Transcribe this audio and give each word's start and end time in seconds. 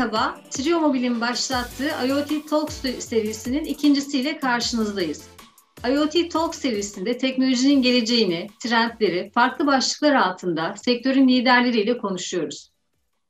merhaba. 0.00 0.40
Trio 0.50 0.80
Mobil'in 0.80 1.20
başlattığı 1.20 1.90
IoT 2.06 2.50
Talks 2.50 2.82
serisinin 2.98 3.64
ikincisiyle 3.64 4.38
karşınızdayız. 4.38 5.28
IoT 5.88 6.30
Talk 6.30 6.54
serisinde 6.54 7.18
teknolojinin 7.18 7.82
geleceğini, 7.82 8.46
trendleri, 8.62 9.30
farklı 9.34 9.66
başlıklar 9.66 10.14
altında 10.14 10.74
sektörün 10.76 11.28
liderleriyle 11.28 11.98
konuşuyoruz. 11.98 12.70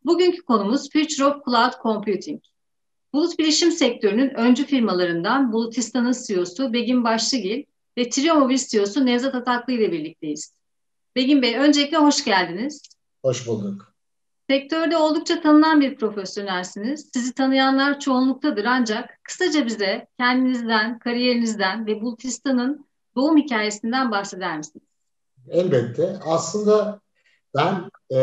Bugünkü 0.04 0.42
konumuz 0.42 0.90
Future 0.92 1.24
of 1.24 1.44
Cloud 1.44 1.72
Computing. 1.82 2.42
Bulut 3.12 3.38
bilişim 3.38 3.72
sektörünün 3.72 4.34
öncü 4.34 4.66
firmalarından 4.66 5.52
Bulutistan'ın 5.52 6.14
CEO'su 6.26 6.72
Begin 6.72 7.04
Başlıgil 7.04 7.62
ve 7.98 8.08
Trio 8.08 8.34
Mobil 8.34 8.58
CEO'su 8.58 9.06
Nevzat 9.06 9.34
Ataklı 9.34 9.72
ile 9.72 9.92
birlikteyiz. 9.92 10.54
Begin 11.16 11.42
Bey 11.42 11.56
öncelikle 11.56 11.96
hoş 11.96 12.24
geldiniz. 12.24 12.82
Hoş 13.22 13.46
bulduk. 13.46 13.89
Sektörde 14.50 14.96
oldukça 14.96 15.40
tanınan 15.40 15.80
bir 15.80 15.96
profesyonelsiniz. 15.96 17.10
Sizi 17.12 17.34
tanıyanlar 17.34 18.00
çoğunluktadır 18.00 18.64
ancak 18.64 19.18
kısaca 19.22 19.66
bize 19.66 20.06
kendinizden, 20.18 20.98
kariyerinizden 20.98 21.86
ve 21.86 22.00
Bulutistan'ın 22.00 22.86
doğum 23.16 23.36
hikayesinden 23.36 24.10
bahseder 24.10 24.58
misiniz? 24.58 24.86
Elbette. 25.48 26.18
Aslında 26.24 27.00
ben 27.56 27.90
e, 28.12 28.18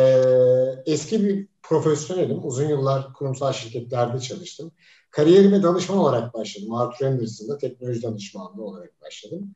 eski 0.86 1.24
bir 1.24 1.48
profesyonelim. 1.64 2.46
Uzun 2.46 2.70
yıllar 2.70 3.14
kurumsal 3.14 3.54
şirketlerde 3.54 4.20
çalıştım. 4.20 4.72
Kariyerime 5.12 5.64
danışman 5.64 5.98
olarak 5.98 6.34
başladım. 6.34 6.74
Arthur 6.74 7.06
Anderson'da 7.06 7.58
teknoloji 7.58 8.04
danışmanlığı 8.04 8.64
olarak 8.64 9.02
başladım. 9.02 9.54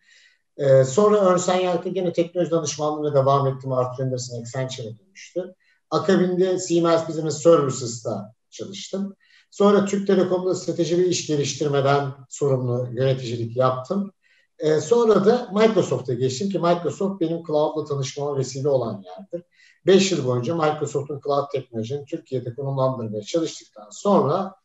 E, 0.57 0.83
sonra 0.83 1.17
Ernst 1.17 1.49
Young'da 1.49 1.89
yine 1.89 2.13
teknoloji 2.13 2.51
danışmanlığına 2.51 3.13
devam 3.13 3.47
ettim. 3.47 3.71
Arthur 3.71 4.03
Anderson 4.03 4.41
Accenture'a 4.41 4.97
dönüştü. 4.99 5.55
Akabinde 5.91 6.59
Siemens 6.59 7.09
Business 7.09 7.43
Services'ta 7.43 8.33
çalıştım. 8.49 9.15
Sonra 9.51 9.85
Türk 9.85 10.07
Telekom'da 10.07 10.55
strateji 10.55 10.97
ve 10.97 11.07
iş 11.07 11.27
geliştirmeden 11.27 12.11
sorumlu 12.29 12.89
yöneticilik 12.93 13.57
yaptım. 13.57 14.11
Ee, 14.59 14.79
sonra 14.79 15.25
da 15.25 15.49
Microsoft'a 15.53 16.13
geçtim 16.13 16.49
ki 16.49 16.59
Microsoft 16.59 17.21
benim 17.21 17.43
cloud'la 17.43 17.85
tanışmama 17.85 18.37
vesile 18.37 18.69
olan 18.69 19.03
yerdir. 19.03 19.47
Beş 19.85 20.11
yıl 20.11 20.25
boyunca 20.25 20.55
Microsoft'un 20.55 21.21
cloud 21.25 21.45
teknolojinin 21.51 22.05
Türkiye'de 22.05 22.53
konumlandırmaya 22.53 23.23
çalıştıktan 23.23 23.89
sonra 23.91 24.55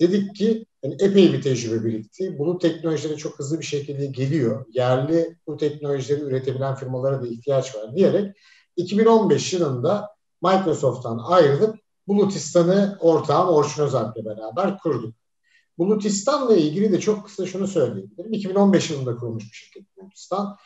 dedik 0.00 0.36
ki 0.36 0.66
yani 0.82 0.96
epey 1.00 1.32
bir 1.32 1.42
tecrübe 1.42 1.84
birikti. 1.84 2.38
Bulut 2.38 2.60
teknolojileri 2.60 3.16
çok 3.16 3.38
hızlı 3.38 3.60
bir 3.60 3.64
şekilde 3.64 4.06
geliyor. 4.06 4.66
Yerli 4.72 5.36
bu 5.46 5.56
teknolojileri 5.56 6.20
üretebilen 6.20 6.74
firmalara 6.74 7.22
da 7.22 7.26
ihtiyaç 7.26 7.74
var 7.76 7.96
diyerek 7.96 8.36
2015 8.76 9.52
yılında 9.52 10.13
Microsoft'tan 10.44 11.18
ayrılıp 11.18 11.78
Bulutistan'ı 12.06 12.98
ortağım 13.00 13.48
Orçun 13.48 13.82
Özalp'le 13.82 14.24
beraber 14.24 14.78
kurduk. 14.78 15.14
Bulutistan'la 15.78 16.56
ilgili 16.56 16.92
de 16.92 17.00
çok 17.00 17.24
kısa 17.24 17.46
şunu 17.46 17.66
söyleyebilirim. 17.66 18.32
2015 18.32 18.90
yılında 18.90 19.16
kurulmuş 19.16 19.44
bir 19.44 19.56
şirket 19.56 19.96
Bulutistan. 19.96 20.56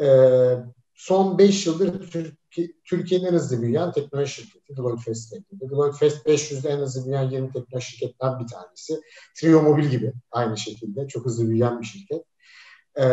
Ee, 0.00 0.56
son 0.94 1.38
5 1.38 1.66
yıldır 1.66 2.10
Türkiye, 2.10 2.72
Türkiye'nin 2.84 3.26
en 3.26 3.32
hızlı 3.32 3.62
büyüyen 3.62 3.92
teknoloji 3.92 4.32
şirketi 4.32 4.76
Deloitte 4.76 5.02
Fest'te. 5.02 5.36
Deloitte 5.52 5.98
Fest 5.98 6.26
500'de 6.26 6.68
en 6.68 6.78
hızlı 6.78 7.04
büyüyen 7.04 7.30
20 7.30 7.52
teknoloji 7.52 7.86
şirketten 7.86 8.40
bir 8.40 8.46
tanesi. 8.46 9.00
Trio 9.36 9.62
Mobil 9.62 9.84
gibi 9.84 10.12
aynı 10.30 10.58
şekilde 10.58 11.08
çok 11.08 11.24
hızlı 11.24 11.48
büyüyen 11.48 11.80
bir 11.80 11.86
şirket. 11.86 12.24
Ee, 12.98 13.04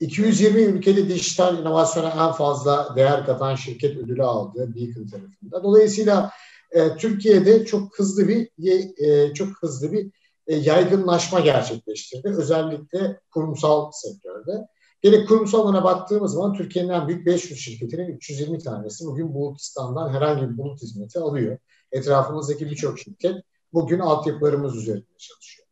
220 0.00 0.62
ülkede 0.62 1.08
dijital 1.08 1.58
inovasyona 1.58 2.08
en 2.08 2.32
fazla 2.32 2.96
değer 2.96 3.26
katan 3.26 3.54
şirket 3.54 3.96
ödülü 3.96 4.22
aldı 4.22 4.74
Beacon 4.76 5.06
tarafında. 5.06 5.62
Dolayısıyla 5.62 6.30
e, 6.70 6.96
Türkiye'de 6.96 7.64
çok 7.64 7.98
hızlı 7.98 8.28
bir 8.28 8.50
e, 8.98 9.34
çok 9.34 9.62
hızlı 9.62 9.92
bir 9.92 10.10
e, 10.46 10.56
yaygınlaşma 10.56 11.40
gerçekleştirdi. 11.40 12.28
Özellikle 12.28 13.20
kurumsal 13.30 13.90
sektörde. 13.92 14.66
Gerek 15.02 15.28
kurumsal 15.28 15.60
alana 15.66 15.84
baktığımız 15.84 16.32
zaman 16.32 16.54
Türkiye'nin 16.54 16.90
en 16.90 17.08
büyük 17.08 17.26
500 17.26 17.60
şirketinin 17.60 18.08
320 18.08 18.58
tanesi 18.58 19.06
bugün 19.06 19.34
Bulutistan'dan 19.34 20.12
herhangi 20.12 20.50
bir 20.50 20.58
bulut 20.58 20.82
hizmeti 20.82 21.18
alıyor. 21.18 21.58
Etrafımızdaki 21.92 22.70
birçok 22.70 22.98
şirket 22.98 23.36
bugün 23.72 23.98
altyapılarımız 23.98 24.76
üzerinde 24.76 25.18
çalışıyor. 25.18 25.65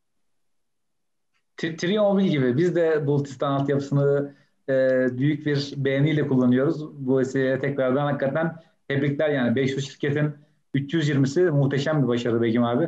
Triomobil 1.57 2.25
gibi 2.25 2.57
biz 2.57 2.77
de 2.77 3.07
Bultistan 3.07 3.53
altyapısını 3.53 4.35
e, 4.69 5.07
büyük 5.19 5.47
bir 5.47 5.75
beğeniyle 5.77 6.29
kullanıyoruz. 6.29 7.07
Bu 7.07 7.19
vesileye 7.19 7.59
tekrardan 7.59 8.07
hakikaten 8.07 8.57
tebrikler 8.89 9.29
yani 9.31 9.57
500 9.57 9.91
şirketin 9.91 10.35
320'si 10.75 11.51
muhteşem 11.51 12.03
bir 12.03 12.09
başarı 12.09 12.43
Begim 12.43 12.65
abi. 12.65 12.85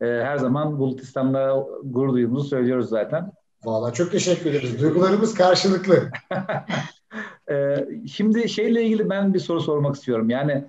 E, 0.00 0.06
her 0.06 0.36
zaman 0.36 0.78
Bulutistan'da 0.78 1.66
gurur 1.84 2.12
duyduğumuzu 2.12 2.48
söylüyoruz 2.48 2.88
zaten. 2.88 3.32
Valla 3.64 3.92
çok 3.92 4.12
teşekkür 4.12 4.50
ederiz. 4.50 4.82
Duygularımız 4.82 5.34
karşılıklı. 5.34 5.96
e, 7.50 7.86
şimdi 8.06 8.48
şeyle 8.48 8.82
ilgili 8.82 9.10
ben 9.10 9.34
bir 9.34 9.38
soru 9.38 9.60
sormak 9.60 9.94
istiyorum. 9.94 10.30
Yani 10.30 10.64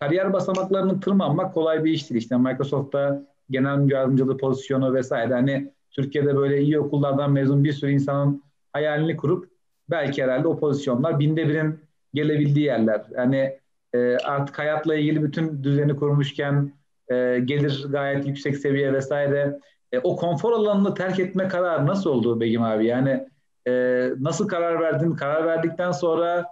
kariyer 0.00 0.32
basamaklarını 0.32 1.00
tırmanmak 1.00 1.54
kolay 1.54 1.84
bir 1.84 1.92
iş 1.92 2.10
değil. 2.10 2.20
İşte 2.20 2.36
Microsoft'ta 2.36 3.22
genel 3.50 3.78
müdür 3.78 3.94
yardımcılığı 3.94 4.36
pozisyonu 4.36 4.94
vesaire. 4.94 5.34
Hani 5.34 5.72
Türkiye'de 5.90 6.36
böyle 6.36 6.60
iyi 6.60 6.80
okullardan 6.80 7.32
mezun 7.32 7.64
bir 7.64 7.72
sürü 7.72 7.90
insanın 7.90 8.42
hayalini 8.72 9.16
kurup 9.16 9.48
belki 9.90 10.22
herhalde 10.22 10.48
o 10.48 10.58
pozisyonlar 10.58 11.18
binde 11.18 11.48
birin 11.48 11.80
gelebildiği 12.14 12.66
yerler. 12.66 13.02
Yani 13.16 13.58
e, 13.94 14.16
artık 14.16 14.58
hayatla 14.58 14.94
ilgili 14.94 15.22
bütün 15.22 15.64
düzeni 15.64 15.96
kurmuşken 15.96 16.72
e, 17.10 17.38
gelir 17.44 17.86
gayet 17.88 18.26
yüksek 18.26 18.56
seviye 18.56 18.92
vesaire. 18.92 19.58
E, 19.92 19.98
o 19.98 20.16
konfor 20.16 20.52
alanını 20.52 20.94
terk 20.94 21.18
etme 21.18 21.48
kararı 21.48 21.86
nasıl 21.86 22.10
oldu 22.10 22.40
Begim 22.40 22.62
abi? 22.62 22.86
Yani 22.86 23.28
e, 23.68 23.72
nasıl 24.20 24.48
karar 24.48 24.80
verdin? 24.80 25.12
Karar 25.12 25.46
verdikten 25.46 25.92
sonra 25.92 26.44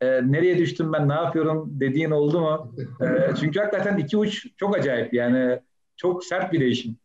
e, 0.00 0.06
nereye 0.06 0.58
düştüm 0.58 0.92
ben 0.92 1.08
ne 1.08 1.14
yapıyorum 1.14 1.68
dediğin 1.80 2.10
oldu 2.10 2.40
mu? 2.40 2.74
E, 3.00 3.34
çünkü 3.40 3.60
hakikaten 3.60 3.96
iki 3.96 4.16
uç 4.16 4.46
çok 4.56 4.76
acayip 4.76 5.14
yani 5.14 5.60
çok 5.96 6.24
sert 6.24 6.52
bir 6.52 6.60
değişim. 6.60 6.96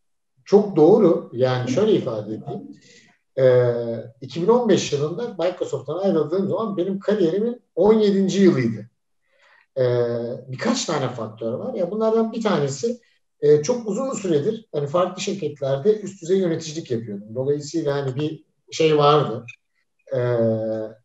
Çok 0.49 0.75
doğru. 0.75 1.29
Yani 1.33 1.71
şöyle 1.71 1.93
ifade 1.93 2.33
edeyim. 2.33 2.67
Ee, 3.37 4.11
2015 4.21 4.93
yılında 4.93 5.35
Microsoft'tan 5.39 5.97
ayrıldığım 5.97 6.47
zaman 6.47 6.77
benim 6.77 6.99
kariyerimin 6.99 7.61
17. 7.75 8.41
yılıydı. 8.41 8.89
Ee, 9.77 9.83
birkaç 10.47 10.85
tane 10.85 11.09
faktör 11.09 11.53
var. 11.53 11.73
Ya 11.73 11.91
bunlardan 11.91 12.33
bir 12.33 12.41
tanesi 12.41 12.99
e, 13.41 13.63
çok 13.63 13.87
uzun 13.87 14.13
süredir 14.13 14.67
hani 14.71 14.87
farklı 14.87 15.21
şirketlerde 15.21 15.99
üst 15.99 16.21
düzey 16.21 16.39
yöneticilik 16.39 16.91
yapıyordum. 16.91 17.35
Dolayısıyla 17.35 17.95
hani 17.95 18.15
bir 18.15 18.43
şey 18.71 18.97
vardı. 18.97 19.45
Ee, 20.13 20.17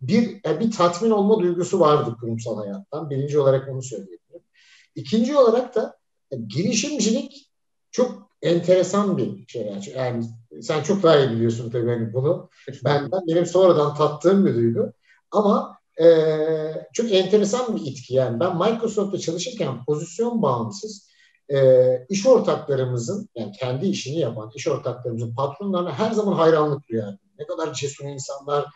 bir 0.00 0.40
yani 0.44 0.60
bir 0.60 0.70
tatmin 0.70 1.10
olma 1.10 1.40
duygusu 1.40 1.80
vardı 1.80 2.16
kurumsal 2.20 2.58
hayattan. 2.58 3.10
Birinci 3.10 3.38
olarak 3.38 3.68
onu 3.68 3.82
söyleyebilirim. 3.82 4.42
İkinci 4.94 5.36
olarak 5.36 5.74
da 5.74 5.98
girişimcilik 6.48 7.50
çok 7.90 8.33
enteresan 8.44 9.16
bir 9.16 9.46
şey. 9.48 9.66
Yani, 9.66 9.84
yani 9.96 10.24
sen 10.62 10.82
çok 10.82 11.02
daha 11.02 11.18
iyi 11.18 11.30
biliyorsun 11.30 11.70
tabii 11.70 11.90
hani 11.90 12.12
bunu. 12.12 12.50
Ben, 12.84 13.12
ben 13.12 13.20
benim 13.28 13.46
sonradan 13.46 13.94
tattığım 13.94 14.46
bir 14.46 14.54
duygu. 14.54 14.92
Ama 15.30 15.78
e, 16.00 16.06
çok 16.92 17.12
enteresan 17.12 17.76
bir 17.76 17.80
itki 17.86 18.14
yani. 18.14 18.40
Ben 18.40 18.56
Microsoft'ta 18.56 19.18
çalışırken 19.18 19.84
pozisyon 19.84 20.42
bağımsız 20.42 21.08
e, 21.52 21.58
iş 22.08 22.26
ortaklarımızın 22.26 23.28
yani 23.34 23.52
kendi 23.52 23.86
işini 23.86 24.18
yapan 24.18 24.50
iş 24.54 24.68
ortaklarımızın 24.68 25.34
patronlarına 25.34 25.98
her 25.98 26.10
zaman 26.10 26.32
hayranlık 26.32 26.88
duyardım. 26.88 27.18
Ne 27.38 27.46
kadar 27.46 27.74
cesur 27.74 28.04
insanlar 28.04 28.66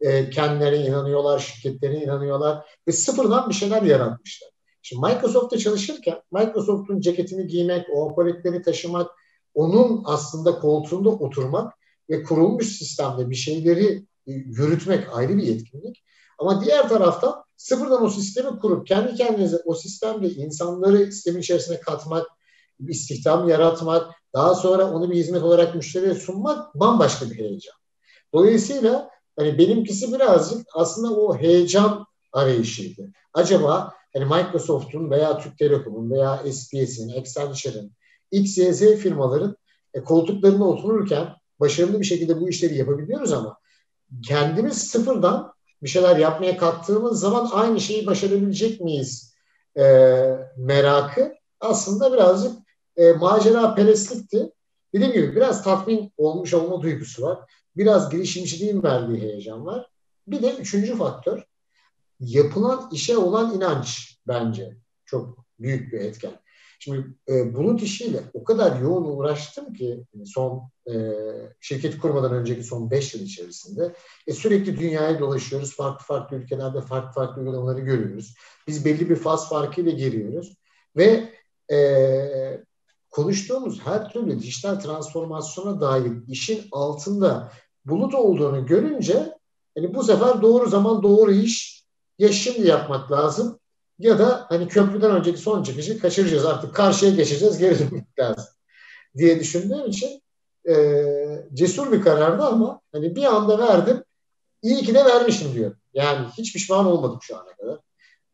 e, 0.00 0.30
kendilerine 0.30 0.86
inanıyorlar, 0.86 1.38
şirketlerine 1.38 2.04
inanıyorlar 2.04 2.66
ve 2.88 2.92
sıfırdan 2.92 3.48
bir 3.48 3.54
şeyler 3.54 3.82
yaratmışlar. 3.82 4.53
Şimdi 4.86 5.06
Microsoft'ta 5.06 5.58
çalışırken 5.58 6.22
Microsoft'un 6.32 7.00
ceketini 7.00 7.46
giymek, 7.46 7.86
o 7.94 8.10
aparatleri 8.10 8.62
taşımak, 8.62 9.10
onun 9.54 10.02
aslında 10.04 10.58
koltuğunda 10.58 11.10
oturmak 11.10 11.72
ve 12.10 12.22
kurulmuş 12.22 12.66
sistemde 12.66 13.30
bir 13.30 13.34
şeyleri 13.34 14.06
e, 14.26 14.32
yürütmek 14.32 15.16
ayrı 15.16 15.36
bir 15.36 15.42
yetkinlik. 15.42 16.04
Ama 16.38 16.64
diğer 16.64 16.88
taraftan 16.88 17.44
sıfırdan 17.56 18.02
o 18.02 18.10
sistemi 18.10 18.58
kurup 18.58 18.86
kendi 18.86 19.14
kendinize 19.14 19.56
o 19.64 19.74
sistemde 19.74 20.30
insanları 20.30 21.12
sistemin 21.12 21.40
içerisine 21.40 21.80
katmak, 21.80 22.26
istihdam 22.88 23.48
yaratmak, 23.48 24.14
daha 24.34 24.54
sonra 24.54 24.92
onu 24.92 25.10
bir 25.10 25.16
hizmet 25.16 25.42
olarak 25.42 25.74
müşteriye 25.74 26.14
sunmak 26.14 26.74
bambaşka 26.74 27.30
bir 27.30 27.38
heyecan. 27.38 27.74
Dolayısıyla 28.34 29.10
hani 29.36 29.58
benimkisi 29.58 30.12
birazcık 30.12 30.66
aslında 30.74 31.14
o 31.14 31.38
heyecan 31.38 32.06
arayışıydı. 32.32 33.12
Acaba 33.34 33.94
hani 34.14 34.24
Microsoft'un 34.24 35.10
veya 35.10 35.38
Türk 35.38 35.58
Telekom'un 35.58 36.10
veya 36.10 36.52
SPS'in, 36.52 37.20
Accenture'ın, 37.20 37.92
X, 38.30 38.58
Y, 38.58 38.72
Z 38.72 38.80
firmaların 38.80 39.56
e, 39.94 40.02
koltuklarına 40.02 40.68
otururken 40.68 41.28
başarılı 41.60 42.00
bir 42.00 42.04
şekilde 42.04 42.40
bu 42.40 42.48
işleri 42.48 42.76
yapabiliyoruz 42.76 43.32
ama 43.32 43.58
kendimiz 44.26 44.90
sıfırdan 44.90 45.52
bir 45.82 45.88
şeyler 45.88 46.16
yapmaya 46.16 46.56
kalktığımız 46.56 47.20
zaman 47.20 47.50
aynı 47.52 47.80
şeyi 47.80 48.06
başarabilecek 48.06 48.80
miyiz 48.80 49.34
e, 49.78 49.82
merakı 50.56 51.34
aslında 51.60 52.12
birazcık 52.12 52.52
e, 52.96 53.12
macera 53.12 53.74
perestlikti. 53.74 54.52
Dediğim 54.94 55.12
gibi 55.12 55.36
biraz 55.36 55.64
tatmin 55.64 56.12
olmuş 56.16 56.54
olma 56.54 56.82
duygusu 56.82 57.22
var. 57.22 57.38
Biraz 57.76 58.10
girişimciliğin 58.10 58.82
verdiği 58.82 59.20
heyecan 59.20 59.66
var. 59.66 59.86
Bir 60.26 60.42
de 60.42 60.54
üçüncü 60.54 60.96
faktör 60.96 61.46
yapılan 62.20 62.88
işe 62.92 63.16
olan 63.16 63.56
inanç 63.56 64.18
bence 64.28 64.76
çok 65.04 65.44
büyük 65.58 65.92
bir 65.92 66.00
etken. 66.00 66.44
Şimdi 66.78 67.14
e, 67.28 67.54
bulut 67.54 67.82
işiyle 67.82 68.20
o 68.34 68.44
kadar 68.44 68.80
yoğun 68.80 69.04
uğraştım 69.04 69.74
ki 69.74 70.04
son 70.24 70.70
e, 70.90 70.94
şirket 71.60 71.98
kurmadan 71.98 72.32
önceki 72.32 72.64
son 72.64 72.90
5 72.90 73.14
yıl 73.14 73.22
içerisinde 73.22 73.94
e, 74.26 74.32
sürekli 74.32 74.78
dünyaya 74.78 75.20
dolaşıyoruz. 75.20 75.76
Farklı 75.76 76.04
farklı 76.04 76.36
ülkelerde 76.36 76.80
farklı 76.80 77.12
farklı 77.12 77.40
uygulamaları 77.40 77.80
görüyoruz. 77.80 78.34
Biz 78.68 78.84
belli 78.84 79.10
bir 79.10 79.16
faz 79.16 79.48
farkıyla 79.48 79.92
geliyoruz 79.92 80.56
ve 80.96 81.32
e, 81.72 82.64
konuştuğumuz 83.10 83.80
her 83.80 84.08
türlü 84.08 84.40
dijital 84.40 84.74
transformasyona 84.74 85.80
dair 85.80 86.12
işin 86.28 86.64
altında 86.72 87.52
bulut 87.84 88.14
olduğunu 88.14 88.66
görünce 88.66 89.38
hani 89.76 89.94
bu 89.94 90.02
sefer 90.02 90.42
doğru 90.42 90.68
zaman 90.68 91.02
doğru 91.02 91.32
iş 91.32 91.83
ya 92.18 92.32
şimdi 92.32 92.68
yapmak 92.68 93.12
lazım 93.12 93.58
ya 93.98 94.18
da 94.18 94.46
hani 94.48 94.68
köprüden 94.68 95.10
önceki 95.10 95.38
son 95.38 95.62
çıkışı 95.62 95.98
kaçıracağız 95.98 96.46
artık 96.46 96.74
karşıya 96.74 97.12
geçeceğiz 97.12 97.58
geri 97.58 97.78
dönmek 97.78 98.18
lazım 98.18 98.54
diye 99.16 99.40
düşündüğüm 99.40 99.86
için 99.86 100.22
e, 100.68 101.04
cesur 101.54 101.92
bir 101.92 102.02
karardı 102.02 102.42
ama 102.42 102.80
hani 102.92 103.16
bir 103.16 103.24
anda 103.24 103.58
verdim 103.58 104.04
iyi 104.62 104.82
ki 104.82 104.94
de 104.94 105.04
vermişim 105.04 105.54
diyor. 105.54 105.76
Yani 105.94 106.26
hiç 106.38 106.52
pişman 106.52 106.86
olmadım 106.86 107.18
şu 107.22 107.36
ana 107.36 107.56
kadar. 107.56 107.78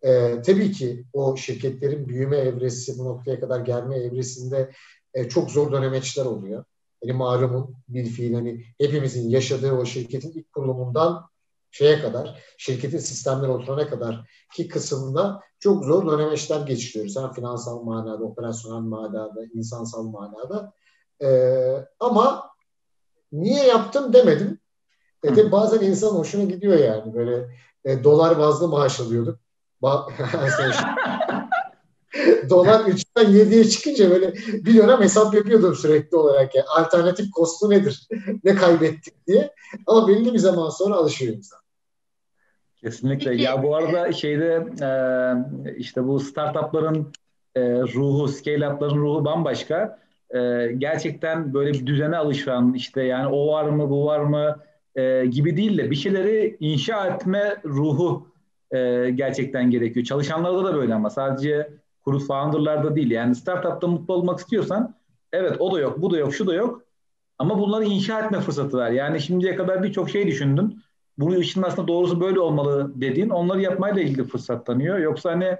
E, 0.02 0.42
tabii 0.42 0.72
ki 0.72 1.04
o 1.12 1.36
şirketlerin 1.36 2.08
büyüme 2.08 2.36
evresi 2.36 2.98
bu 2.98 3.04
noktaya 3.04 3.40
kadar 3.40 3.60
gelme 3.60 3.96
evresinde 3.96 4.72
e, 5.14 5.28
çok 5.28 5.50
zor 5.50 5.72
dönemeçler 5.72 6.24
oluyor. 6.24 6.64
Yani 7.02 7.16
malumun 7.16 7.76
bir 7.88 8.06
fiil 8.06 8.34
hani 8.34 8.64
hepimizin 8.78 9.28
yaşadığı 9.28 9.72
o 9.72 9.84
şirketin 9.84 10.32
ilk 10.32 10.52
kurulumundan 10.52 11.29
şeye 11.70 12.02
kadar, 12.02 12.42
şirketin 12.58 12.98
sistemleri 12.98 13.50
oturana 13.50 13.88
kadar 13.88 14.28
ki 14.54 14.68
kısımda 14.68 15.40
çok 15.58 15.84
zor 15.84 16.12
dönemeçler 16.12 16.60
geçiriyoruz. 16.60 17.16
Hem 17.16 17.32
finansal 17.32 17.82
manada, 17.82 18.24
operasyonel 18.24 18.80
manada, 18.80 19.40
insansal 19.54 20.02
manada. 20.02 20.72
Ee, 21.22 21.86
ama 22.00 22.50
niye 23.32 23.66
yaptım 23.66 24.12
demedim. 24.12 24.58
E 25.24 25.36
de 25.36 25.52
bazen 25.52 25.80
insan 25.80 26.10
hoşuna 26.10 26.44
gidiyor 26.44 26.78
yani. 26.78 27.14
Böyle 27.14 27.48
e, 27.84 28.04
dolar 28.04 28.38
bazlı 28.38 28.68
maaş 28.68 29.00
alıyorduk. 29.00 29.38
Ba 29.82 30.06
dolar 32.50 32.80
3'ten 32.80 33.24
7'ye 33.24 33.64
çıkınca 33.64 34.10
böyle 34.10 34.32
bir 34.34 34.76
dönem 34.76 35.00
hesap 35.00 35.34
yapıyordum 35.34 35.74
sürekli 35.74 36.16
olarak. 36.16 36.54
Yani 36.54 36.66
alternatif 36.66 37.30
kostu 37.30 37.70
nedir? 37.70 38.08
ne 38.44 38.54
kaybettik 38.54 39.26
diye. 39.26 39.50
Ama 39.86 40.08
belli 40.08 40.32
bir 40.32 40.38
zaman 40.38 40.68
sonra 40.68 40.94
alışıyor 40.94 41.34
insan. 41.36 41.60
Kesinlikle. 42.76 43.42
Ya 43.42 43.62
bu 43.62 43.76
arada 43.76 44.12
şeyde 44.12 44.66
e, 44.82 44.90
işte 45.76 46.06
bu 46.06 46.20
startupların 46.20 47.12
e, 47.54 47.60
ruhu, 47.82 48.28
scale-up'ların 48.28 48.96
ruhu 48.96 49.24
bambaşka. 49.24 49.98
E, 50.34 50.68
gerçekten 50.78 51.54
böyle 51.54 51.72
bir 51.72 51.86
düzene 51.86 52.16
alışan 52.16 52.74
işte 52.74 53.02
yani 53.02 53.26
o 53.26 53.52
var 53.52 53.64
mı 53.64 53.90
bu 53.90 54.06
var 54.06 54.20
mı 54.20 54.56
e, 54.96 55.26
gibi 55.26 55.56
değil 55.56 55.78
de 55.78 55.90
bir 55.90 55.96
şeyleri 55.96 56.56
inşa 56.60 57.06
etme 57.06 57.56
ruhu 57.64 58.26
e, 58.70 59.10
gerçekten 59.10 59.70
gerekiyor. 59.70 60.06
Çalışanlarda 60.06 60.64
da 60.64 60.74
böyle 60.74 60.94
ama 60.94 61.10
sadece 61.10 61.70
kuru 62.04 62.18
founder'larda 62.18 62.96
değil. 62.96 63.10
Yani 63.10 63.34
startup'ta 63.34 63.86
mutlu 63.86 64.14
olmak 64.14 64.38
istiyorsan 64.38 64.94
evet 65.32 65.56
o 65.60 65.74
da 65.74 65.80
yok, 65.80 66.02
bu 66.02 66.10
da 66.10 66.18
yok, 66.18 66.34
şu 66.34 66.46
da 66.46 66.54
yok. 66.54 66.82
Ama 67.38 67.58
bunları 67.58 67.84
inşa 67.84 68.20
etme 68.20 68.40
fırsatı 68.40 68.76
var. 68.76 68.90
Yani 68.90 69.20
şimdiye 69.20 69.56
kadar 69.56 69.82
birçok 69.82 70.10
şey 70.10 70.26
düşündün 70.26 70.82
bu 71.18 71.34
işin 71.34 71.62
aslında 71.62 71.88
doğrusu 71.88 72.20
böyle 72.20 72.40
olmalı 72.40 72.92
dediğin 72.94 73.28
onları 73.28 73.60
yapmayla 73.60 74.02
ilgili 74.02 74.24
fırsat 74.24 74.66
tanıyor. 74.66 74.98
Yoksa 74.98 75.30
hani 75.30 75.56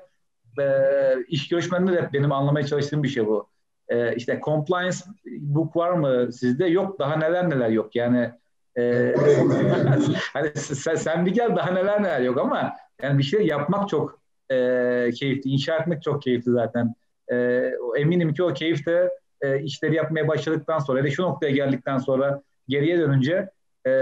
e, 0.61 0.67
iş 1.29 1.49
görüşmende 1.49 1.93
de 1.93 2.11
benim 2.13 2.33
anlamaya 2.33 2.67
çalıştığım 2.67 3.03
bir 3.03 3.09
şey 3.09 3.27
bu. 3.27 3.49
E, 3.89 4.17
işte 4.17 4.41
compliance 4.45 4.97
book 5.27 5.77
var 5.77 5.91
mı 5.91 6.33
sizde? 6.33 6.67
Yok 6.67 6.99
daha 6.99 7.17
neler 7.17 7.51
neler 7.51 7.69
yok. 7.69 7.97
Yani 7.97 8.31
e, 8.79 9.15
hani 10.33 10.51
sen, 10.55 10.95
sen 10.95 11.27
bir 11.27 11.35
gel 11.35 11.57
daha 11.57 11.71
neler 11.71 12.03
neler 12.03 12.21
yok 12.21 12.39
ama 12.39 12.73
yani 13.03 13.19
bir 13.19 13.23
şey 13.23 13.47
yapmak 13.47 13.89
çok 13.89 14.20
e, 14.51 15.11
keyifli. 15.15 15.51
inşa 15.51 15.77
etmek 15.77 16.03
çok 16.03 16.23
keyifli 16.23 16.53
zaten. 16.53 16.95
E, 17.33 17.37
eminim 17.97 18.35
ki 18.35 18.43
o 18.43 18.55
keyif 18.55 18.87
de 18.87 19.11
e, 19.41 19.63
işleri 19.63 19.95
yapmaya 19.95 20.29
başladıktan 20.29 20.79
sonra 20.79 21.05
da 21.05 21.11
şu 21.11 21.23
noktaya 21.23 21.51
geldikten 21.51 21.99
sonra 21.99 22.43
geriye 22.69 22.99
dönünce 22.99 23.51
e, 23.87 23.93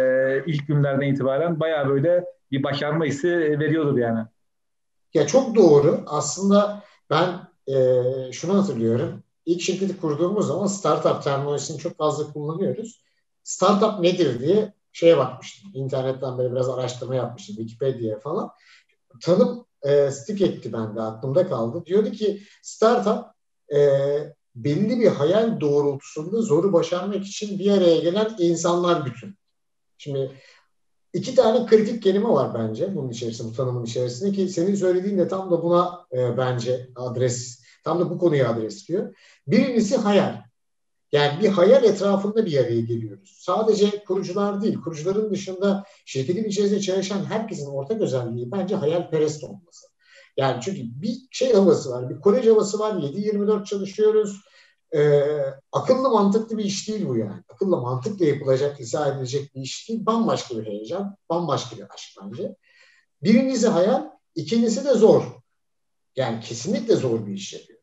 ilk 0.46 0.66
günlerden 0.66 1.06
itibaren 1.06 1.60
bayağı 1.60 1.88
böyle 1.88 2.24
bir 2.50 2.62
başarma 2.62 3.04
hissi 3.04 3.28
veriyordur 3.60 3.98
yani. 3.98 4.26
Ya 5.14 5.26
çok 5.26 5.56
doğru. 5.56 6.04
Aslında 6.06 6.82
ben 7.10 7.28
e, 7.74 8.02
şunu 8.32 8.58
hatırlıyorum. 8.58 9.22
İlk 9.46 9.60
şirketi 9.60 10.00
kurduğumuz 10.00 10.46
zaman 10.46 10.66
startup 10.66 11.22
terminolojisini 11.22 11.78
çok 11.78 11.96
fazla 11.96 12.32
kullanıyoruz. 12.32 13.02
Startup 13.42 14.00
nedir 14.00 14.40
diye 14.40 14.72
şeye 14.92 15.18
bakmıştım. 15.18 15.70
İnternetten 15.74 16.38
böyle 16.38 16.52
biraz 16.52 16.68
araştırma 16.68 17.14
yapmıştım. 17.14 17.56
Wikipedia'ya 17.56 18.18
falan. 18.18 18.50
Tanım 19.22 19.66
e, 19.82 20.10
stick 20.10 20.42
etti 20.42 20.72
bende 20.72 21.00
aklımda 21.00 21.48
kaldı. 21.48 21.86
Diyordu 21.86 22.10
ki 22.10 22.42
startup 22.62 23.24
e, 23.74 23.78
belli 24.54 25.00
bir 25.00 25.06
hayal 25.06 25.60
doğrultusunda 25.60 26.42
zoru 26.42 26.72
başarmak 26.72 27.26
için 27.26 27.58
bir 27.58 27.70
araya 27.70 27.98
gelen 27.98 28.36
insanlar 28.38 29.06
bütün. 29.06 29.38
Şimdi 29.98 30.32
iki 31.12 31.34
tane 31.34 31.66
kritik 31.66 32.02
kelime 32.02 32.28
var 32.28 32.54
bence 32.54 32.96
bunun 32.96 33.10
içerisinde, 33.10 33.48
bu 33.48 33.56
tanımın 33.56 33.84
içerisinde 33.84 34.32
ki 34.32 34.48
senin 34.48 34.74
söylediğin 34.74 35.18
de 35.18 35.28
tam 35.28 35.50
da 35.50 35.62
buna 35.62 36.06
e, 36.12 36.36
bence 36.36 36.88
adres, 36.96 37.62
tam 37.84 38.00
da 38.00 38.10
bu 38.10 38.18
konuya 38.18 38.50
adresliyor. 38.50 39.16
Birincisi 39.46 39.96
hayal. 39.96 40.47
Yani 41.12 41.40
bir 41.40 41.48
hayal 41.48 41.84
etrafında 41.84 42.46
bir 42.46 42.58
araya 42.58 42.80
geliyoruz. 42.80 43.36
Sadece 43.40 44.04
kurucular 44.04 44.62
değil, 44.62 44.80
kurucuların 44.80 45.30
dışında 45.30 45.84
şirketin 46.06 46.44
içerisinde 46.44 46.80
çalışan 46.80 47.24
herkesin 47.24 47.66
ortak 47.66 48.00
özelliği 48.00 48.52
bence 48.52 48.74
hayalperest 48.74 49.44
olması. 49.44 49.86
Yani 50.36 50.60
çünkü 50.62 50.80
bir 51.02 51.16
şey 51.30 51.52
havası 51.52 51.90
var, 51.90 52.10
bir 52.10 52.20
kolej 52.20 52.46
havası 52.46 52.78
var, 52.78 52.92
7-24 52.92 53.64
çalışıyoruz, 53.64 54.40
e, 54.94 55.22
akıllı 55.72 56.10
mantıklı 56.10 56.58
bir 56.58 56.64
iş 56.64 56.88
değil 56.88 57.08
bu 57.08 57.16
yani. 57.16 57.42
Akıllı 57.48 57.80
mantıkla 57.80 58.24
yapılacak, 58.24 58.80
izah 58.80 59.14
edilecek 59.14 59.54
bir 59.54 59.60
iş 59.60 59.88
değil. 59.88 60.06
Bambaşka 60.06 60.58
bir 60.58 60.66
heyecan, 60.66 61.16
bambaşka 61.30 61.76
bir 61.76 61.94
aşk 61.94 62.10
bence. 62.22 62.56
Birincisi 63.22 63.68
hayal, 63.68 64.10
ikincisi 64.34 64.84
de 64.84 64.94
zor. 64.94 65.22
Yani 66.16 66.40
kesinlikle 66.40 66.96
zor 66.96 67.26
bir 67.26 67.32
iş 67.32 67.52
yapıyoruz. 67.52 67.77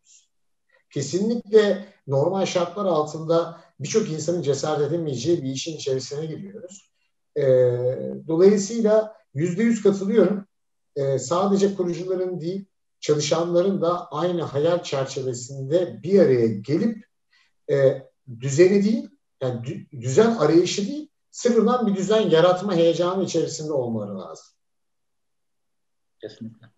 Kesinlikle 0.95 1.85
normal 2.07 2.45
şartlar 2.45 2.85
altında 2.85 3.61
birçok 3.79 4.09
insanın 4.09 4.41
cesaret 4.41 4.87
edemeyeceği 4.87 5.43
bir 5.43 5.49
işin 5.49 5.77
içerisine 5.77 6.25
giriyoruz. 6.25 6.91
E, 7.37 7.43
dolayısıyla 8.27 9.15
yüzde 9.33 9.63
yüz 9.63 9.83
katılıyorum. 9.83 10.45
E, 10.95 11.19
sadece 11.19 11.75
kurucuların 11.75 12.41
değil, 12.41 12.65
çalışanların 12.99 13.81
da 13.81 14.07
aynı 14.11 14.41
hayal 14.41 14.83
çerçevesinde 14.83 15.99
bir 16.03 16.19
araya 16.19 16.47
gelip 16.47 17.05
e, 17.71 18.07
düzeni 18.39 18.83
değil, 18.83 19.09
yani 19.41 19.87
düzen 20.01 20.35
arayışı 20.35 20.87
değil, 20.87 21.09
sıfırdan 21.31 21.87
bir 21.87 21.95
düzen 21.95 22.29
yaratma 22.29 22.75
heyecanı 22.75 23.23
içerisinde 23.23 23.71
olmaları 23.71 24.19
lazım. 24.19 24.45
Kesinlikle. 26.21 26.74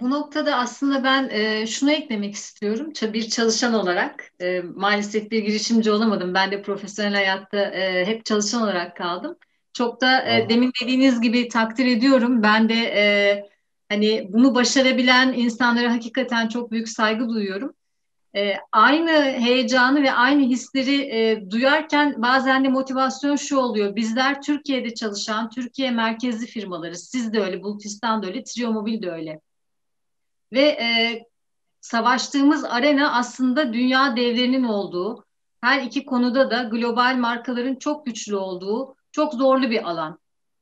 Bu 0.00 0.10
noktada 0.10 0.56
aslında 0.56 1.04
ben 1.04 1.28
e, 1.30 1.66
şunu 1.66 1.92
eklemek 1.92 2.34
istiyorum. 2.34 2.92
Bir 3.02 3.28
çalışan 3.28 3.74
olarak 3.74 4.30
e, 4.40 4.60
maalesef 4.60 5.30
bir 5.30 5.38
girişimci 5.38 5.90
olamadım. 5.90 6.34
Ben 6.34 6.50
de 6.50 6.62
profesyonel 6.62 7.14
hayatta 7.14 7.58
e, 7.58 8.06
hep 8.06 8.24
çalışan 8.24 8.62
olarak 8.62 8.96
kaldım. 8.96 9.36
Çok 9.72 10.00
da 10.00 10.22
e, 10.22 10.48
demin 10.48 10.72
dediğiniz 10.82 11.20
gibi 11.20 11.48
takdir 11.48 11.86
ediyorum. 11.86 12.42
Ben 12.42 12.68
de 12.68 12.74
e, 12.74 13.44
Hani 13.88 14.26
bunu 14.32 14.54
başarabilen 14.54 15.32
insanlara 15.32 15.92
hakikaten 15.92 16.48
çok 16.48 16.70
büyük 16.70 16.88
saygı 16.88 17.28
duyuyorum. 17.28 17.74
E, 18.36 18.54
aynı 18.72 19.10
heyecanı 19.10 20.02
ve 20.02 20.12
aynı 20.12 20.42
hisleri 20.42 21.02
e, 21.02 21.50
duyarken 21.50 22.22
bazen 22.22 22.64
de 22.64 22.68
motivasyon 22.68 23.36
şu 23.36 23.56
oluyor. 23.56 23.96
Bizler 23.96 24.42
Türkiye'de 24.42 24.94
çalışan, 24.94 25.50
Türkiye 25.50 25.90
merkezli 25.90 26.46
firmaları, 26.46 26.96
siz 26.96 27.32
de 27.32 27.40
öyle, 27.40 27.62
Bultistan 27.62 28.22
da 28.22 28.26
öyle, 28.26 28.44
Triomobil 28.44 29.02
de 29.02 29.10
öyle. 29.10 29.40
Ve 30.52 30.60
e, 30.60 31.22
savaştığımız 31.80 32.64
arena 32.64 33.12
aslında 33.12 33.72
dünya 33.72 34.16
devlerinin 34.16 34.64
olduğu, 34.64 35.24
her 35.60 35.82
iki 35.82 36.04
konuda 36.04 36.50
da 36.50 36.62
global 36.62 37.16
markaların 37.16 37.74
çok 37.74 38.06
güçlü 38.06 38.36
olduğu 38.36 38.94
çok 39.12 39.34
zorlu 39.34 39.70
bir 39.70 39.90
alan. 39.90 40.18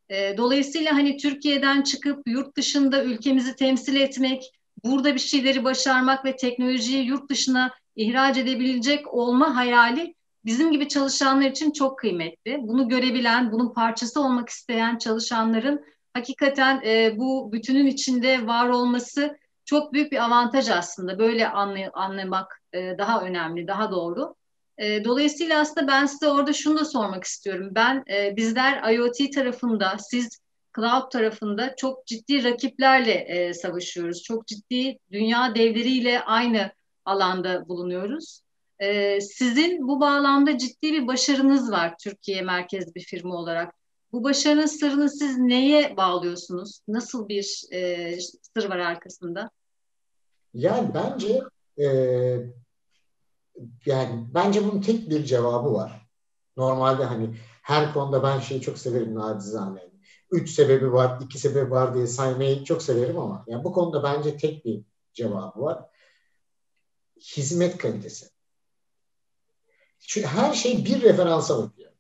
E, 0.09 0.37
dolayısıyla 0.37 0.95
hani 0.95 1.16
Türkiye'den 1.16 1.83
çıkıp 1.83 2.28
yurt 2.28 2.57
dışında 2.57 3.05
ülkemizi 3.05 3.57
temsil 3.57 3.97
etmek, 3.97 4.52
burada 4.85 5.14
bir 5.14 5.21
şeyleri 5.21 5.64
başarmak 5.64 6.25
ve 6.25 6.37
teknolojiyi 6.37 7.05
yurt 7.05 7.31
dışına 7.31 7.71
ihraç 7.97 8.37
edebilecek 8.37 9.14
olma 9.14 9.57
hayali 9.57 10.14
bizim 10.45 10.73
gibi 10.73 10.88
çalışanlar 10.88 11.50
için 11.50 11.71
çok 11.71 11.99
kıymetli. 11.99 12.59
Bunu 12.61 12.88
görebilen, 12.88 13.52
bunun 13.52 13.73
parçası 13.73 14.21
olmak 14.21 14.49
isteyen 14.49 14.99
çalışanların 14.99 15.85
hakikaten 16.14 16.83
e, 16.87 17.19
bu 17.19 17.52
bütünün 17.52 17.87
içinde 17.87 18.47
var 18.47 18.69
olması 18.69 19.37
çok 19.66 19.92
büyük 19.92 20.12
bir 20.12 20.25
avantaj 20.25 20.68
aslında. 20.70 21.18
Böyle 21.18 21.49
anlay- 21.49 21.90
anlamak 21.92 22.62
e, 22.73 22.99
daha 22.99 23.23
önemli, 23.23 23.66
daha 23.66 23.90
doğru. 23.90 24.35
E, 24.78 25.04
dolayısıyla 25.04 25.61
aslında 25.61 25.87
ben 25.87 26.06
size 26.06 26.28
orada 26.28 26.52
şunu 26.52 26.78
da 26.78 26.85
sormak 26.85 27.25
istiyorum. 27.25 27.68
Ben 27.73 28.04
e, 28.11 28.37
bizler 28.37 28.92
IoT 28.94 29.32
tarafında, 29.35 29.96
siz 29.99 30.38
cloud 30.76 31.11
tarafında 31.11 31.76
çok 31.76 32.06
ciddi 32.06 32.44
rakiplerle 32.44 33.12
e, 33.12 33.54
savaşıyoruz. 33.54 34.23
Çok 34.23 34.46
ciddi 34.46 34.99
dünya 35.12 35.54
devleriyle 35.54 36.20
aynı 36.20 36.73
alanda 37.04 37.68
bulunuyoruz. 37.68 38.40
E, 38.78 39.20
sizin 39.20 39.88
bu 39.88 40.00
bağlamda 40.00 40.58
ciddi 40.58 40.92
bir 40.92 41.06
başarınız 41.06 41.70
var 41.73 41.94
Türkiye 42.04 42.42
merkezli 42.42 42.94
bir 42.94 43.04
firma 43.04 43.35
olarak. 43.35 43.75
Bu 44.12 44.25
başarının 44.25 44.66
sırrını 44.66 45.11
siz 45.11 45.38
neye 45.38 45.96
bağlıyorsunuz? 45.96 46.80
Nasıl 46.88 47.28
bir 47.28 47.62
e, 47.73 48.12
sır 48.56 48.70
var 48.70 48.78
arkasında? 48.78 49.50
Yani 50.56 50.94
bence 50.94 51.42
e, 51.78 51.86
yani 53.86 54.26
bence 54.34 54.64
bunun 54.64 54.80
tek 54.80 55.10
bir 55.10 55.25
cevabı 55.25 55.72
var. 55.72 56.08
Normalde 56.56 57.04
hani 57.04 57.36
her 57.62 57.92
konuda 57.92 58.22
ben 58.22 58.40
şeyi 58.40 58.60
çok 58.60 58.78
severim 58.78 59.14
nacizane. 59.14 59.90
Üç 60.30 60.50
sebebi 60.50 60.92
var, 60.92 61.20
iki 61.20 61.38
sebebi 61.38 61.70
var 61.70 61.94
diye 61.94 62.06
saymayı 62.06 62.64
çok 62.64 62.82
severim 62.82 63.18
ama 63.18 63.44
yani 63.46 63.64
bu 63.64 63.72
konuda 63.72 64.02
bence 64.02 64.36
tek 64.36 64.64
bir 64.64 64.82
cevabı 65.14 65.60
var. 65.60 65.84
Hizmet 67.36 67.78
kalitesi. 67.78 68.26
Çünkü 69.98 70.26
her 70.26 70.52
şey 70.52 70.84
bir 70.84 71.02
referansa 71.02 71.58
bakıyor. 71.58 71.92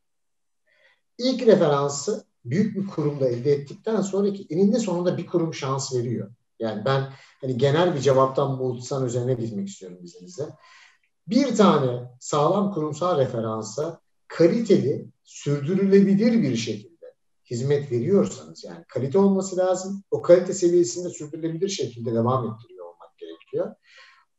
İlk 1.18 1.46
referansı 1.46 2.26
büyük 2.44 2.76
bir 2.76 2.86
kurumda 2.86 3.28
elde 3.28 3.52
ettikten 3.52 4.00
sonraki 4.00 4.46
eninde 4.50 4.78
sonunda 4.78 5.18
bir 5.18 5.26
kurum 5.26 5.54
şans 5.54 5.94
veriyor. 5.94 6.30
Yani 6.58 6.84
ben 6.84 7.12
hani 7.40 7.58
genel 7.58 7.94
bir 7.94 8.00
cevaptan 8.00 8.56
Multisan 8.56 9.06
üzerine 9.06 9.34
gitmek 9.34 9.68
istiyorum 9.68 9.98
izninizle. 10.02 10.44
Bir 11.26 11.56
tane 11.56 12.10
sağlam 12.20 12.72
kurumsal 12.74 13.18
referansa 13.18 14.00
kaliteli, 14.28 15.06
sürdürülebilir 15.24 16.42
bir 16.42 16.56
şekilde 16.56 16.96
hizmet 17.50 17.92
veriyorsanız 17.92 18.64
yani 18.64 18.84
kalite 18.88 19.18
olması 19.18 19.56
lazım. 19.56 20.02
O 20.10 20.22
kalite 20.22 20.52
seviyesinde 20.52 21.10
sürdürülebilir 21.10 21.68
şekilde 21.68 22.14
devam 22.14 22.52
ettiriyor 22.52 22.86
olmak 22.86 23.18
gerekiyor. 23.18 23.74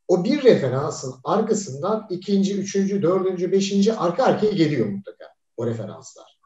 O 0.07 0.23
bir 0.23 0.43
referansın 0.43 1.15
arkasından 1.23 2.07
ikinci, 2.09 2.57
üçüncü, 2.57 3.01
dördüncü, 3.01 3.51
beşinci 3.51 3.93
arka 3.93 4.23
arkaya 4.23 4.51
geliyor 4.51 4.87
mutlaka 4.87 5.25
o 5.57 5.65
referanslar. 5.65 6.36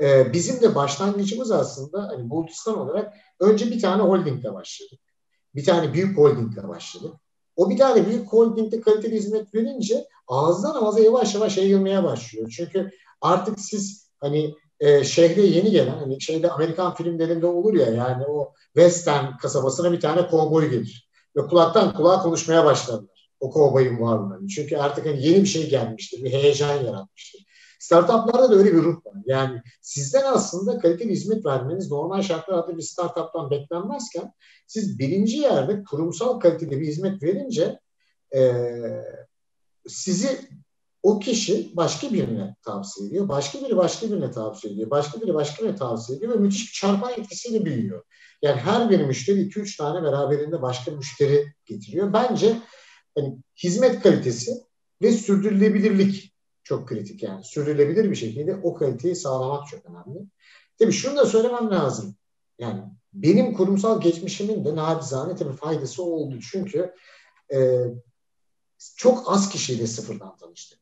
Ee, 0.00 0.32
bizim 0.32 0.60
de 0.60 0.74
başlangıcımız 0.74 1.50
aslında 1.50 2.08
hani 2.08 2.22
Multistan 2.22 2.78
olarak 2.78 3.14
önce 3.40 3.70
bir 3.70 3.80
tane 3.80 4.02
holdingle 4.02 4.54
başladık. 4.54 5.00
Bir 5.54 5.64
tane 5.64 5.92
büyük 5.92 6.18
holdingle 6.18 6.68
başladık. 6.68 7.14
O 7.56 7.70
bir 7.70 7.78
tane 7.78 8.06
büyük 8.06 8.32
holdingde 8.32 8.80
kaliteli 8.80 9.16
hizmet 9.16 9.54
verince 9.54 10.06
ağızdan 10.28 10.84
ağza 10.84 11.00
yavaş 11.00 11.34
yavaş 11.34 11.56
yayılmaya 11.56 12.04
başlıyor. 12.04 12.52
Çünkü 12.56 12.90
artık 13.20 13.60
siz 13.60 14.10
hani 14.20 14.54
e, 14.80 15.04
şehre 15.04 15.42
yeni 15.42 15.70
gelen 15.70 15.98
hani 15.98 16.20
şeyde 16.20 16.50
Amerikan 16.50 16.94
filmlerinde 16.94 17.46
olur 17.46 17.74
ya 17.74 17.86
yani 17.86 18.24
o 18.26 18.52
Western 18.74 19.36
kasabasına 19.36 19.92
bir 19.92 20.00
tane 20.00 20.26
kovboy 20.26 20.70
gelir. 20.70 21.10
Ve 21.36 21.46
kulaktan 21.46 21.94
kulağa 21.94 22.22
konuşmaya 22.22 22.64
başlarlar. 22.64 23.30
O 23.40 23.50
kovboyun 23.50 24.00
varlığını. 24.00 24.48
Çünkü 24.48 24.76
artık 24.76 25.06
hani 25.06 25.26
yeni 25.26 25.42
bir 25.42 25.48
şey 25.48 25.70
gelmiştir. 25.70 26.24
Bir 26.24 26.32
heyecan 26.32 26.84
yaratmıştır. 26.84 27.44
Startuplarda 27.80 28.50
da 28.50 28.54
öyle 28.54 28.72
bir 28.72 28.82
ruh 28.82 29.06
var. 29.06 29.14
Yani 29.26 29.62
sizden 29.80 30.24
aslında 30.24 30.78
kaliteli 30.78 31.10
hizmet 31.10 31.46
vermeniz 31.46 31.90
normal 31.90 32.22
şartlarda 32.22 32.76
bir 32.76 32.82
startuptan 32.82 33.50
beklenmezken 33.50 34.32
siz 34.66 34.98
birinci 34.98 35.36
yerde 35.36 35.84
kurumsal 35.84 36.40
kaliteli 36.40 36.80
bir 36.80 36.86
hizmet 36.86 37.22
verince 37.22 37.80
e, 38.34 38.52
sizi 39.86 40.38
o 41.02 41.18
kişi 41.18 41.76
başka 41.76 42.12
birine 42.12 42.56
tavsiye 42.62 43.08
ediyor. 43.08 43.28
Başka 43.28 43.60
biri 43.60 43.76
başka 43.76 44.10
birine 44.10 44.30
tavsiye 44.30 44.72
ediyor. 44.72 44.90
Başka 44.90 45.20
biri 45.20 45.34
başka 45.34 45.64
birine 45.64 45.76
tavsiye 45.76 46.18
ediyor 46.18 46.34
ve 46.34 46.36
müthiş 46.36 46.68
bir 46.68 46.80
çarpan 46.80 47.12
etkisiyle 47.12 47.64
büyüyor. 47.64 48.04
Yani 48.42 48.60
her 48.60 48.90
bir 48.90 49.00
müşteri 49.00 49.40
2-3 49.40 49.76
tane 49.76 50.02
beraberinde 50.02 50.62
başka 50.62 50.90
müşteri 50.90 51.52
getiriyor. 51.66 52.12
Bence 52.12 52.56
hani 53.14 53.38
hizmet 53.64 54.02
kalitesi 54.02 54.52
ve 55.02 55.12
sürdürülebilirlik 55.12 56.34
çok 56.62 56.88
kritik 56.88 57.22
yani. 57.22 57.44
Sürdürülebilir 57.44 58.10
bir 58.10 58.16
şekilde 58.16 58.54
o 58.62 58.74
kaliteyi 58.74 59.16
sağlamak 59.16 59.68
çok 59.68 59.86
önemli. 59.86 60.26
Tabii 60.78 60.92
şunu 60.92 61.16
da 61.16 61.26
söylemem 61.26 61.70
lazım. 61.70 62.14
Yani 62.58 62.82
benim 63.12 63.54
kurumsal 63.54 64.00
geçmişimin 64.00 64.64
de 64.64 64.76
nabizane 64.76 65.36
tabii 65.36 65.56
faydası 65.56 66.02
oldu. 66.02 66.38
Çünkü 66.50 66.94
e, 67.52 67.84
çok 68.96 69.32
az 69.32 69.48
kişiyle 69.48 69.86
sıfırdan 69.86 70.36
tanıştık. 70.36 70.80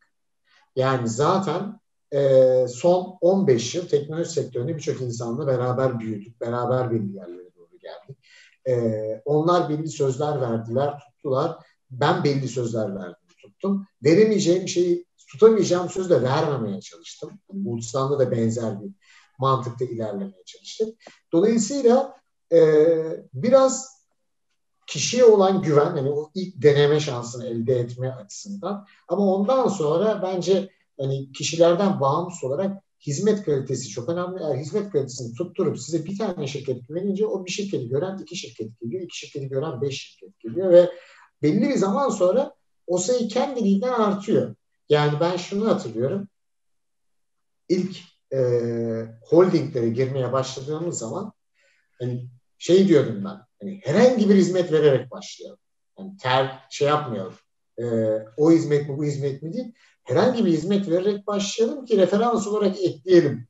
Yani 0.76 1.08
zaten 1.08 1.80
e, 2.12 2.66
son 2.68 3.18
15 3.20 3.74
yıl 3.74 3.88
teknoloji 3.88 4.30
sektöründe 4.30 4.76
birçok 4.76 5.00
insanla 5.00 5.46
beraber 5.46 6.00
büyüdük. 6.00 6.40
Beraber 6.40 6.90
belli 6.90 7.16
yerlere 7.16 7.54
doğru 7.56 7.78
geldik. 7.78 8.18
E, 8.68 9.22
onlar 9.24 9.68
belli 9.68 9.88
sözler 9.88 10.40
verdiler, 10.40 10.98
tuttular. 10.98 11.58
Ben 11.90 12.24
belli 12.24 12.48
sözler 12.48 12.94
verdim, 12.94 13.28
tuttum. 13.42 13.86
Veremeyeceğim 14.04 14.68
şeyi 14.68 15.07
tutamayacağım 15.32 15.88
sözü 15.88 16.10
de 16.10 16.22
vermemeye 16.22 16.80
çalıştım. 16.80 17.30
Bulutsan'da 17.52 18.18
da 18.18 18.30
benzer 18.30 18.82
bir 18.82 18.90
mantıkta 19.38 19.84
ilerlemeye 19.84 20.44
çalıştık. 20.46 20.88
Dolayısıyla 21.32 22.14
e, 22.52 22.60
biraz 23.34 23.98
kişiye 24.86 25.24
olan 25.24 25.62
güven, 25.62 25.90
hani 25.90 26.10
o 26.10 26.30
ilk 26.34 26.62
deneme 26.62 27.00
şansını 27.00 27.46
elde 27.46 27.74
etme 27.78 28.10
açısından 28.10 28.86
ama 29.08 29.34
ondan 29.34 29.68
sonra 29.68 30.22
bence 30.22 30.70
hani 31.00 31.32
kişilerden 31.32 32.00
bağımsız 32.00 32.44
olarak 32.44 32.82
hizmet 33.06 33.44
kalitesi 33.44 33.88
çok 33.88 34.08
önemli. 34.08 34.42
Eğer 34.42 34.56
hizmet 34.56 34.92
kalitesini 34.92 35.34
tutturup 35.34 35.78
size 35.78 36.04
bir 36.04 36.18
tane 36.18 36.46
şirket 36.46 36.88
güvenince 36.88 37.26
o 37.26 37.44
bir 37.44 37.50
şirketi 37.50 37.88
gören 37.88 38.18
iki 38.18 38.36
şirket 38.36 38.80
geliyor, 38.80 39.02
iki 39.02 39.18
şirketi 39.18 39.48
gören 39.48 39.80
beş 39.82 40.00
şirket 40.00 40.40
geliyor 40.40 40.70
ve 40.70 40.90
belli 41.42 41.68
bir 41.68 41.76
zaman 41.76 42.08
sonra 42.08 42.54
o 42.86 42.98
sayı 42.98 43.28
kendiliğinden 43.28 43.92
artıyor. 43.92 44.54
Yani 44.88 45.20
ben 45.20 45.36
şunu 45.36 45.68
hatırlıyorum. 45.68 46.28
İlk 47.68 47.96
e, 48.32 48.38
holdinglere 49.22 49.88
girmeye 49.88 50.32
başladığımız 50.32 50.98
zaman 50.98 51.32
hani 52.00 52.28
şey 52.58 52.88
diyordum 52.88 53.24
ben. 53.24 53.38
Hani 53.60 53.80
herhangi 53.84 54.28
bir 54.28 54.34
hizmet 54.34 54.72
vererek 54.72 55.10
başlayalım. 55.10 55.58
Yani 55.98 56.16
ter 56.16 56.66
şey 56.70 56.88
yapmayalım. 56.88 57.34
E, 57.78 57.84
o 58.36 58.50
hizmet 58.50 58.88
mi 58.88 58.98
bu 58.98 59.04
hizmet 59.04 59.42
mi 59.42 59.52
değil. 59.52 59.72
Herhangi 60.04 60.46
bir 60.46 60.50
hizmet 60.50 60.88
vererek 60.90 61.26
başlayalım 61.26 61.84
ki 61.84 61.98
referans 61.98 62.46
olarak 62.46 62.80
ekleyelim 62.80 63.48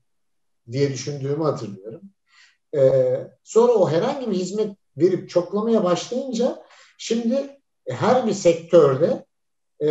diye 0.73 0.93
düşündüğümü 0.93 1.45
hatırlıyorum. 1.45 2.03
E, 2.77 2.81
sonra 3.45 3.73
o 3.73 3.91
herhangi 3.91 4.31
bir 4.31 4.37
hizmet 4.37 4.77
verip 4.97 5.31
çoklamaya 5.31 5.85
başlayınca 5.85 6.65
şimdi 6.99 7.61
her 7.89 8.27
bir 8.27 8.33
sektörde 8.33 9.25
e, 9.83 9.89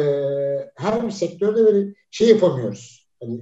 her 0.75 1.09
sektörde 1.09 1.65
böyle 1.65 1.93
şey 2.11 2.29
yapamıyoruz. 2.29 3.07
Hani 3.21 3.41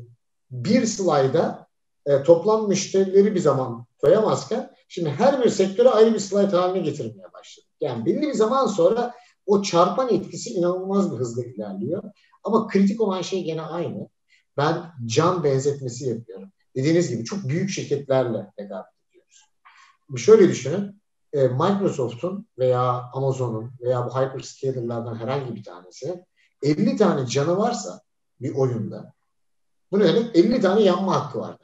bir 0.51 0.85
slayda 0.85 1.67
e, 2.05 2.23
toplam 2.23 2.67
müşterileri 2.67 3.35
bir 3.35 3.39
zaman 3.39 3.85
koyamazken 3.97 4.71
şimdi 4.87 5.09
her 5.09 5.43
bir 5.43 5.49
sektöre 5.49 5.89
ayrı 5.89 6.13
bir 6.13 6.19
slide 6.19 6.55
haline 6.55 6.83
getirmeye 6.83 7.33
başladık. 7.33 7.69
Yani 7.81 8.05
belli 8.05 8.21
bir 8.21 8.33
zaman 8.33 8.67
sonra 8.67 9.13
o 9.45 9.61
çarpan 9.61 10.09
etkisi 10.09 10.49
inanılmaz 10.49 11.11
bir 11.11 11.17
hızla 11.17 11.43
ilerliyor. 11.43 12.03
Ama 12.43 12.67
kritik 12.67 13.01
olan 13.01 13.21
şey 13.21 13.43
gene 13.43 13.61
aynı. 13.61 14.09
Ben 14.57 14.83
can 15.05 15.43
benzetmesi 15.43 16.09
yapıyorum. 16.09 16.49
Dediğiniz 16.75 17.09
gibi 17.09 17.23
çok 17.23 17.43
büyük 17.43 17.69
şirketlerle 17.69 18.37
rekabet 18.59 18.91
ediyoruz. 19.09 19.45
Şöyle 20.17 20.49
düşünün. 20.49 21.01
E, 21.33 21.47
Microsoft'un 21.47 22.47
veya 22.59 23.09
Amazon'un 23.13 23.71
veya 23.81 24.05
bu 24.05 24.09
hyperscaler'lardan 24.09 25.15
herhangi 25.15 25.55
bir 25.55 25.63
tanesi 25.63 26.25
50 26.61 26.97
tane 26.97 27.27
canı 27.27 27.57
varsa 27.57 28.01
bir 28.41 28.55
oyunda 28.55 29.13
bu 29.91 29.99
ne 29.99 30.07
demek? 30.07 30.35
50 30.35 30.61
tane 30.61 30.81
yanma 30.81 31.15
hakkı 31.15 31.39
var. 31.39 31.57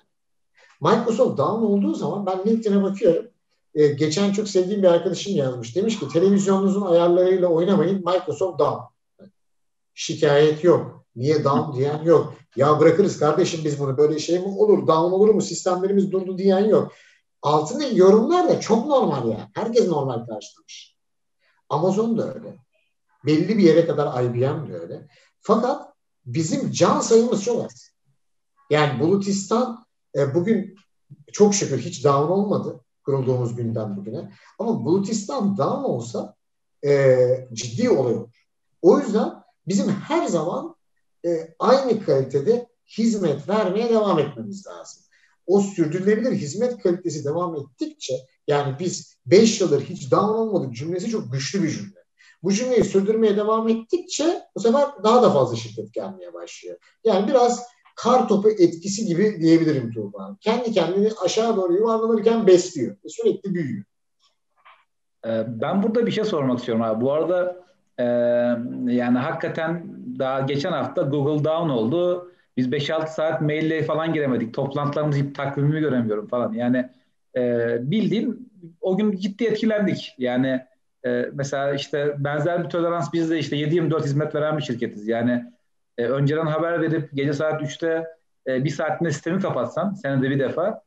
Microsoft 0.82 1.38
down 1.38 1.64
olduğu 1.64 1.94
zaman 1.94 2.26
ben 2.26 2.46
LinkedIn'e 2.46 2.84
bakıyorum. 2.84 3.32
Ee, 3.76 3.88
geçen 3.88 4.32
çok 4.32 4.48
sevdiğim 4.48 4.84
bir 4.84 4.88
arkadaşım 4.88 5.36
yazmış. 5.36 5.76
Demiş 5.76 6.00
ki 6.00 6.08
televizyonunuzun 6.08 6.82
ayarlarıyla 6.82 7.48
oynamayın 7.48 7.96
Microsoft 7.96 8.60
down. 8.60 8.82
Şikayet 9.94 10.64
yok. 10.64 11.06
Niye 11.16 11.44
down 11.44 11.78
diyen 11.78 12.04
yok. 12.04 12.34
Ya 12.56 12.80
bırakırız 12.80 13.20
kardeşim 13.20 13.62
biz 13.64 13.80
bunu 13.80 13.98
böyle 13.98 14.20
şey 14.20 14.40
mi 14.40 14.48
olur? 14.48 14.88
Down 14.88 15.12
olur 15.14 15.30
mu? 15.30 15.42
Sistemlerimiz 15.42 16.12
durdu 16.12 16.38
diyen 16.38 16.66
yok. 16.66 16.92
Altındaki 17.42 17.98
yorumlar 17.98 18.50
da 18.50 18.60
çok 18.60 18.88
normal 18.88 19.28
yani. 19.28 19.50
Herkes 19.54 19.88
normal 19.88 20.26
karşılamış. 20.26 20.96
Amazon 21.70 22.18
da 22.18 22.34
öyle. 22.34 22.58
Belli 23.26 23.58
bir 23.58 23.64
yere 23.64 23.88
kadar 23.88 24.24
IBM 24.24 24.70
de 24.70 24.80
öyle. 24.80 25.08
Fakat 25.42 25.94
bizim 26.26 26.72
can 26.72 27.02
sayımız 27.02 27.44
çok 27.44 27.66
az. 27.66 27.92
Yani 28.70 29.00
Bulutistan 29.00 29.86
e, 30.16 30.36
bugün 30.36 30.76
çok 31.32 31.56
şükür 31.56 31.80
hiç 31.80 32.04
down 32.04 32.32
olmadı 32.32 32.82
kurulduğumuz 33.06 33.56
günden 33.56 33.98
bugüne. 33.98 34.32
Ama 34.60 34.86
Bulutistan 34.86 35.58
down 35.58 35.84
olsa 35.84 36.36
e, 36.86 37.48
ciddi 37.54 37.90
olay 37.90 38.14
olur. 38.14 38.30
O 38.82 39.00
yüzden 39.00 39.34
bizim 39.68 39.90
her 39.90 40.28
zaman 40.28 40.76
e, 41.26 41.56
aynı 41.60 42.06
kalitede 42.06 42.68
hizmet 42.98 43.50
vermeye 43.50 43.90
devam 43.90 44.20
etmemiz 44.20 44.68
lazım. 44.68 45.04
O 45.48 45.62
sürdürülebilir 45.62 46.32
hizmet 46.32 46.84
kalitesi 46.84 47.26
devam 47.26 47.56
ettikçe 47.56 48.14
yani 48.48 48.76
biz 48.80 49.18
5 49.26 49.62
yıldır 49.62 49.82
hiç 49.82 50.12
down 50.12 50.34
olmadık 50.34 50.76
cümlesi 50.76 51.10
çok 51.10 51.34
güçlü 51.34 51.64
bir 51.64 51.70
cümle. 51.70 52.01
Bu 52.44 52.54
cümleyi 52.54 52.84
sürdürmeye 52.84 53.38
devam 53.38 53.70
ettikçe 53.70 54.42
bu 54.56 54.60
sefer 54.60 54.84
daha 55.04 55.24
da 55.24 55.30
fazla 55.30 55.56
şirket 55.56 55.94
gelmeye 55.94 56.34
başlıyor. 56.34 56.78
Yani 57.04 57.28
biraz 57.28 57.64
kar 57.96 58.28
topu 58.28 58.50
etkisi 58.50 59.06
gibi 59.06 59.42
diyebilirim 59.42 59.92
Tuğba. 59.92 60.38
Kendi 60.42 60.72
kendini 60.72 61.10
aşağı 61.26 61.58
doğru 61.58 61.74
yuvarlanırken 61.74 62.48
besliyor. 62.48 62.96
Sürekli 63.08 63.54
büyüyor. 63.54 63.84
Ee, 65.26 65.44
ben 65.48 65.84
burada 65.84 66.06
bir 66.06 66.12
şey 66.12 66.24
sormak 66.24 66.60
istiyorum 66.60 66.84
abi. 66.84 67.02
Bu 67.02 67.12
arada 67.12 67.66
e, 67.98 68.04
yani 68.94 69.18
hakikaten 69.18 69.86
daha 70.20 70.40
geçen 70.42 70.72
hafta 70.72 71.02
Google 71.02 71.44
down 71.44 71.70
oldu. 71.70 72.32
Biz 72.58 72.68
5-6 72.68 73.08
saat 73.08 73.42
maille 73.42 73.84
falan 73.84 74.14
giremedik. 74.14 74.54
Toplantılarımızı 74.54 75.34
takvimimi 75.34 75.80
göremiyorum 75.80 76.28
falan. 76.28 76.54
Yani 76.54 76.90
e, 77.38 77.78
bildiğin 77.92 78.52
o 78.82 78.98
gün 78.98 79.18
ciddi 79.18 79.44
etkilendik. 79.44 80.16
Yani 80.18 80.66
e, 81.06 81.30
mesela 81.34 81.74
işte 81.74 82.16
benzer 82.18 82.64
bir 82.64 82.70
tolerans 82.70 83.14
bizde 83.14 83.40
işte 83.40 83.56
7-24 83.58 84.04
hizmet 84.04 84.36
veren 84.36 84.58
bir 84.58 84.64
şirketiz. 84.64 85.08
Yani 85.08 85.46
e, 85.98 86.06
önceden 86.06 86.46
haber 86.46 86.82
verip 86.82 87.10
gece 87.14 87.34
saat 87.34 87.62
3'te 87.62 88.06
e, 88.48 88.64
bir 88.64 88.70
saatinde 88.70 89.12
sistemi 89.12 89.42
kapatsan 89.42 89.94
senede 89.94 90.30
bir 90.30 90.40
defa 90.40 90.82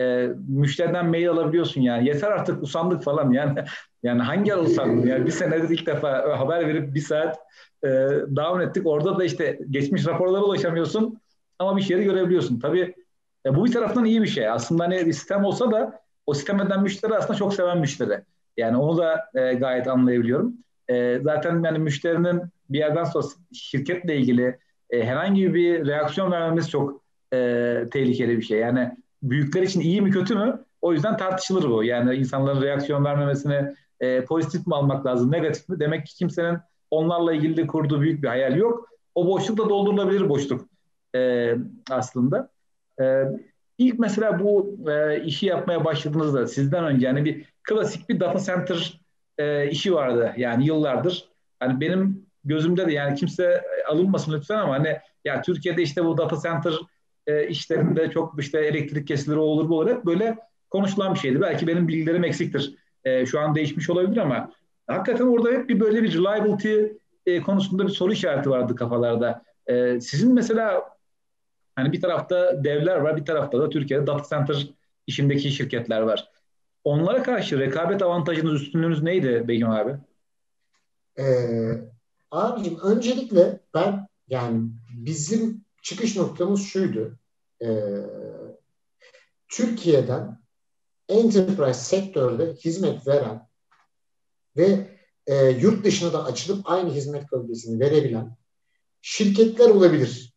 e, 0.00 0.28
müşteriden 0.48 1.06
mail 1.06 1.30
alabiliyorsun 1.30 1.80
yani. 1.80 2.08
Yeter 2.08 2.30
artık 2.30 2.62
usandık 2.62 3.02
falan 3.02 3.30
yani. 3.30 3.64
Yani 4.02 4.22
hangi 4.22 4.54
ara 4.54 4.62
yani 4.86 5.26
bir 5.26 5.30
senedir 5.30 5.68
ilk 5.68 5.86
defa 5.86 6.38
haber 6.38 6.68
verip 6.68 6.94
bir 6.94 7.00
saat 7.00 7.38
e, 7.84 7.88
down 8.36 8.60
ettik. 8.60 8.86
Orada 8.86 9.18
da 9.18 9.24
işte 9.24 9.58
geçmiş 9.70 10.06
raporlara 10.06 10.42
ulaşamıyorsun 10.42 11.20
ama 11.58 11.76
bir 11.76 11.82
şeyleri 11.82 12.04
görebiliyorsun. 12.04 12.60
Tabii 12.60 12.94
e, 13.46 13.54
bu 13.54 13.64
bir 13.64 13.72
taraftan 13.72 14.04
iyi 14.04 14.22
bir 14.22 14.26
şey. 14.26 14.48
Aslında 14.48 14.84
hani 14.84 15.06
bir 15.06 15.12
sistem 15.12 15.44
olsa 15.44 15.70
da 15.70 16.00
o 16.26 16.34
sistem 16.34 16.60
eden 16.60 16.82
müşteri 16.82 17.14
aslında 17.14 17.38
çok 17.38 17.54
seven 17.54 17.78
müşteri. 17.78 18.20
Yani 18.56 18.76
onu 18.76 18.98
da 18.98 19.24
e, 19.34 19.54
gayet 19.54 19.88
anlayabiliyorum. 19.88 20.54
E, 20.88 21.20
zaten 21.22 21.62
yani 21.64 21.78
müşterinin 21.78 22.42
bir 22.70 22.78
yerden 22.78 23.04
sonra 23.04 23.26
şirketle 23.52 24.16
ilgili 24.16 24.58
e, 24.90 25.04
herhangi 25.04 25.54
bir 25.54 25.86
reaksiyon 25.86 26.32
vermemiz 26.32 26.70
çok 26.70 27.02
e, 27.32 27.38
tehlikeli 27.92 28.36
bir 28.36 28.42
şey. 28.42 28.58
Yani 28.58 28.90
büyükler 29.22 29.62
için 29.62 29.80
iyi 29.80 30.02
mi 30.02 30.10
kötü 30.10 30.34
mü? 30.34 30.64
O 30.82 30.92
yüzden 30.92 31.16
tartışılır 31.16 31.70
bu. 31.70 31.84
Yani 31.84 32.14
insanların 32.14 32.62
reaksiyon 32.62 33.04
vermemesini 33.04 33.74
e, 34.00 34.24
pozitif 34.24 34.66
mi 34.66 34.74
almak 34.74 35.06
lazım, 35.06 35.32
negatif 35.32 35.68
mi? 35.68 35.80
Demek 35.80 36.06
ki 36.06 36.14
kimsenin 36.14 36.58
onlarla 36.90 37.32
ilgili 37.32 37.56
de 37.56 37.66
kurduğu 37.66 38.00
büyük 38.00 38.22
bir 38.22 38.28
hayal 38.28 38.56
yok. 38.56 38.88
O 39.14 39.26
boşluk 39.26 39.58
da 39.58 39.68
doldurulabilir 39.68 40.28
boşluk 40.28 40.68
e, 41.14 41.54
aslında. 41.90 42.50
E, 43.00 43.24
ilk 43.78 43.98
mesela 43.98 44.40
bu 44.40 44.76
e, 44.90 45.22
işi 45.24 45.46
yapmaya 45.46 45.84
başladığınızda 45.84 46.46
sizden 46.46 46.84
önce 46.84 47.06
yani 47.06 47.24
bir 47.24 47.44
klasik 47.62 48.08
bir 48.08 48.20
data 48.20 48.40
center 48.40 49.00
e, 49.38 49.70
işi 49.70 49.94
vardı 49.94 50.32
yani 50.36 50.66
yıllardır. 50.66 51.28
Hani 51.60 51.80
benim 51.80 52.26
gözümde 52.44 52.86
de 52.86 52.92
yani 52.92 53.14
kimse 53.14 53.62
alınmasın 53.88 54.32
lütfen 54.32 54.58
ama 54.58 54.74
hani 54.74 54.98
ya 55.24 55.42
Türkiye'de 55.42 55.82
işte 55.82 56.04
bu 56.04 56.18
data 56.18 56.36
center 56.42 56.74
e, 57.26 57.48
işlerinde 57.48 58.10
çok 58.10 58.40
işte 58.40 58.58
elektrik 58.58 59.08
kesileri 59.08 59.38
olur 59.38 59.68
bu 59.68 59.78
olur 59.78 59.90
hep 59.90 60.04
böyle 60.04 60.36
konuşulan 60.70 61.14
bir 61.14 61.18
şeydi. 61.18 61.40
Belki 61.40 61.66
benim 61.66 61.88
bilgilerim 61.88 62.24
eksiktir. 62.24 62.74
E, 63.04 63.26
şu 63.26 63.40
an 63.40 63.54
değişmiş 63.54 63.90
olabilir 63.90 64.16
ama 64.16 64.52
hakikaten 64.86 65.26
orada 65.26 65.48
hep 65.48 65.68
bir 65.68 65.80
böyle 65.80 66.02
bir 66.02 66.18
reliability 66.18 66.74
e, 67.26 67.42
konusunda 67.42 67.86
bir 67.86 67.92
soru 67.92 68.12
işareti 68.12 68.50
vardı 68.50 68.74
kafalarda. 68.74 69.42
E, 69.66 70.00
sizin 70.00 70.34
mesela 70.34 70.82
hani 71.74 71.92
bir 71.92 72.00
tarafta 72.00 72.64
devler 72.64 72.96
var, 72.96 73.16
bir 73.16 73.24
tarafta 73.24 73.58
da 73.60 73.68
Türkiye'de 73.68 74.06
data 74.06 74.28
center 74.36 74.68
işindeki 75.06 75.50
şirketler 75.50 76.00
var. 76.00 76.28
Onlara 76.84 77.22
karşı 77.22 77.58
rekabet 77.58 78.02
avantajınız, 78.02 78.62
üstünlüğünüz 78.62 79.02
neydi 79.02 79.44
Begüm 79.48 79.70
abi? 79.70 79.96
Ee, 81.18 81.72
abicim 82.30 82.78
öncelikle 82.80 83.60
ben 83.74 84.06
yani 84.28 84.70
bizim 84.90 85.64
çıkış 85.82 86.16
noktamız 86.16 86.62
şuydu. 86.66 87.18
Ee, 87.62 87.68
Türkiye'den 89.48 90.38
enterprise 91.08 91.80
sektörde 91.80 92.52
hizmet 92.52 93.06
veren 93.06 93.48
ve 94.56 94.98
e, 95.26 95.46
yurt 95.46 95.84
dışına 95.84 96.12
da 96.12 96.24
açılıp 96.24 96.70
aynı 96.70 96.90
hizmet 96.90 97.26
kalitesini 97.26 97.80
verebilen 97.80 98.36
şirketler 99.02 99.70
olabilir. 99.70 100.31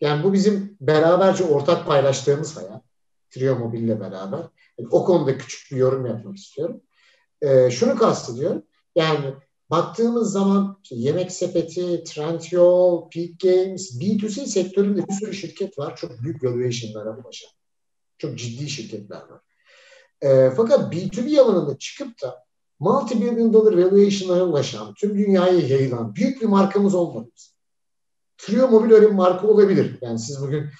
Yani 0.00 0.24
bu 0.24 0.32
bizim 0.32 0.76
beraberce 0.80 1.44
ortak 1.44 1.86
paylaştığımız 1.86 2.56
hayat. 2.56 2.82
Trio 3.30 3.58
Mobil 3.58 3.82
ile 3.82 4.00
beraber. 4.00 4.40
Yani 4.78 4.88
o 4.90 5.04
konuda 5.04 5.38
küçük 5.38 5.72
bir 5.72 5.76
yorum 5.76 6.06
yapmak 6.06 6.36
istiyorum. 6.36 6.80
E, 7.42 7.70
şunu 7.70 7.96
kastediyorum. 7.96 8.62
Yani 8.96 9.34
baktığımız 9.70 10.32
zaman 10.32 10.78
işte 10.82 10.96
Yemek 10.96 11.32
Sepeti, 11.32 12.04
Trendyol, 12.04 13.10
Peak 13.10 13.40
Games, 13.42 14.00
B2C 14.00 14.46
sektöründe 14.46 15.08
bir 15.08 15.12
sürü 15.12 15.34
şirket 15.34 15.78
var. 15.78 15.96
Çok 15.96 16.22
büyük 16.22 16.44
valuation'lara 16.44 17.16
ulaşan. 17.16 17.50
Çok 18.18 18.38
ciddi 18.38 18.68
şirketler 18.68 19.16
var. 19.16 19.40
E, 20.22 20.50
fakat 20.56 20.94
B2B 20.94 21.40
alanında 21.40 21.78
çıkıp 21.78 22.22
da 22.22 22.44
multi-billion 22.80 23.52
dollar 23.52 23.72
valuation'lara 23.72 24.44
ulaşan, 24.44 24.94
tüm 24.94 25.18
dünyaya 25.18 25.58
yayılan 25.58 26.14
büyük 26.14 26.42
bir 26.42 26.46
markamız 26.46 26.94
olmadı 26.94 27.30
bizim. 27.36 27.57
Trio 28.38 28.68
Mobil 28.68 28.90
öyle 28.90 29.06
bir 29.06 29.14
marka 29.14 29.46
olabilir. 29.48 29.98
Yani 30.00 30.18
siz 30.18 30.42
bugün 30.42 30.70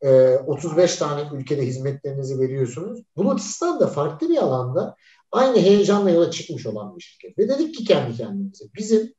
e, 0.00 0.36
35 0.36 0.96
tane 0.96 1.22
ülkede 1.34 1.66
hizmetlerinizi 1.66 2.40
veriyorsunuz. 2.40 3.00
Bulutistan 3.16 3.80
da 3.80 3.86
farklı 3.86 4.28
bir 4.28 4.36
alanda 4.36 4.96
aynı 5.32 5.58
heyecanla 5.58 6.10
yola 6.10 6.30
çıkmış 6.30 6.66
olan 6.66 6.96
bir 6.96 7.02
şirket. 7.02 7.38
Ve 7.38 7.48
dedik 7.48 7.74
ki 7.74 7.84
kendi 7.84 8.16
kendimize 8.16 8.64
bizim 8.76 9.14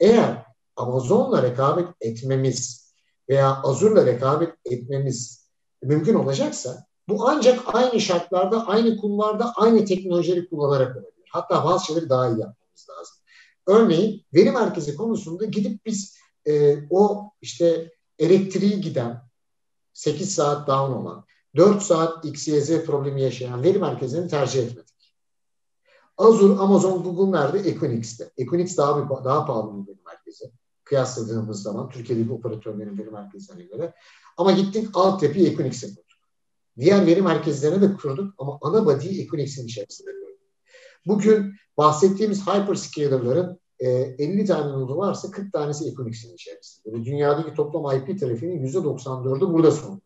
eğer 0.00 0.46
Amazon'la 0.76 1.42
rekabet 1.42 1.88
etmemiz 2.00 2.92
veya 3.28 3.62
Azure'la 3.62 4.06
rekabet 4.06 4.54
etmemiz 4.64 5.48
mümkün 5.82 6.14
olacaksa 6.14 6.86
bu 7.08 7.28
ancak 7.28 7.74
aynı 7.74 8.00
şartlarda, 8.00 8.66
aynı 8.66 8.96
kulvarda, 8.96 9.52
aynı 9.56 9.84
teknolojileri 9.84 10.48
kullanarak 10.48 10.96
olabilir. 10.96 11.28
Hatta 11.30 11.64
bazı 11.64 11.86
şeyleri 11.86 12.08
daha 12.08 12.26
iyi 12.26 12.40
yapmamız 12.40 12.86
lazım. 12.90 13.16
Örneğin 13.66 14.24
veri 14.34 14.50
merkezi 14.50 14.96
konusunda 14.96 15.44
gidip 15.44 15.86
biz 15.86 16.15
e, 16.48 16.78
o 16.90 17.30
işte 17.40 17.92
elektriği 18.18 18.80
giden 18.80 19.22
8 19.92 20.34
saat 20.34 20.68
down 20.68 20.92
olan 20.92 21.24
4 21.56 21.82
saat 21.82 22.24
XYZ 22.24 22.84
problemi 22.84 23.22
yaşayan 23.22 23.62
veri 23.62 23.78
merkezlerini 23.78 24.28
tercih 24.28 24.62
etmedik. 24.62 25.14
Azure, 26.18 26.54
Amazon, 26.54 27.02
Google 27.02 27.38
nerede? 27.38 27.58
Equinix'te. 27.58 28.30
Equinix 28.36 28.76
daha 28.76 29.04
bir, 29.04 29.24
daha 29.24 29.46
pahalı 29.46 29.82
bir 29.82 29.92
veri 29.92 29.98
merkezi. 30.06 30.52
Kıyasladığımız 30.84 31.62
zaman 31.62 31.88
Türkiye'deki 31.88 32.32
operatörlerin 32.32 32.98
veri 32.98 33.10
merkezlerine 33.10 33.62
göre. 33.62 33.94
Ama 34.36 34.52
gittik 34.52 34.88
altyapıyı 34.94 35.48
Equinix'e 35.48 35.88
kurduk. 35.88 36.06
Diğer 36.78 37.06
veri 37.06 37.22
merkezlerine 37.22 37.82
de 37.82 37.94
kurduk 37.94 38.34
ama 38.38 38.58
ana 38.62 38.86
body'yi 38.86 39.22
Equinix'in 39.22 39.66
içerisinde. 39.66 40.10
Bugün 41.06 41.54
bahsettiğimiz 41.76 42.46
hyperscaler'ların 42.46 43.60
e, 43.78 43.88
50 43.88 44.44
tane 44.44 44.72
nodu 44.72 44.96
varsa 44.96 45.30
40 45.30 45.52
tanesi 45.52 45.88
Equinix'in 45.88 46.34
içerisinde. 46.34 46.92
Ve 46.92 47.04
dünyadaki 47.04 47.54
toplam 47.54 47.96
IP 47.96 48.20
trafiğinin 48.20 48.66
%94'ü 48.66 49.52
burada 49.52 49.70
sonunda. 49.70 50.00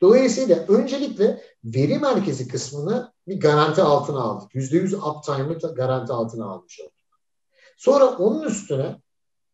Dolayısıyla 0.00 0.56
öncelikle 0.68 1.42
veri 1.64 1.98
merkezi 1.98 2.48
kısmını 2.48 3.12
bir 3.28 3.40
garanti 3.40 3.82
altına 3.82 4.20
aldık. 4.20 4.54
%100 4.54 4.96
uptime'ı 4.96 5.74
garanti 5.74 6.12
altına 6.12 6.46
almış 6.46 6.80
olduk. 6.80 6.92
Sonra 7.76 8.16
onun 8.16 8.42
üstüne 8.42 9.00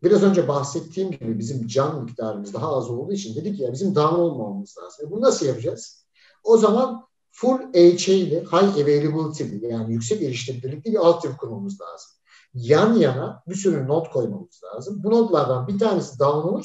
biraz 0.03 0.23
önce 0.23 0.49
bahsettiğim 0.49 1.11
gibi 1.11 1.39
bizim 1.39 1.67
can 1.67 2.05
miktarımız 2.05 2.55
daha 2.55 2.77
az 2.77 2.91
olduğu 2.91 3.13
için 3.13 3.37
dedik 3.37 3.61
ya 3.61 3.73
bizim 3.73 3.95
down 3.95 4.15
olmamamız 4.15 4.79
lazım. 4.79 5.07
E 5.07 5.11
bunu 5.11 5.21
nasıl 5.21 5.47
yapacağız? 5.47 6.07
O 6.45 6.57
zaman 6.57 7.07
full 7.31 7.59
HA'li, 7.59 8.41
high 8.41 8.83
availability 8.83 9.67
yani 9.67 9.93
yüksek 9.93 10.23
erişilebilirlikli 10.23 10.93
bir 10.93 11.07
altyapı 11.07 11.37
kurmamız 11.37 11.81
lazım 11.81 12.18
yan 12.55 12.95
yana 12.95 13.43
bir 13.49 13.55
sürü 13.55 13.89
not 13.89 14.11
koymamız 14.11 14.61
lazım. 14.65 15.01
Bu 15.05 15.11
notlardan 15.11 15.69
bir 15.69 15.79
tanesi 15.79 16.19
down 16.19 16.63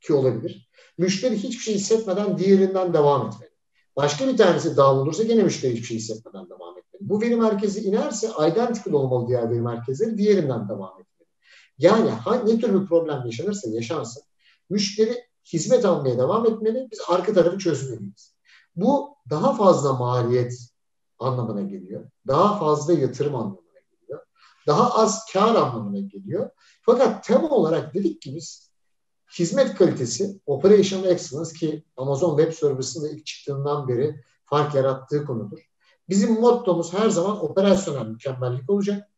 ki 0.00 0.14
olabilir. 0.14 0.70
Müşteri 0.98 1.36
hiçbir 1.36 1.62
şey 1.62 1.74
hissetmeden 1.74 2.38
diğerinden 2.38 2.94
devam 2.94 3.26
etmeli. 3.26 3.50
Başka 3.96 4.28
bir 4.28 4.36
tanesi 4.36 4.76
down 4.76 4.98
olursa 4.98 5.22
gene 5.22 5.42
müşteri 5.42 5.72
hiçbir 5.72 5.86
şey 5.86 5.96
hissetmeden 5.96 6.46
devam 6.46 6.78
etmeli. 6.78 7.10
Bu 7.10 7.20
veri 7.20 7.36
merkezi 7.36 7.80
inerse 7.80 8.28
identical 8.48 8.92
olmalı 8.92 9.28
diğer 9.28 9.50
veri 9.50 9.60
merkezleri 9.60 10.18
diğerinden 10.18 10.68
devam 10.68 11.00
etmeli. 11.00 11.28
Yani 11.78 12.10
ne 12.46 12.58
tür 12.58 12.80
bir 12.80 12.86
problem 12.86 13.22
yaşanırsa 13.24 13.70
yaşansın, 13.70 14.22
müşteri 14.70 15.24
hizmet 15.52 15.84
almaya 15.84 16.18
devam 16.18 16.46
etmeli, 16.46 16.88
biz 16.92 17.00
arka 17.08 17.32
tarafı 17.32 17.58
çözmeliyiz. 17.58 18.34
Bu 18.76 19.16
daha 19.30 19.54
fazla 19.54 19.92
maliyet 19.92 20.52
anlamına 21.18 21.62
geliyor. 21.62 22.10
Daha 22.26 22.58
fazla 22.58 22.92
yatırım 22.92 23.34
anlamına. 23.34 23.69
Daha 24.70 24.94
az 24.94 25.24
kar 25.32 25.54
anlamına 25.54 25.98
geliyor. 25.98 26.50
Fakat 26.82 27.24
tema 27.24 27.48
olarak 27.48 27.94
dedik 27.94 28.22
ki 28.22 28.34
biz 28.34 28.70
hizmet 29.38 29.74
kalitesi, 29.74 30.40
operational 30.46 31.10
excellence 31.10 31.52
ki 31.52 31.84
Amazon 31.96 32.36
Web 32.36 32.52
Service'ın 32.52 33.08
ilk 33.08 33.26
çıktığından 33.26 33.88
beri 33.88 34.20
fark 34.44 34.74
yarattığı 34.74 35.24
konudur. 35.24 35.58
Bizim 36.08 36.40
mottomuz 36.40 36.92
her 36.94 37.08
zaman 37.08 37.44
operasyonel 37.44 38.06
mükemmellik 38.06 38.70
olacak. 38.70 39.08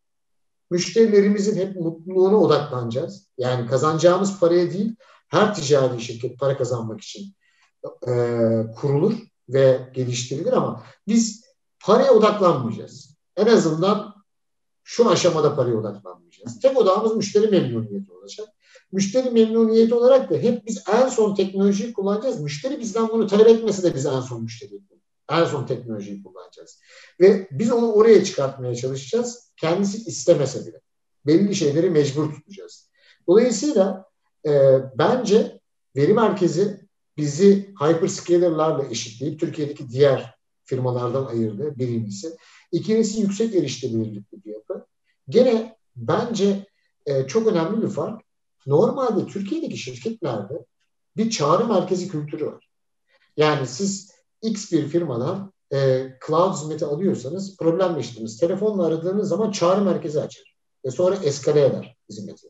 Müşterilerimizin 0.70 1.56
hep 1.56 1.76
mutluluğuna 1.76 2.36
odaklanacağız. 2.36 3.28
Yani 3.38 3.66
kazanacağımız 3.66 4.40
paraya 4.40 4.70
değil, 4.70 4.96
her 5.28 5.54
ticari 5.54 6.00
şirket 6.00 6.38
para 6.38 6.56
kazanmak 6.56 7.00
için 7.00 7.34
e, 8.08 8.12
kurulur 8.76 9.14
ve 9.48 9.90
geliştirilir 9.94 10.52
ama 10.52 10.82
biz 11.08 11.44
paraya 11.80 12.12
odaklanmayacağız. 12.12 13.16
En 13.36 13.46
azından 13.46 14.11
şu 14.84 15.10
aşamada 15.10 15.56
paraya 15.56 15.76
odaklanmayacağız. 15.76 16.60
Tek 16.60 16.78
odağımız 16.78 17.16
müşteri 17.16 17.48
memnuniyeti 17.48 18.12
olacak. 18.12 18.48
Müşteri 18.92 19.30
memnuniyeti 19.30 19.94
olarak 19.94 20.30
da 20.30 20.36
hep 20.36 20.66
biz 20.66 20.82
en 20.92 21.08
son 21.08 21.34
teknolojiyi 21.34 21.92
kullanacağız. 21.92 22.40
Müşteri 22.40 22.80
bizden 22.80 23.08
bunu 23.08 23.26
talep 23.26 23.48
etmesi 23.48 23.82
de 23.82 23.94
biz 23.94 24.06
en 24.06 24.20
son 24.20 24.42
müşteriyi 24.42 24.82
en 25.32 25.44
son 25.44 25.66
teknolojiyi 25.66 26.22
kullanacağız. 26.22 26.80
Ve 27.20 27.48
biz 27.50 27.72
onu 27.72 27.92
oraya 27.92 28.24
çıkartmaya 28.24 28.74
çalışacağız. 28.74 29.52
Kendisi 29.56 30.08
istemese 30.10 30.66
bile. 30.66 30.80
Belli 31.26 31.54
şeyleri 31.54 31.90
mecbur 31.90 32.34
tutacağız. 32.34 32.90
Dolayısıyla 33.28 34.04
e, 34.46 34.78
bence 34.98 35.60
veri 35.96 36.14
merkezi 36.14 36.80
bizi 37.16 37.74
hyperscaler'larla 37.80 38.84
eşitleyip 38.90 39.40
Türkiye'deki 39.40 39.88
diğer 39.88 40.34
firmalardan 40.64 41.26
ayırdı 41.26 41.78
birincisi. 41.78 42.36
İkincisi 42.72 43.20
yüksek 43.20 43.54
erişilebilirlikli 43.54 44.44
bir 44.44 44.50
yapı. 44.50 44.61
Gene 45.32 45.76
bence 45.96 46.66
e, 47.06 47.26
çok 47.26 47.46
önemli 47.46 47.82
bir 47.82 47.88
fark. 47.88 48.20
Normalde 48.66 49.26
Türkiye'deki 49.26 49.78
şirketlerde 49.78 50.64
bir 51.16 51.30
çağrı 51.30 51.66
merkezi 51.66 52.08
kültürü 52.08 52.46
var. 52.46 52.68
Yani 53.36 53.66
siz 53.66 54.10
X 54.42 54.72
bir 54.72 54.88
firmadan 54.88 55.52
e, 55.72 56.08
cloud 56.26 56.54
hizmeti 56.54 56.84
alıyorsanız 56.84 57.56
problem 57.56 57.96
yaşadınız. 57.96 58.38
Telefonla 58.38 58.86
aradığınız 58.86 59.28
zaman 59.28 59.50
çağrı 59.50 59.80
merkezi 59.80 60.20
açar. 60.20 60.56
Ve 60.84 60.90
sonra 60.90 61.16
eskale 61.16 61.64
eder 61.64 61.96
hizmeti. 62.08 62.48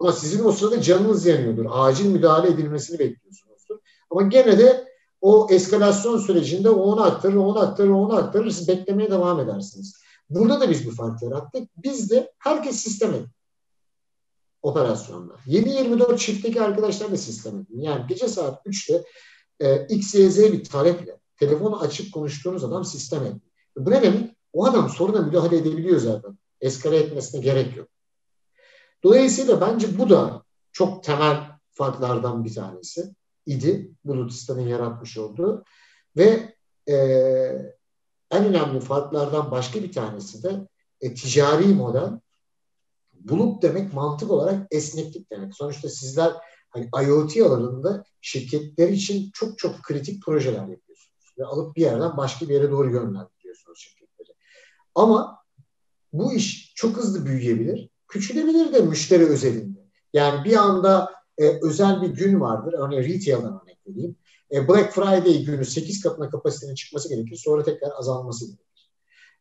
Ama 0.00 0.12
sizin 0.12 0.44
o 0.44 0.52
sırada 0.52 0.82
canınız 0.82 1.26
yanıyordur. 1.26 1.66
Acil 1.70 2.06
müdahale 2.06 2.48
edilmesini 2.48 2.98
bekliyorsunuzdur. 2.98 3.78
Ama 4.10 4.22
gene 4.22 4.58
de 4.58 4.88
o 5.20 5.46
eskalasyon 5.50 6.18
sürecinde 6.18 6.70
onu 6.70 7.02
aktarır, 7.02 7.36
onu 7.36 7.58
aktarır, 7.58 7.90
onu 7.90 8.16
aktarır. 8.16 8.50
Siz 8.50 8.68
beklemeye 8.68 9.10
devam 9.10 9.40
edersiniz. 9.40 10.03
Burada 10.34 10.60
da 10.60 10.70
biz 10.70 10.86
bir 10.86 10.94
fark 10.94 11.22
yarattık. 11.22 11.68
Biz 11.76 12.10
de 12.10 12.32
herkes 12.38 12.76
sistem 12.76 13.14
edin 13.14 13.28
operasyonda. 14.62 15.34
7-24 15.46 16.18
çiftteki 16.18 16.62
arkadaşlar 16.62 17.12
da 17.12 17.16
sistem. 17.16 17.66
Yani 17.70 18.06
gece 18.08 18.28
saat 18.28 18.66
3'te 18.66 19.04
e, 19.60 19.86
XYZ 19.86 20.38
bir 20.38 20.64
taleple 20.64 21.18
telefonu 21.36 21.80
açıp 21.80 22.12
konuştuğunuz 22.12 22.64
adam 22.64 22.84
sistem. 22.84 23.40
Bu 23.76 23.90
ne 23.90 24.02
demek? 24.02 24.36
O 24.52 24.64
adam 24.64 24.88
soruna 24.88 25.22
müdahale 25.22 25.56
edebiliyor 25.56 25.98
zaten. 26.00 26.38
Eskale 26.60 26.96
etmesine 26.96 27.40
gerek 27.40 27.76
yok. 27.76 27.88
Dolayısıyla 29.02 29.60
bence 29.60 29.98
bu 29.98 30.10
da 30.10 30.42
çok 30.72 31.04
temel 31.04 31.50
farklardan 31.70 32.44
bir 32.44 32.54
tanesi 32.54 33.14
idi. 33.46 33.90
Bulutistan'ın 34.04 34.68
yaratmış 34.68 35.18
olduğu. 35.18 35.64
Ve 36.16 36.54
e, 36.88 36.94
en 38.36 38.44
önemli 38.44 38.80
farklardan 38.80 39.50
başka 39.50 39.82
bir 39.82 39.92
tanesi 39.92 40.42
de 40.42 40.68
e, 41.00 41.14
ticari 41.14 41.66
model. 41.66 42.20
Bulut 43.12 43.62
demek 43.62 43.92
mantık 43.92 44.30
olarak 44.30 44.66
esneklik 44.70 45.30
demek. 45.30 45.54
Sonuçta 45.54 45.88
sizler 45.88 46.32
hani 46.70 46.88
IoT 47.06 47.36
alanında 47.36 48.04
şirketler 48.20 48.88
için 48.88 49.30
çok 49.34 49.58
çok 49.58 49.82
kritik 49.82 50.22
projeler 50.22 50.66
yapıyorsunuz. 50.66 51.34
Ve 51.38 51.44
alıp 51.44 51.76
bir 51.76 51.80
yerden 51.80 52.16
başka 52.16 52.48
bir 52.48 52.54
yere 52.54 52.70
doğru 52.70 52.90
yönlendiriyorsunuz 52.90 53.78
şirketleri. 53.78 54.36
Ama 54.94 55.38
bu 56.12 56.34
iş 56.34 56.72
çok 56.74 56.96
hızlı 56.96 57.26
büyüyebilir. 57.26 57.88
Küçülebilir 58.08 58.72
de 58.72 58.80
müşteri 58.80 59.24
özelinde. 59.24 59.78
Yani 60.12 60.44
bir 60.44 60.56
anda 60.56 61.12
e, 61.38 61.58
özel 61.62 62.02
bir 62.02 62.08
gün 62.08 62.40
vardır. 62.40 62.74
Örneğin 62.78 63.02
retail'dan 63.02 63.60
örnek 63.62 63.78
vereyim. 63.86 64.16
E, 64.54 64.68
Black 64.68 64.92
Friday 64.92 65.44
günü 65.44 65.64
8 65.64 66.02
katına 66.02 66.30
kapasitenin 66.30 66.74
çıkması 66.74 67.08
gerekir. 67.08 67.36
Sonra 67.36 67.62
tekrar 67.62 67.92
azalması 67.98 68.46
gerekir. 68.46 68.90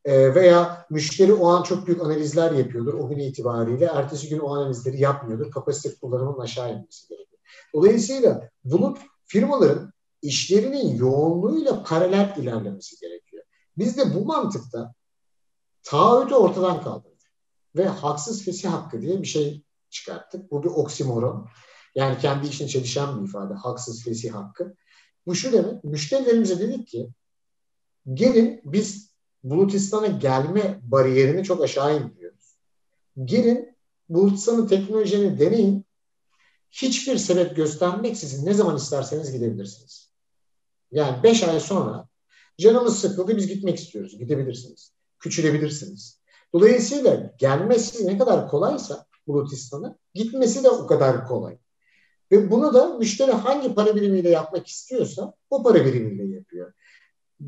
E, 0.05 0.35
veya 0.35 0.85
müşteri 0.89 1.33
o 1.33 1.47
an 1.47 1.63
çok 1.63 1.87
büyük 1.87 2.01
analizler 2.01 2.51
yapıyordur 2.51 2.93
o 2.93 3.09
gün 3.09 3.19
itibariyle. 3.19 3.85
Ertesi 3.85 4.29
gün 4.29 4.39
o 4.39 4.55
analizleri 4.55 5.01
yapmıyordur. 5.01 5.51
Kapasite 5.51 5.95
kullanımının 5.95 6.39
aşağı 6.39 6.73
inmesi 6.73 7.07
gerekir. 7.07 7.39
Dolayısıyla 7.73 8.49
bulut 8.63 8.97
firmaların 9.25 9.93
işlerinin 10.21 10.95
yoğunluğuyla 10.95 11.83
paralel 11.83 12.35
ilerlemesi 12.37 12.99
gerekiyor. 12.99 13.43
Biz 13.77 13.97
de 13.97 14.15
bu 14.15 14.25
mantıkta 14.25 14.93
taahhütü 15.83 16.35
ortadan 16.35 16.83
kaldırdık. 16.83 17.13
Ve 17.75 17.85
haksız 17.85 18.43
fesih 18.43 18.69
hakkı 18.69 19.01
diye 19.01 19.21
bir 19.21 19.27
şey 19.27 19.63
çıkarttık. 19.89 20.51
Bu 20.51 20.63
bir 20.63 20.69
oksimoron. 20.69 21.47
Yani 21.95 22.17
kendi 22.17 22.47
işine 22.47 22.67
çelişen 22.67 23.21
bir 23.21 23.29
ifade. 23.29 23.53
Haksız 23.53 24.03
fesih 24.03 24.33
hakkı. 24.33 24.75
Bu 25.25 25.35
şu 25.35 25.53
demek. 25.53 25.83
Müşterilerimize 25.83 26.59
dedik 26.59 26.87
ki 26.87 27.09
gelin 28.13 28.61
biz 28.65 29.13
Bulutistan'a 29.43 30.07
gelme 30.07 30.79
bariyerini 30.83 31.43
çok 31.43 31.63
aşağı 31.63 32.01
indiriyoruz. 32.01 32.57
Gelin 33.23 33.77
Bulutistan'ın 34.09 34.67
teknolojini 34.67 35.39
deneyin. 35.39 35.85
Hiçbir 36.71 37.17
sebep 37.17 37.55
göstermeksizin 37.55 38.45
ne 38.45 38.53
zaman 38.53 38.77
isterseniz 38.77 39.31
gidebilirsiniz. 39.31 40.11
Yani 40.91 41.23
beş 41.23 41.43
ay 41.43 41.59
sonra 41.59 42.07
canımız 42.59 42.99
sıkıldı 42.99 43.37
biz 43.37 43.47
gitmek 43.47 43.79
istiyoruz. 43.79 44.17
Gidebilirsiniz. 44.17 44.93
Küçülebilirsiniz. 45.19 46.19
Dolayısıyla 46.53 47.33
gelmesi 47.37 48.07
ne 48.07 48.17
kadar 48.17 48.47
kolaysa 48.49 49.05
Bulutistan'a 49.27 49.97
gitmesi 50.13 50.63
de 50.63 50.69
o 50.69 50.87
kadar 50.87 51.27
kolay. 51.27 51.57
Ve 52.31 52.51
bunu 52.51 52.73
da 52.73 52.97
müşteri 52.97 53.31
hangi 53.31 53.75
para 53.75 53.95
birimiyle 53.95 54.29
yapmak 54.29 54.67
istiyorsa 54.67 55.33
o 55.49 55.63
para 55.63 55.85
birimiyle 55.85 56.35
yapıyor. 56.35 56.73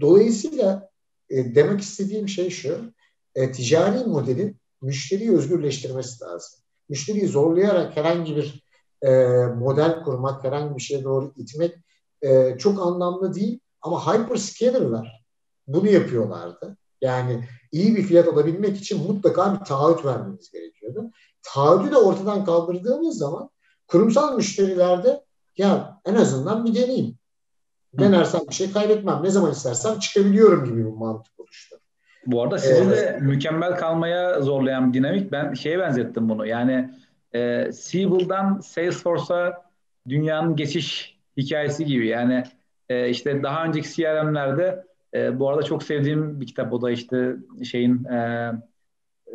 Dolayısıyla 0.02 0.90
e, 1.30 1.56
demek 1.56 1.82
istediğim 1.82 2.30
şey 2.30 2.50
şu, 2.50 2.94
e, 3.36 3.52
ticari 3.52 4.06
modelin 4.06 4.58
müşteriyi 4.82 5.32
özgürleştirmesi 5.32 6.24
lazım. 6.24 6.60
Müşteriyi 6.90 7.28
zorlayarak 7.28 7.98
herhangi 7.98 8.36
bir 8.36 8.64
e, 9.02 9.10
model 9.46 10.04
kurmak, 10.04 10.44
herhangi 10.44 10.76
bir 10.76 10.82
şeye 10.82 11.04
doğru 11.04 11.34
itmek 11.38 11.76
e, 12.22 12.58
çok 12.58 12.82
anlamlı 12.88 13.34
değil. 13.34 13.60
Ama 13.82 14.08
hyperscaler'lar 14.08 15.26
bunu 15.68 15.90
yapıyorlardı. 15.90 16.78
Yani 17.02 17.48
iyi 17.72 17.96
bir 17.96 18.04
fiyat 18.04 18.28
alabilmek 18.28 18.78
için 18.78 19.08
mutlaka 19.08 19.54
bir 19.54 19.66
taahhüt 19.66 20.06
vermeniz 20.06 20.52
gerekiyordu. 20.52 21.12
Taahhütü 21.44 21.92
de 21.92 21.98
ortadan 21.98 22.46
kaldırdığımız 22.46 23.18
zaman 23.18 23.50
kurumsal 23.88 24.36
müşterilerde 24.36 25.24
ya 25.58 26.00
en 26.06 26.16
azından 26.16 26.66
bir 26.66 26.76
deneyim. 26.76 27.16
Denersem 27.94 28.42
bir 28.50 28.56
şey 28.56 28.72
kaybetmem. 28.72 29.24
Ne 29.24 29.30
zaman 29.30 29.52
istersem 29.52 30.00
çıkabiliyorum 30.00 30.66
gibi 30.66 30.78
bir 30.78 30.92
mantık 30.92 31.40
oluştu. 31.40 31.76
Bu 32.26 32.44
arada 32.44 32.58
sizi 32.58 32.84
evet. 32.84 32.98
de 32.98 33.20
mükemmel 33.22 33.76
kalmaya 33.76 34.42
zorlayan 34.42 34.94
bir 34.94 35.00
dinamik. 35.00 35.32
Ben 35.32 35.54
şeye 35.54 35.80
benzettim 35.80 36.30
bunu. 36.30 36.46
Yani 36.46 36.90
e, 37.34 37.72
Siebel'dan 37.72 38.60
Salesforce'a 38.60 39.64
dünyanın 40.10 40.56
geçiş 40.56 41.18
hikayesi 41.38 41.86
gibi. 41.86 42.08
Yani 42.08 42.44
e, 42.90 43.10
işte 43.10 43.44
daha 43.44 43.66
önceki 43.66 43.94
CRM'lerde 43.94 44.86
e, 45.14 45.40
bu 45.40 45.50
arada 45.50 45.64
çok 45.64 45.84
sevdiğim 45.84 46.42
bir 46.42 46.48
kitap 46.48 46.74
o 46.74 46.82
da 46.82 46.92
işte 46.92 47.36
şeyin 47.64 48.04
e, 48.04 48.52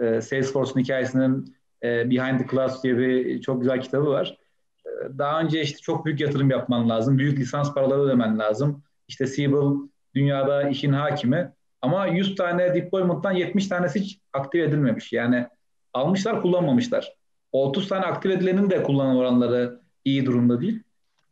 e, 0.01 0.21
Salesforce'un 0.21 0.81
hikayesinin 0.81 1.57
e, 1.83 2.11
Behind 2.11 2.39
the 2.39 2.47
Clouds 2.51 2.83
diye 2.83 2.99
bir 2.99 3.41
çok 3.41 3.61
güzel 3.61 3.81
kitabı 3.81 4.07
var. 4.07 4.39
E, 4.87 5.19
daha 5.19 5.41
önce 5.41 5.63
işte 5.63 5.79
çok 5.79 6.07
büyük 6.07 6.21
yatırım 6.21 6.51
yapman 6.51 6.89
lazım. 6.89 7.19
Büyük 7.19 7.39
lisans 7.39 7.75
paraları 7.75 8.01
ödemen 8.01 8.39
lazım. 8.39 8.83
İşte 9.09 9.27
Siebel 9.27 9.89
dünyada 10.15 10.69
işin 10.69 10.93
hakimi. 10.93 11.53
Ama 11.83 12.07
100 12.07 12.35
tane 12.35 12.75
deployment'tan 12.75 13.33
70 13.33 13.69
tanesi 13.69 14.01
hiç 14.01 14.19
aktif 14.33 14.61
edilmemiş. 14.61 15.13
Yani 15.13 15.47
almışlar 15.93 16.43
kullanmamışlar. 16.43 17.15
30 17.53 17.89
tane 17.89 18.05
aktif 18.05 18.33
edilenin 18.33 18.71
de 18.71 18.83
kullanım 18.83 19.17
oranları 19.17 19.81
iyi 20.05 20.27
durumda 20.27 20.61
değil. 20.61 20.83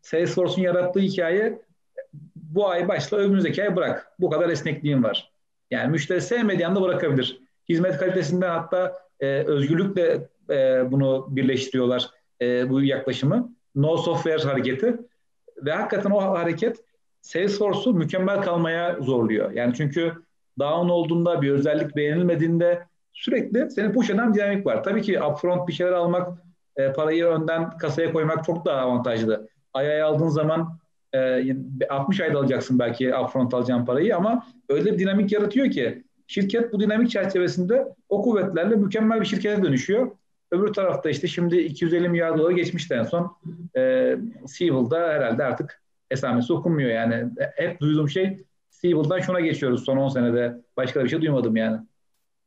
Salesforce'un 0.02 0.62
yarattığı 0.62 1.00
hikaye 1.00 1.62
bu 2.36 2.68
ay 2.68 2.88
başla 2.88 3.16
önümüzdeki 3.16 3.62
ay 3.62 3.76
bırak. 3.76 4.12
Bu 4.18 4.30
kadar 4.30 4.48
esnekliğim 4.48 5.04
var. 5.04 5.32
Yani 5.70 5.90
müşteri 5.90 6.20
sevmediği 6.20 6.66
anda 6.66 6.82
bırakabilir. 6.82 7.40
Hizmet 7.68 7.98
kalitesinden 7.98 8.50
hatta 8.50 8.98
e, 9.20 9.26
özgürlükle 9.26 10.28
e, 10.50 10.92
bunu 10.92 11.26
birleştiriyorlar 11.30 12.10
e, 12.42 12.70
bu 12.70 12.82
yaklaşımı. 12.82 13.52
No 13.74 13.96
software 13.96 14.42
hareketi 14.42 14.96
ve 15.64 15.72
hakikaten 15.72 16.10
o 16.10 16.20
hareket 16.20 16.76
Salesforce'u 17.20 17.94
mükemmel 17.94 18.42
kalmaya 18.42 18.96
zorluyor. 19.00 19.50
Yani 19.50 19.74
çünkü 19.76 20.12
down 20.58 20.88
olduğunda 20.88 21.42
bir 21.42 21.50
özellik 21.50 21.96
beğenilmediğinde 21.96 22.82
sürekli 23.12 23.70
seni 23.70 23.92
push 23.92 24.10
eden 24.10 24.34
dinamik 24.34 24.66
var. 24.66 24.84
Tabii 24.84 25.02
ki 25.02 25.22
upfront 25.22 25.68
bir 25.68 25.72
şeyler 25.72 25.92
almak, 25.92 26.38
e, 26.76 26.92
parayı 26.92 27.26
önden 27.26 27.78
kasaya 27.78 28.12
koymak 28.12 28.44
çok 28.44 28.66
daha 28.66 28.80
avantajlı. 28.80 29.48
Ay 29.74 29.90
ay 29.90 30.02
aldığın 30.02 30.28
zaman 30.28 30.78
e, 31.14 31.44
60 31.88 32.20
ayda 32.20 32.38
alacaksın 32.38 32.78
belki 32.78 33.14
upfront 33.16 33.54
alacağın 33.54 33.84
parayı 33.84 34.16
ama 34.16 34.46
öyle 34.68 34.92
bir 34.92 34.98
dinamik 34.98 35.32
yaratıyor 35.32 35.70
ki 35.70 36.04
şirket 36.26 36.72
bu 36.72 36.80
dinamik 36.80 37.10
çerçevesinde 37.10 37.94
o 38.08 38.22
kuvvetlerle 38.22 38.76
mükemmel 38.76 39.20
bir 39.20 39.26
şirkete 39.26 39.62
dönüşüyor. 39.62 40.10
Öbür 40.50 40.72
tarafta 40.72 41.10
işte 41.10 41.28
şimdi 41.28 41.56
250 41.56 42.08
milyar 42.08 42.38
dolara 42.38 42.52
geçmişti 42.52 42.94
en 42.94 43.02
son. 43.02 43.36
E, 43.76 44.14
Seavil'da 44.46 44.98
herhalde 44.98 45.44
artık 45.44 45.82
esamesi 46.10 46.52
okunmuyor 46.52 46.90
yani. 46.90 47.30
Hep 47.56 47.80
duyduğum 47.80 48.08
şey 48.08 48.44
Seavil'dan 48.70 49.20
şuna 49.20 49.40
geçiyoruz 49.40 49.84
son 49.84 49.96
10 49.96 50.08
senede. 50.08 50.62
Başka 50.76 51.04
bir 51.04 51.08
şey 51.08 51.20
duymadım 51.20 51.56
yani. 51.56 51.78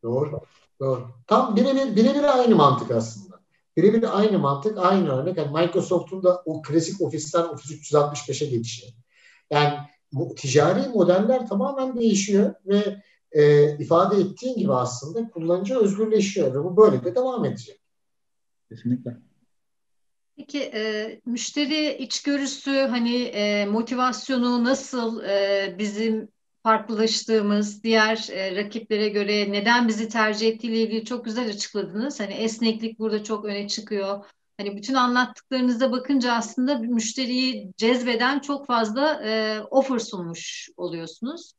Doğru. 0.03 0.41
Doğru. 0.79 1.07
Tam 1.27 1.55
birebir, 1.55 1.95
birebir 1.95 2.39
aynı 2.39 2.55
mantık 2.55 2.91
aslında. 2.91 3.41
Birebir 3.77 4.19
aynı 4.19 4.39
mantık, 4.39 4.77
aynı 4.77 5.09
örnek. 5.09 5.37
Yani 5.37 5.51
Microsoft'un 5.61 6.23
da 6.23 6.41
o 6.45 6.61
klasik 6.61 7.01
ofisten 7.01 7.43
Office 7.43 7.75
365'e 7.75 8.47
geçişi. 8.47 8.87
Yani 9.51 9.73
bu 10.11 10.35
ticari 10.35 10.89
modeller 10.89 11.47
tamamen 11.47 11.95
değişiyor 11.95 12.53
ve 12.65 13.01
e, 13.31 13.71
ifade 13.77 14.17
ettiğin 14.17 14.57
gibi 14.57 14.73
aslında 14.73 15.29
kullanıcı 15.29 15.79
özgürleşiyor 15.79 16.53
ve 16.53 16.63
bu 16.63 16.77
böyle 16.77 17.03
de 17.03 17.15
devam 17.15 17.45
edecek. 17.45 17.80
Kesinlikle. 18.71 19.17
Peki 20.37 20.59
e, 20.59 21.21
müşteri 21.25 21.97
içgörüsü 21.97 22.71
hani 22.71 23.21
e, 23.23 23.65
motivasyonu 23.65 24.63
nasıl 24.63 25.23
e, 25.23 25.75
bizim 25.79 26.29
farklılaştığımız 26.63 27.83
diğer 27.83 28.27
e, 28.31 28.55
rakiplere 28.55 29.09
göre 29.09 29.51
neden 29.51 29.87
bizi 29.87 30.09
tercih 30.09 30.47
ettiğiyle 30.47 30.81
ilgili 30.81 31.05
çok 31.05 31.25
güzel 31.25 31.49
açıkladınız. 31.49 32.19
Hani 32.19 32.33
esneklik 32.33 32.99
burada 32.99 33.23
çok 33.23 33.45
öne 33.45 33.67
çıkıyor. 33.67 34.25
Hani 34.57 34.77
bütün 34.77 34.93
anlattıklarınıza 34.93 35.91
bakınca 35.91 36.33
aslında 36.33 36.77
müşteriyi 36.77 37.71
cezbeden 37.77 38.39
çok 38.39 38.67
fazla 38.67 39.21
e, 39.25 39.61
offer 39.61 39.99
sunmuş 39.99 40.69
oluyorsunuz. 40.77 41.53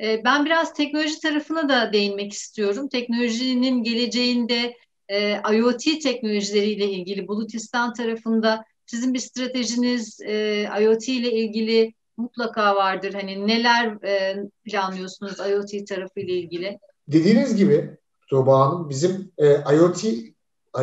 E, 0.00 0.24
ben 0.24 0.44
biraz 0.44 0.74
teknoloji 0.74 1.20
tarafına 1.20 1.68
da 1.68 1.92
değinmek 1.92 2.32
istiyorum. 2.32 2.88
Teknolojinin 2.88 3.82
geleceğinde 3.82 4.76
e, 5.08 5.40
IoT 5.54 6.02
teknolojileriyle 6.02 6.90
ilgili 6.90 7.28
Bulutistan 7.28 7.92
tarafında 7.92 8.64
sizin 8.86 9.14
bir 9.14 9.18
stratejiniz 9.18 10.20
e, 10.20 10.62
IoT 10.80 11.08
ile 11.08 11.32
ilgili 11.32 11.94
mutlaka 12.16 12.74
vardır. 12.76 13.14
Hani 13.14 13.46
neler 13.46 14.04
e, 14.04 14.36
planlıyorsunuz 14.64 15.38
IoT 15.38 15.88
tarafı 15.88 16.20
ile 16.20 16.32
ilgili? 16.32 16.78
Dediğiniz 17.08 17.56
gibi 17.56 17.96
Tuğba 18.28 18.60
Hanım 18.60 18.88
bizim 18.88 19.32
e, 19.38 19.46
IoT 19.74 20.04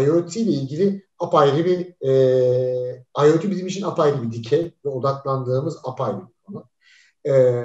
IoT 0.01 0.37
ile 0.37 0.51
ilgili 0.51 1.05
apayrı 1.19 1.65
bir 1.65 2.07
e, 2.07 3.05
IoT 3.27 3.49
bizim 3.51 3.67
için 3.67 3.83
apayrı 3.83 4.23
bir 4.23 4.31
dikey 4.31 4.73
ve 4.85 4.89
odaklandığımız 4.89 5.77
apayrı 5.83 6.17
bir 6.17 6.43
konu. 6.43 6.69
E, 7.27 7.63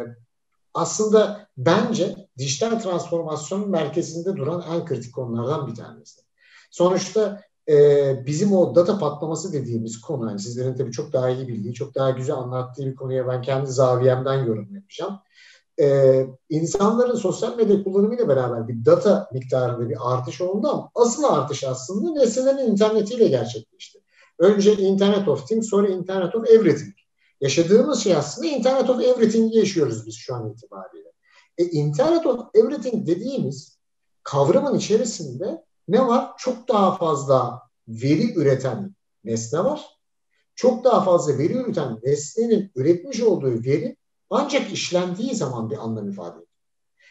aslında 0.74 1.48
bence 1.56 2.28
dijital 2.38 2.78
transformasyonun 2.78 3.70
merkezinde 3.70 4.36
duran 4.36 4.64
en 4.72 4.84
kritik 4.84 5.14
konulardan 5.14 5.66
bir 5.66 5.74
tanesi. 5.74 6.27
Sonuçta 6.70 7.40
e, 7.68 8.26
bizim 8.26 8.52
o 8.52 8.74
data 8.74 8.98
patlaması 8.98 9.52
dediğimiz 9.52 10.00
konu, 10.00 10.28
yani 10.28 10.40
sizlerin 10.40 10.74
tabii 10.74 10.92
çok 10.92 11.12
daha 11.12 11.30
iyi 11.30 11.48
bildiği, 11.48 11.74
çok 11.74 11.94
daha 11.94 12.10
güzel 12.10 12.36
anlattığı 12.36 12.86
bir 12.86 12.94
konuya 12.94 13.28
ben 13.28 13.42
kendi 13.42 13.70
zaviyemden 13.70 14.44
yorum 14.44 14.74
yapacağım. 14.74 15.18
E, 15.80 16.26
insanların 16.48 17.14
sosyal 17.14 17.56
medya 17.56 17.84
kullanımıyla 17.84 18.28
beraber 18.28 18.68
bir 18.68 18.84
data 18.84 19.28
miktarında 19.32 19.88
bir 19.88 19.96
artış 20.00 20.40
oldu 20.40 20.68
ama 20.68 20.90
asıl 20.94 21.24
artış 21.24 21.64
aslında 21.64 22.20
nesnelerin 22.20 22.72
internetiyle 22.72 23.28
gerçekleşti. 23.28 23.98
Önce 24.38 24.76
Internet 24.76 25.28
of 25.28 25.48
Things, 25.48 25.68
sonra 25.68 25.88
Internet 25.88 26.34
of 26.34 26.50
Everything. 26.50 26.94
Yaşadığımız 27.40 28.00
şey 28.00 28.16
aslında 28.16 28.48
Internet 28.48 28.90
of 28.90 29.00
Everything'i 29.00 29.56
yaşıyoruz 29.56 30.06
biz 30.06 30.14
şu 30.14 30.34
an 30.34 30.50
itibariyle. 30.50 31.12
E, 31.58 31.64
Internet 31.64 32.26
of 32.26 32.40
Everything 32.54 33.06
dediğimiz 33.06 33.78
kavramın 34.22 34.78
içerisinde 34.78 35.64
ne 35.88 36.06
var? 36.06 36.30
Çok 36.38 36.68
daha 36.68 36.96
fazla 36.96 37.62
veri 37.88 38.34
üreten 38.34 38.94
nesne 39.24 39.64
var. 39.64 39.86
Çok 40.54 40.84
daha 40.84 41.04
fazla 41.04 41.38
veri 41.38 41.52
üreten 41.52 41.98
nesnenin 42.02 42.72
üretmiş 42.74 43.22
olduğu 43.22 43.64
veri 43.64 43.96
ancak 44.30 44.72
işlendiği 44.72 45.34
zaman 45.34 45.70
bir 45.70 45.76
anlam 45.76 46.10
ifade 46.10 46.30
ediyor. 46.30 46.48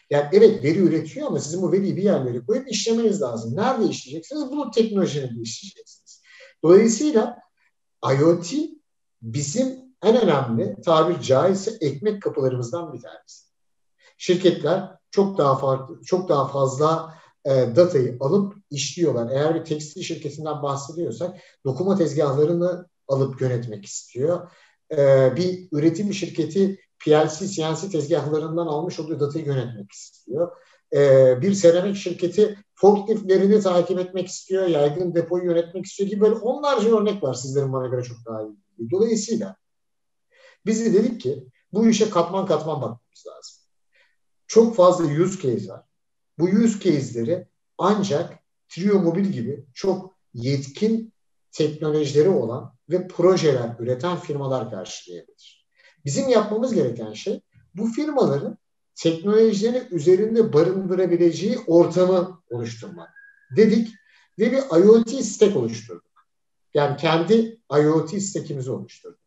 Yani 0.10 0.30
evet 0.32 0.63
veri 0.63 0.80
üretiyor 0.80 1.28
ama 1.28 1.40
sizin 1.40 1.62
bu 1.62 1.72
veriyi 1.72 1.98
bir 1.98 2.04
yerlere 2.04 2.46
koyup 2.46 2.72
işlemeniz 2.72 3.22
lazım. 3.22 3.56
Nerede 3.56 3.86
işleyeceksiniz? 3.86 4.52
Bulut 4.52 4.74
teknolojilerinde 4.74 5.42
işleyeceksiniz. 5.42 6.22
Dolayısıyla 6.63 7.38
IoT 8.20 8.54
bizim 9.22 9.88
en 10.04 10.22
önemli 10.22 10.76
tabir 10.86 11.22
caizse 11.22 11.72
ekmek 11.82 12.22
kapılarımızdan 12.22 12.94
bir 12.94 13.02
tanesi. 13.02 13.48
Şirketler 14.18 14.98
çok 15.12 15.38
daha 15.38 15.56
farklı, 15.56 16.02
çok 16.02 16.30
daha 16.30 16.48
fazla 16.48 17.16
e, 17.48 17.76
datayı 17.76 18.18
alıp 18.20 18.56
işliyorlar. 18.72 19.32
Eğer 19.32 19.56
bir 19.56 19.66
tekstil 19.66 20.02
şirketinden 20.02 20.64
bahsediyorsak 20.64 21.38
dokuma 21.66 21.98
tezgahlarını 21.98 22.88
alıp 23.08 23.42
yönetmek 23.42 23.86
istiyor. 23.86 24.52
E, 24.92 25.34
bir 25.36 25.68
üretim 25.72 26.14
şirketi 26.14 26.80
PLC, 27.00 27.48
CNC 27.48 27.90
tezgahlarından 27.90 28.68
almış 28.68 29.00
olduğu 29.00 29.20
datayı 29.20 29.46
yönetmek 29.46 29.92
istiyor. 29.92 30.52
E, 30.96 31.42
bir 31.42 31.54
seramik 31.54 31.96
şirketi 31.96 32.58
forkliftlerini 32.76 33.62
takip 33.62 34.00
etmek 34.00 34.28
istiyor, 34.28 34.68
yaygın 34.68 35.16
depoyu 35.16 35.46
yönetmek 35.46 35.86
istiyor 35.86 36.10
gibi 36.10 36.22
böyle 36.22 36.36
onlarca 36.36 36.98
örnek 36.98 37.24
var 37.24 37.34
sizlerin 37.34 37.74
bana 37.74 37.88
göre 37.88 38.04
çok 38.04 38.18
daha 38.26 38.42
iyi. 38.44 38.92
Dolayısıyla 38.92 39.56
biz 40.66 40.86
de 40.86 40.94
dedik 40.94 41.22
ki 41.22 41.48
bu 41.74 41.88
işe 41.88 42.10
katman 42.10 42.46
katman 42.46 42.76
bakmamız 42.76 43.26
lazım. 43.28 43.56
Çok 44.48 44.76
fazla 44.76 45.06
use 45.06 45.42
case 45.42 45.68
var. 45.70 45.87
Bu 46.39 46.45
use 46.45 46.80
case'leri 46.80 47.47
ancak 47.78 48.39
Trio 48.69 49.00
Mobil 49.00 49.26
gibi 49.26 49.65
çok 49.73 50.17
yetkin 50.34 51.13
teknolojileri 51.52 52.30
olan 52.30 52.73
ve 52.89 53.08
projeler 53.08 53.76
üreten 53.80 54.17
firmalar 54.17 54.71
karşılayabilir. 54.71 55.67
Bizim 56.06 56.30
yapmamız 56.30 56.73
gereken 56.73 57.13
şey 57.13 57.41
bu 57.76 57.88
firmaların 57.88 58.58
teknolojilerini 58.95 59.88
üzerinde 59.91 60.54
barındırabileceği 60.54 61.60
ortamı 61.67 62.41
oluşturmak. 62.50 63.10
Dedik 63.56 63.93
ve 64.39 64.52
bir 64.52 64.84
IoT 64.84 65.10
stack 65.10 65.56
oluşturduk. 65.56 66.28
Yani 66.73 66.97
kendi 66.97 67.60
IoT 67.71 68.21
stack'imizi 68.21 68.71
oluşturduk. 68.71 69.19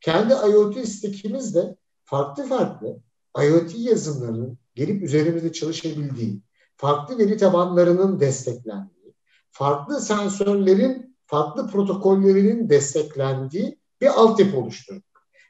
Kendi 0.00 0.32
IoT 0.32 0.88
stack'imizde 0.88 1.76
farklı 2.04 2.48
farklı 2.48 2.98
IoT 3.42 3.74
yazılımlarının 3.78 4.58
gelip 4.76 5.02
üzerimizde 5.02 5.52
çalışabildiği, 5.52 6.40
farklı 6.76 7.18
veri 7.18 7.36
tabanlarının 7.36 8.20
desteklendiği, 8.20 9.14
farklı 9.50 10.00
sensörlerin, 10.00 11.16
farklı 11.26 11.66
protokollerinin 11.66 12.70
desteklendiği 12.70 13.78
bir 14.00 14.06
altyapı 14.06 14.56
oluşturduk. 14.56 15.04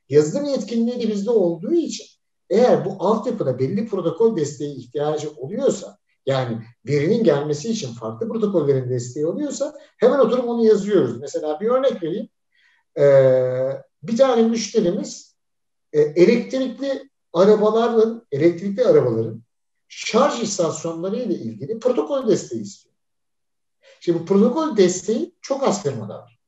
Yazılım 0.09 0.45
yetkinliği 0.45 1.03
de 1.03 1.09
bizde 1.09 1.31
olduğu 1.31 1.73
için 1.73 2.07
eğer 2.51 2.85
bu 2.85 2.97
altyapıda 2.99 3.59
belli 3.59 3.87
protokol 3.87 4.37
desteği 4.37 4.77
ihtiyacı 4.77 5.31
oluyorsa, 5.31 5.99
yani 6.27 6.59
verinin 6.87 7.25
gelmesi 7.25 7.69
için 7.69 7.95
farklı 7.95 8.29
protokollerin 8.29 8.91
desteği 8.91 9.27
oluyorsa 9.27 9.75
hemen 9.99 10.19
oturup 10.19 10.49
onu 10.49 10.65
yazıyoruz. 10.65 11.21
Mesela 11.21 11.61
bir 11.61 11.67
örnek 11.67 12.03
vereyim. 12.03 12.29
Ee, 12.99 13.83
bir 14.03 14.17
tane 14.17 14.43
müşterimiz 14.43 15.37
e, 15.93 16.01
elektrikli 16.01 17.11
arabaların, 17.37 18.27
elektrikli 18.33 18.85
arabaların 18.85 19.43
şarj 19.89 20.43
istasyonları 20.43 21.17
ile 21.17 21.35
ilgili 21.35 21.79
protokol 21.79 22.29
desteği 22.29 22.63
istiyor. 22.63 22.95
Şimdi 24.01 24.21
bu 24.21 24.25
protokol 24.27 24.77
desteği 24.77 25.35
çok 25.41 25.63
az 25.63 25.83
firmada 25.83 26.19
var. 26.19 26.41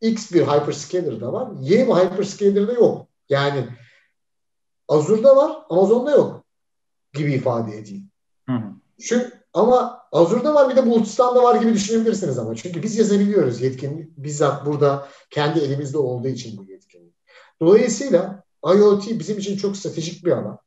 X 0.00 0.32
bir 0.32 0.42
hyperscaler'da 0.42 1.32
var. 1.32 1.48
Y 1.60 1.86
bir 1.86 1.92
hyperscaler'da 1.92 2.72
yok. 2.72 3.08
Yani 3.28 3.68
Azure'da 4.88 5.36
var, 5.36 5.62
Amazon'da 5.68 6.10
yok 6.10 6.44
gibi 7.14 7.32
ifade 7.32 7.76
edeyim. 7.76 8.10
Hı 8.48 8.52
hı. 8.52 8.72
Çünkü 9.00 9.44
ama 9.52 10.02
Azure'da 10.12 10.54
var 10.54 10.70
bir 10.70 10.76
de 10.76 10.86
Bulutistan'da 10.86 11.42
var 11.42 11.60
gibi 11.60 11.74
düşünebilirsiniz 11.74 12.38
ama. 12.38 12.54
Çünkü 12.54 12.82
biz 12.82 12.98
yazabiliyoruz 12.98 13.60
yetkinlik. 13.60 14.16
Bizzat 14.16 14.66
burada 14.66 15.08
kendi 15.30 15.60
elimizde 15.60 15.98
olduğu 15.98 16.28
için 16.28 16.58
bu 16.58 16.70
yetkinlik. 16.70 17.14
Dolayısıyla 17.60 18.43
IoT 18.64 19.18
bizim 19.18 19.38
için 19.38 19.56
çok 19.56 19.76
stratejik 19.76 20.24
bir 20.24 20.32
alan. 20.32 20.58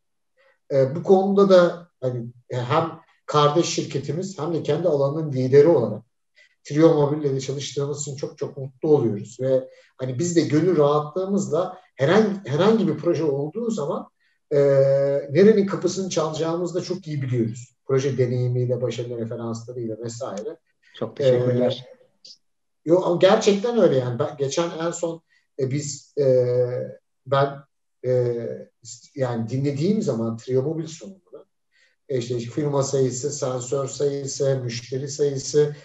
E, 0.71 0.95
bu 0.95 1.03
konuda 1.03 1.49
da 1.49 1.87
hani 2.01 2.25
hem 2.51 2.99
kardeş 3.25 3.65
şirketimiz 3.65 4.39
hem 4.39 4.53
de 4.53 4.63
kendi 4.63 4.87
alanının 4.87 5.31
lideri 5.31 5.67
olarak 5.67 6.03
Trio 6.63 6.93
Mobil'le 6.93 7.35
de 7.35 7.39
çalıştığımız 7.39 8.01
için 8.01 8.15
çok 8.15 8.37
çok 8.37 8.57
mutlu 8.57 8.89
oluyoruz 8.89 9.37
ve 9.41 9.69
hani 9.97 10.19
biz 10.19 10.35
de 10.35 10.41
gönül 10.41 10.77
rahatlığımızla 10.77 11.77
herhangi 11.95 12.49
herhangi 12.49 12.87
bir 12.87 12.97
proje 12.97 13.23
olduğu 13.23 13.71
zaman 13.71 14.09
e, 14.51 14.57
nerenin 15.29 15.65
kapısını 15.65 16.09
çalacağımızı 16.09 16.75
da 16.75 16.81
çok 16.81 17.07
iyi 17.07 17.21
biliyoruz. 17.21 17.75
Proje 17.85 18.17
deneyimiyle, 18.17 18.81
başarılı 18.81 19.17
referanslarıyla 19.17 19.97
vesaire. 20.03 20.57
Çok 20.95 21.15
teşekkürler. 21.15 21.85
Ee, 21.89 21.97
yo, 22.85 23.19
gerçekten 23.19 23.81
öyle 23.81 23.95
yani. 23.95 24.19
Ben, 24.19 24.37
geçen 24.37 24.69
en 24.69 24.91
son 24.91 25.21
e, 25.59 25.71
biz 25.71 26.13
e, 26.17 26.25
ben 27.25 27.49
e, 28.05 28.35
yani 29.15 29.49
dinlediğim 29.49 30.01
zaman 30.01 30.37
Trio 30.37 30.61
Mobil 30.61 30.87
sunumunu 30.87 31.45
işte 32.09 32.39
firma 32.39 32.83
sayısı, 32.83 33.31
sensör 33.31 33.87
sayısı, 33.87 34.59
müşteri 34.63 35.07
sayısı 35.07 35.75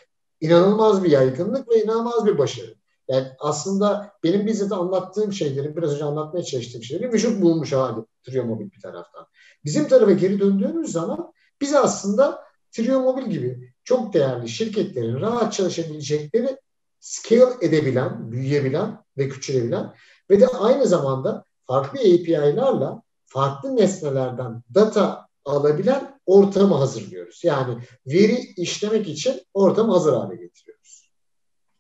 inanılmaz 0.41 1.05
bir 1.05 1.11
yaygınlık 1.11 1.69
ve 1.69 1.83
inanılmaz 1.83 2.27
bir 2.27 2.39
başarı. 2.39 2.75
Yani 3.09 3.29
aslında 3.39 4.13
benim 4.25 4.47
bizzat 4.47 4.73
anlattığım 4.73 5.33
şeyleri, 5.33 5.77
biraz 5.77 5.95
önce 5.95 6.05
anlatmaya 6.05 6.45
çalıştığım 6.45 6.83
şeyleri 6.83 7.13
vücut 7.13 7.43
bulmuş 7.43 7.73
hali 7.73 8.05
Triomobil 8.23 8.71
bir 8.71 8.81
taraftan. 8.81 9.27
Bizim 9.65 9.89
tarafa 9.89 10.13
geri 10.13 10.41
döndüğümüz 10.41 10.93
zaman 10.93 11.33
biz 11.61 11.75
aslında 11.75 12.45
Triomobil 12.73 13.31
gibi 13.31 13.73
çok 13.85 14.13
değerli 14.13 14.49
şirketlerin 14.49 15.21
rahat 15.21 15.53
çalışabilecekleri 15.53 16.57
scale 17.01 17.55
edebilen, 17.61 18.33
büyüyebilen 18.33 19.05
ve 19.19 19.29
küçülebilen 19.29 19.95
ve 20.31 20.41
de 20.41 20.47
aynı 20.47 20.87
zamanda 20.87 21.45
farklı 21.73 22.01
API'larla 22.01 23.03
farklı 23.25 23.77
nesnelerden 23.77 24.63
data 24.75 25.27
alabilen 25.45 26.19
ortamı 26.27 26.75
hazırlıyoruz. 26.75 27.45
Yani 27.45 27.75
veri 28.07 28.39
işlemek 28.57 29.09
için 29.09 29.35
ortamı 29.55 29.93
hazır 29.93 30.13
hale 30.13 30.37
getiriyoruz. 30.37 31.11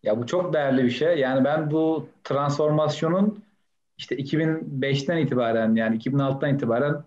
Ya 0.02 0.20
bu 0.20 0.26
çok 0.26 0.52
değerli 0.52 0.84
bir 0.84 0.90
şey. 0.90 1.18
Yani 1.18 1.44
ben 1.44 1.70
bu 1.70 2.06
transformasyonun 2.24 3.44
işte 3.98 4.16
2005'ten 4.16 5.16
itibaren 5.16 5.74
yani 5.74 5.98
2006'dan 5.98 6.54
itibaren 6.54 7.04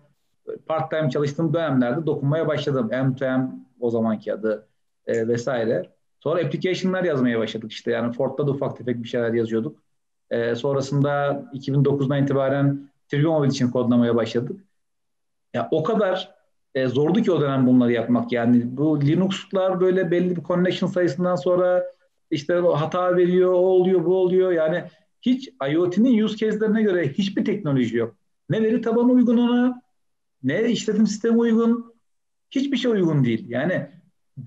part 0.66 0.92
time 0.92 1.10
çalıştığım 1.10 1.54
dönemlerde 1.54 2.06
dokunmaya 2.06 2.48
başladım. 2.48 2.90
M2M 2.92 3.50
o 3.80 3.90
zamanki 3.90 4.34
adı 4.34 4.68
e, 5.08 5.28
vesaire. 5.28 5.90
Sonra 6.20 6.46
application'lar 6.46 7.04
yazmaya 7.04 7.40
başladık 7.40 7.72
işte. 7.72 7.92
Yani 7.92 8.14
Ford'da 8.14 8.48
da 8.48 8.52
ufak 8.52 8.78
tefek 8.78 9.04
bir 9.04 9.08
şeyler 9.08 9.34
yazıyorduk. 9.34 9.85
E, 10.30 10.56
sonrasında 10.56 11.46
2009'dan 11.54 12.24
itibaren 12.24 12.90
Trigomobil 13.08 13.50
için 13.50 13.72
kodlamaya 13.72 14.16
başladık. 14.16 14.62
Ya 15.54 15.68
o 15.72 15.84
kadar 15.84 16.36
e, 16.76 16.88
zordu 16.88 17.22
ki 17.22 17.32
o 17.32 17.42
dönem 17.42 17.68
bunları 17.68 17.92
yapmak. 17.92 18.32
Yani 18.32 18.78
bu 18.78 19.02
Linux'lar 19.02 19.80
böyle 19.80 20.12
belli 20.12 20.36
bir 20.36 20.44
connection 20.44 20.90
sayısından 20.90 21.36
sonra 21.36 21.84
işte 22.32 22.54
hata 22.54 23.18
veriyor, 23.18 23.52
o 23.52 23.58
oluyor, 23.58 24.06
bu 24.06 24.16
oluyor. 24.16 24.52
Yani 24.52 24.84
hiç 25.22 25.50
IoT'nin 25.72 26.24
use 26.24 26.38
case'lerine 26.38 26.84
göre 26.84 27.10
hiçbir 27.10 27.46
teknoloji 27.46 27.98
yok. 27.98 28.16
Ne 28.50 28.64
veri 28.64 28.82
tabanı 28.82 29.12
uygun 29.12 29.38
ona, 29.38 29.82
ne 30.44 30.70
işletim 30.70 31.08
sistemi 31.08 31.38
uygun, 31.38 31.94
hiçbir 32.52 32.78
şey 32.78 32.92
uygun 32.92 33.24
değil. 33.24 33.46
Yani 33.50 33.88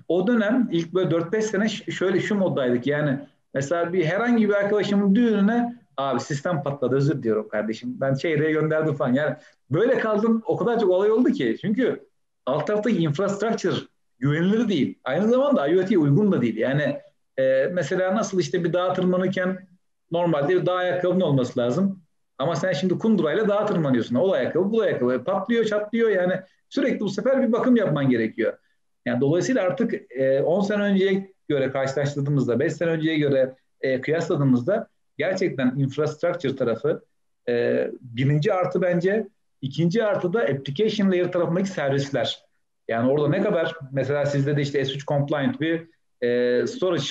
o 0.08 0.26
dönem 0.26 0.68
ilk 0.72 0.94
böyle 0.94 1.10
4-5 1.10 1.42
sene 1.42 1.68
şöyle 1.68 2.20
şu 2.20 2.34
moddaydık. 2.34 2.86
Yani 2.86 3.18
mesela 3.58 3.92
bir 3.92 4.04
herhangi 4.04 4.48
bir 4.48 4.54
arkadaşımın 4.54 5.14
düğününe 5.14 5.74
abi 5.96 6.20
sistem 6.20 6.62
patladı 6.62 6.96
özür 6.96 7.22
diyorum 7.22 7.48
kardeşim. 7.48 8.00
Ben 8.00 8.14
çeyreğe 8.14 8.52
gönderdim 8.52 8.94
falan. 8.94 9.12
Yani 9.12 9.36
böyle 9.70 9.98
kaldım 9.98 10.42
o 10.46 10.56
kadar 10.56 10.80
çok 10.80 10.90
olay 10.90 11.10
oldu 11.10 11.30
ki. 11.30 11.56
Çünkü 11.60 12.08
alt 12.46 12.66
taraftaki 12.66 12.98
infrastructure 12.98 13.76
güvenilir 14.18 14.68
değil. 14.68 14.98
Aynı 15.04 15.28
zamanda 15.28 15.68
IoT'ye 15.68 15.98
uygun 15.98 16.32
da 16.32 16.42
değil. 16.42 16.56
Yani 16.56 17.00
e, 17.38 17.66
mesela 17.72 18.14
nasıl 18.14 18.40
işte 18.40 18.64
bir 18.64 18.72
dağa 18.72 18.92
tırmanırken 18.92 19.68
normalde 20.10 20.48
bir 20.48 20.66
dağ 20.66 20.74
ayakkabının 20.74 21.20
olması 21.20 21.60
lazım. 21.60 22.02
Ama 22.38 22.56
sen 22.56 22.72
şimdi 22.72 22.98
kundurayla 22.98 23.48
dağa 23.48 23.66
tırmanıyorsun. 23.66 24.14
O 24.14 24.32
ayakkabı 24.32 24.72
bu 24.72 24.80
ayakkabı. 24.80 25.24
Patlıyor 25.24 25.64
çatlıyor 25.64 26.10
yani 26.10 26.32
sürekli 26.68 27.00
bu 27.00 27.08
sefer 27.08 27.42
bir 27.42 27.52
bakım 27.52 27.76
yapman 27.76 28.08
gerekiyor. 28.10 28.58
Yani 29.06 29.20
dolayısıyla 29.20 29.62
artık 29.62 29.94
e, 30.10 30.42
10 30.42 30.60
sene 30.60 30.82
önceye 30.82 31.32
göre 31.48 31.70
karşılaştırdığımızda, 31.70 32.60
5 32.60 32.72
sene 32.72 32.90
önceye 32.90 33.18
göre 33.18 33.54
e, 33.80 34.00
kıyasladığımızda 34.00 34.88
gerçekten 35.18 35.74
infrastructure 35.76 36.56
tarafı 36.56 37.04
e, 37.48 37.86
birinci 38.00 38.52
artı 38.52 38.82
bence 38.82 39.28
ikinci 39.62 40.04
artı 40.04 40.32
da 40.32 40.40
application 40.40 41.10
layer 41.10 41.32
tarafındaki 41.32 41.68
servisler. 41.68 42.44
Yani 42.88 43.10
orada 43.10 43.28
ne 43.28 43.42
kadar 43.42 43.74
mesela 43.92 44.26
sizde 44.26 44.56
de 44.56 44.62
işte 44.62 44.80
S3 44.80 45.04
compliant 45.04 45.60
bir 45.60 45.86
e, 46.22 46.66
storage 46.66 47.04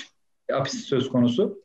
API'si 0.52 0.76
söz 0.76 1.08
konusu. 1.08 1.64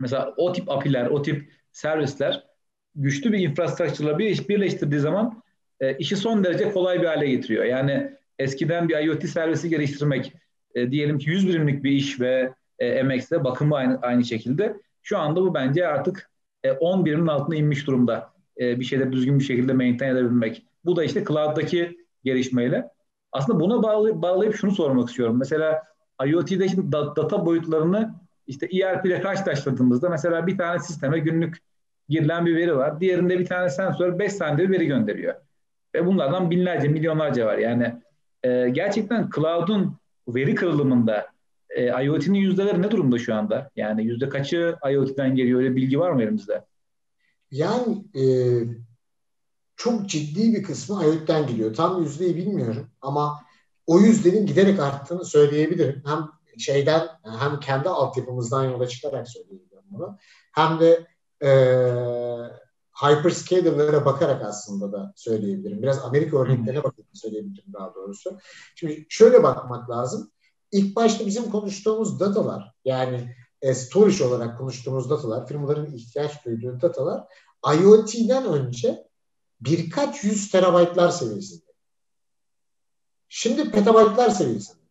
Mesela 0.00 0.34
o 0.36 0.52
tip 0.52 0.70
API'ler, 0.70 1.06
o 1.06 1.22
tip 1.22 1.52
servisler 1.72 2.46
güçlü 2.94 3.32
bir 3.32 3.38
infrastructure'la 3.38 4.18
bir 4.18 4.26
iş 4.26 4.48
birleştirdiği 4.48 5.00
zaman 5.00 5.42
e, 5.80 5.96
işi 5.96 6.16
son 6.16 6.44
derece 6.44 6.72
kolay 6.72 7.02
bir 7.02 7.06
hale 7.06 7.30
getiriyor. 7.30 7.64
Yani 7.64 8.12
eskiden 8.38 8.88
bir 8.88 8.98
IoT 8.98 9.28
servisi 9.28 9.68
geliştirmek 9.68 10.32
e, 10.76 10.90
diyelim 10.90 11.18
ki 11.18 11.30
100 11.30 11.48
birimlik 11.48 11.84
bir 11.84 11.90
iş 11.90 12.20
ve 12.20 12.52
e, 12.78 13.02
MX'de 13.02 13.44
bakımı 13.44 13.76
aynı, 13.76 13.98
aynı 14.02 14.24
şekilde. 14.24 14.76
Şu 15.02 15.18
anda 15.18 15.40
bu 15.40 15.54
bence 15.54 15.88
artık 15.88 16.30
e, 16.64 16.72
10 16.72 17.04
birimin 17.04 17.26
altına 17.26 17.56
inmiş 17.56 17.86
durumda. 17.86 18.30
E, 18.60 18.80
bir 18.80 18.84
şeyleri 18.84 19.12
düzgün 19.12 19.38
bir 19.38 19.44
şekilde 19.44 19.72
maintain 19.72 20.10
edebilmek. 20.10 20.66
Bu 20.84 20.96
da 20.96 21.04
işte 21.04 21.24
cloud'daki 21.24 21.98
gelişmeyle. 22.24 22.90
Aslında 23.32 23.60
buna 23.60 23.82
bağlı, 23.82 24.22
bağlayıp 24.22 24.56
şunu 24.56 24.70
sormak 24.70 25.08
istiyorum. 25.08 25.36
Mesela 25.38 25.82
IoT'de 26.26 26.68
şimdi 26.68 26.92
data 26.92 27.46
boyutlarını 27.46 28.14
işte 28.46 28.66
ERP 28.66 29.06
ile 29.06 29.20
karşılaştırdığımızda 29.20 30.08
mesela 30.08 30.46
bir 30.46 30.58
tane 30.58 30.78
sisteme 30.78 31.18
günlük 31.18 31.58
girilen 32.08 32.46
bir 32.46 32.56
veri 32.56 32.76
var. 32.76 33.00
Diğerinde 33.00 33.38
bir 33.38 33.46
tane 33.46 33.70
sensör 33.70 34.18
5 34.18 34.32
saniyede 34.32 34.68
bir 34.68 34.74
veri 34.74 34.86
gönderiyor. 34.86 35.34
Ve 35.94 36.06
bunlardan 36.06 36.50
binlerce, 36.50 36.88
milyonlarca 36.88 37.46
var. 37.46 37.58
Yani 37.58 37.94
e, 38.42 38.68
gerçekten 38.68 39.30
cloud'un 39.34 39.96
veri 40.28 40.54
kırılımında 40.54 41.26
e, 41.70 42.04
IoT'nin 42.04 42.38
yüzdeleri 42.38 42.82
ne 42.82 42.90
durumda 42.90 43.18
şu 43.18 43.34
anda? 43.34 43.70
Yani 43.76 44.04
yüzde 44.04 44.28
kaçı 44.28 44.76
IoT'den 44.92 45.34
geliyor? 45.34 45.60
Öyle 45.60 45.76
bilgi 45.76 46.00
var 46.00 46.10
mı 46.10 46.22
elimizde? 46.22 46.64
Yani 47.50 48.04
e, 48.14 48.24
çok 49.76 50.08
ciddi 50.08 50.52
bir 50.52 50.62
kısmı 50.62 51.04
IoT'den 51.04 51.46
geliyor. 51.46 51.74
Tam 51.74 52.02
yüzdeyi 52.02 52.36
bilmiyorum 52.36 52.90
ama 53.00 53.40
o 53.86 54.00
yüzdenin 54.00 54.46
giderek 54.46 54.80
arttığını 54.80 55.24
söyleyebilirim. 55.24 56.02
Hem 56.06 56.28
şeyden 56.58 57.08
hem 57.40 57.60
kendi 57.60 57.88
altyapımızdan 57.88 58.64
yola 58.64 58.88
çıkarak 58.88 59.28
söyleyebilirim 59.28 59.84
bunu. 59.90 60.18
Hem 60.52 60.80
de 60.80 61.06
e, 61.42 61.50
hyperscaler'lara 63.02 64.04
bakarak 64.04 64.42
aslında 64.44 64.92
da 64.92 65.12
söyleyebilirim. 65.16 65.82
Biraz 65.82 65.98
Amerika 66.04 66.36
örneklerine 66.38 66.84
bakarak 66.84 67.08
söyleyebilirim 67.12 67.72
daha 67.72 67.94
doğrusu. 67.94 68.38
Şimdi 68.74 69.06
şöyle 69.08 69.42
bakmak 69.42 69.90
lazım. 69.90 70.30
İlk 70.72 70.96
başta 70.96 71.26
bizim 71.26 71.50
konuştuğumuz 71.50 72.20
datalar 72.20 72.72
yani 72.84 73.36
e, 73.62 73.74
storage 73.74 74.24
olarak 74.24 74.58
konuştuğumuz 74.58 75.10
datalar, 75.10 75.46
firmaların 75.46 75.94
ihtiyaç 75.94 76.44
duyduğu 76.44 76.80
datalar 76.80 77.24
IoT'den 77.74 78.46
önce 78.46 79.08
birkaç 79.60 80.24
yüz 80.24 80.50
terabaytlar 80.50 81.10
seviyesinde. 81.10 81.72
Şimdi 83.28 83.70
petabaytlar 83.70 84.30
seviyesinde. 84.30 84.82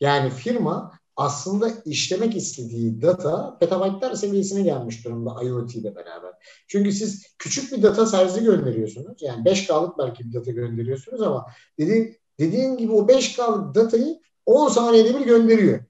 Yani 0.00 0.30
firma 0.30 0.98
aslında 1.16 1.70
işlemek 1.84 2.36
istediği 2.36 3.02
data 3.02 3.58
petabaytlar 3.58 4.14
seviyesine 4.14 4.62
gelmiş 4.62 5.04
durumda 5.04 5.42
IoT 5.42 5.74
ile 5.74 5.96
beraber. 5.96 6.32
Çünkü 6.68 6.92
siz 6.92 7.26
küçük 7.38 7.72
bir 7.72 7.82
data 7.82 8.06
size'ı 8.06 8.44
gönderiyorsunuz. 8.44 9.22
Yani 9.22 9.44
5K'lık 9.44 9.98
belki 9.98 10.24
bir 10.24 10.34
data 10.34 10.50
gönderiyorsunuz 10.50 11.22
ama 11.22 11.46
dediğin, 11.78 12.16
dediğin 12.38 12.76
gibi 12.76 12.92
o 12.92 13.06
5K'lık 13.06 13.74
datayı 13.74 14.20
10 14.46 14.68
saniyede 14.68 15.20
bir 15.20 15.26
gönderiyor. 15.26 15.84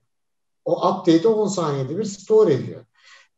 O 0.65 0.89
update'i 0.89 1.27
10 1.27 1.47
saniyede 1.47 1.97
bir 1.97 2.03
store 2.03 2.53
ediyor. 2.53 2.85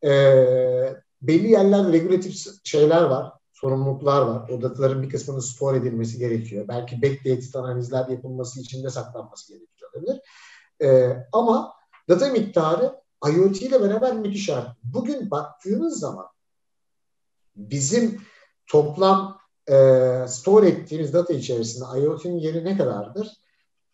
Ee, 0.04 0.96
belli 1.22 1.52
yerlerde 1.52 1.94
regülatif 1.94 2.36
şeyler 2.64 3.02
var, 3.02 3.32
sorumluluklar 3.54 4.22
var. 4.22 4.50
O 4.50 4.62
dataların 4.62 5.04
bir 5.04 5.10
kısmının 5.10 5.40
store 5.40 5.78
edilmesi 5.78 6.18
gerekiyor. 6.20 6.68
Belki 6.68 7.02
backdated 7.02 7.54
analizler 7.54 8.08
yapılması 8.08 8.62
için 8.62 8.84
de 8.84 8.90
saklanması 8.90 9.54
gerekiyor 9.54 9.92
olabilir. 9.94 10.22
Ee, 10.82 11.18
ama 11.32 11.74
data 12.10 12.28
miktarı 12.30 13.02
IoT 13.34 13.62
ile 13.62 13.82
beraber 13.82 14.16
müthiş 14.16 14.50
arttı. 14.50 14.78
Bugün 14.84 15.32
baktığınız 15.32 16.00
zaman 16.00 16.28
bizim 17.56 18.22
toplam 18.68 19.40
e, 19.70 19.76
store 20.28 20.68
ettiğimiz 20.68 21.14
data 21.14 21.34
içerisinde 21.34 21.86
IoT'nin 22.00 22.40
yeri 22.40 22.66
ne 22.66 22.78
kadardır? 22.78 23.28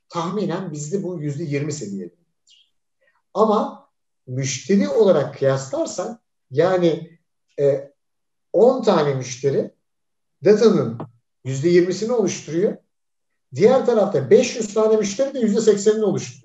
Tahminen 0.10 0.72
bizde 0.72 1.04
bu 1.04 1.22
yüzde 1.22 1.44
yirmi 1.44 1.74
seviyededir. 1.74 2.76
Ama 3.34 3.90
müşteri 4.28 4.90
olarak 4.90 5.38
kıyaslarsak 5.38 6.22
yani 6.52 7.20
e, 7.60 7.92
10 8.54 8.84
tane 8.84 9.14
müşteri 9.14 9.76
datanın 10.46 10.98
yüzde 11.44 11.70
yirmisini 11.70 12.12
oluşturuyor. 12.12 12.78
Diğer 13.56 13.86
tarafta 13.86 14.30
500 14.30 14.74
tane 14.74 14.98
müşteri 14.98 15.34
de 15.34 15.40
yüzde 15.40 15.62
seksenini 15.62 16.06
oluşturuyor. 16.06 16.41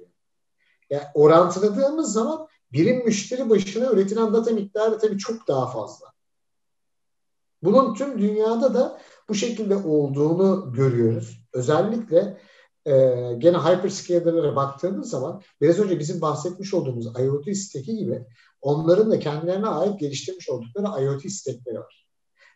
Yani 0.91 1.05
orantıladığımız 1.15 2.13
zaman 2.13 2.47
birim 2.73 3.05
müşteri 3.05 3.51
başına 3.51 3.91
üretilen 3.91 4.35
data 4.35 4.51
miktarı 4.51 4.99
tabii 4.99 5.19
çok 5.19 5.49
daha 5.49 5.71
fazla. 5.71 6.07
Bunun 7.63 7.95
tüm 7.95 8.19
dünyada 8.19 8.75
da 8.75 9.01
bu 9.29 9.35
şekilde 9.35 9.77
olduğunu 9.77 10.73
görüyoruz. 10.73 11.41
Özellikle 11.53 12.41
e, 12.87 12.93
gene 13.39 13.59
hyperscaler'lara 13.59 14.57
baktığımız 14.57 15.11
zaman 15.11 15.43
biraz 15.61 15.79
önce 15.79 15.99
bizim 15.99 16.21
bahsetmiş 16.21 16.75
olduğumuz 16.75 17.07
IoT 17.07 17.57
steki 17.57 17.97
gibi 17.97 18.27
onların 18.61 19.11
da 19.11 19.19
kendilerine 19.19 19.67
ait 19.67 20.01
geliştirmiş 20.01 20.51
oldukları 20.51 21.05
IoT 21.05 21.31
stekleri 21.31 21.79
var. 21.79 22.07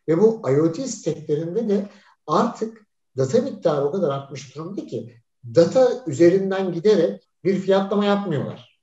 Ve 0.09 0.19
bu 0.19 0.43
IoT 0.51 0.81
steklerinde 0.81 1.69
de 1.69 1.89
artık 2.27 2.87
data 3.17 3.43
miktarı 3.43 3.85
o 3.85 3.93
kadar 3.93 4.11
artmış 4.11 4.57
durumda 4.57 4.87
ki 4.87 5.15
data 5.55 6.05
üzerinden 6.07 6.73
giderek 6.73 7.30
bir 7.45 7.61
fiyatlama 7.61 8.05
yapmıyorlar. 8.05 8.81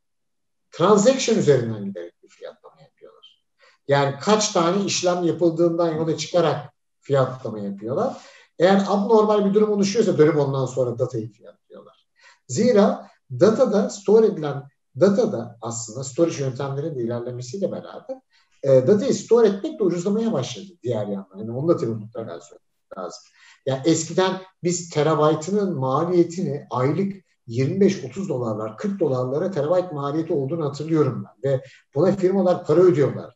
Transaction 0.72 1.38
üzerinden 1.38 1.86
giderek 1.86 2.24
bir 2.24 2.30
fiyatlama 2.30 2.82
yapıyorlar. 2.82 3.44
Yani 3.88 4.16
kaç 4.22 4.52
tane 4.52 4.86
işlem 4.86 5.24
yapıldığından 5.24 5.96
yola 5.96 6.18
çıkarak 6.18 6.74
fiyatlama 7.00 7.60
yapıyorlar. 7.60 8.18
Eğer 8.60 8.84
abnormal 8.88 9.46
bir 9.46 9.54
durum 9.54 9.72
oluşuyorsa 9.72 10.18
dönüp 10.18 10.38
ondan 10.38 10.66
sonra 10.66 11.00
datayı 11.00 11.32
fiyatlıyorlar. 11.32 12.08
Zira 12.48 13.08
datada 13.32 13.90
store 13.90 14.26
edilen 14.26 14.64
datada 15.00 15.58
aslında 15.62 16.04
storage 16.04 16.44
yöntemlerinin 16.44 16.96
de 16.96 17.04
ilerlemesiyle 17.04 17.72
beraber 17.72 18.22
e, 18.64 18.88
datayı 18.88 19.14
store 19.14 19.48
etmek 19.48 19.80
de 19.80 19.84
ucuzlamaya 19.84 20.34
başladı 20.34 20.68
diğer 20.84 21.08
yandan. 21.08 21.38
Yani 21.38 21.52
onu 21.52 21.68
da 21.68 21.78
tabii 21.78 21.92
mutlaka 21.92 22.42
söylemek 22.42 22.98
lazım. 22.98 23.24
Yani 23.66 23.82
eskiden 23.86 24.42
biz 24.64 24.90
terabaytının 24.90 25.76
maliyetini 25.80 26.68
aylık 26.70 27.27
25-30 27.48 28.30
dolarlar, 28.30 28.78
40 28.78 29.00
dolarlara 29.00 29.52
terabayt 29.52 29.92
maliyeti 29.92 30.34
olduğunu 30.34 30.66
hatırlıyorum 30.66 31.26
ben. 31.26 31.52
Ve 31.52 31.64
buna 31.96 32.12
firmalar 32.12 32.66
para 32.66 32.82
ödüyorlar. 32.82 33.36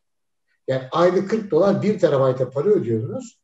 Yani 0.68 0.82
aylık 0.92 1.30
40 1.30 1.50
dolar 1.50 1.82
1 1.82 1.98
terabayta 1.98 2.50
para 2.50 2.68
ödüyordunuz. 2.68 3.42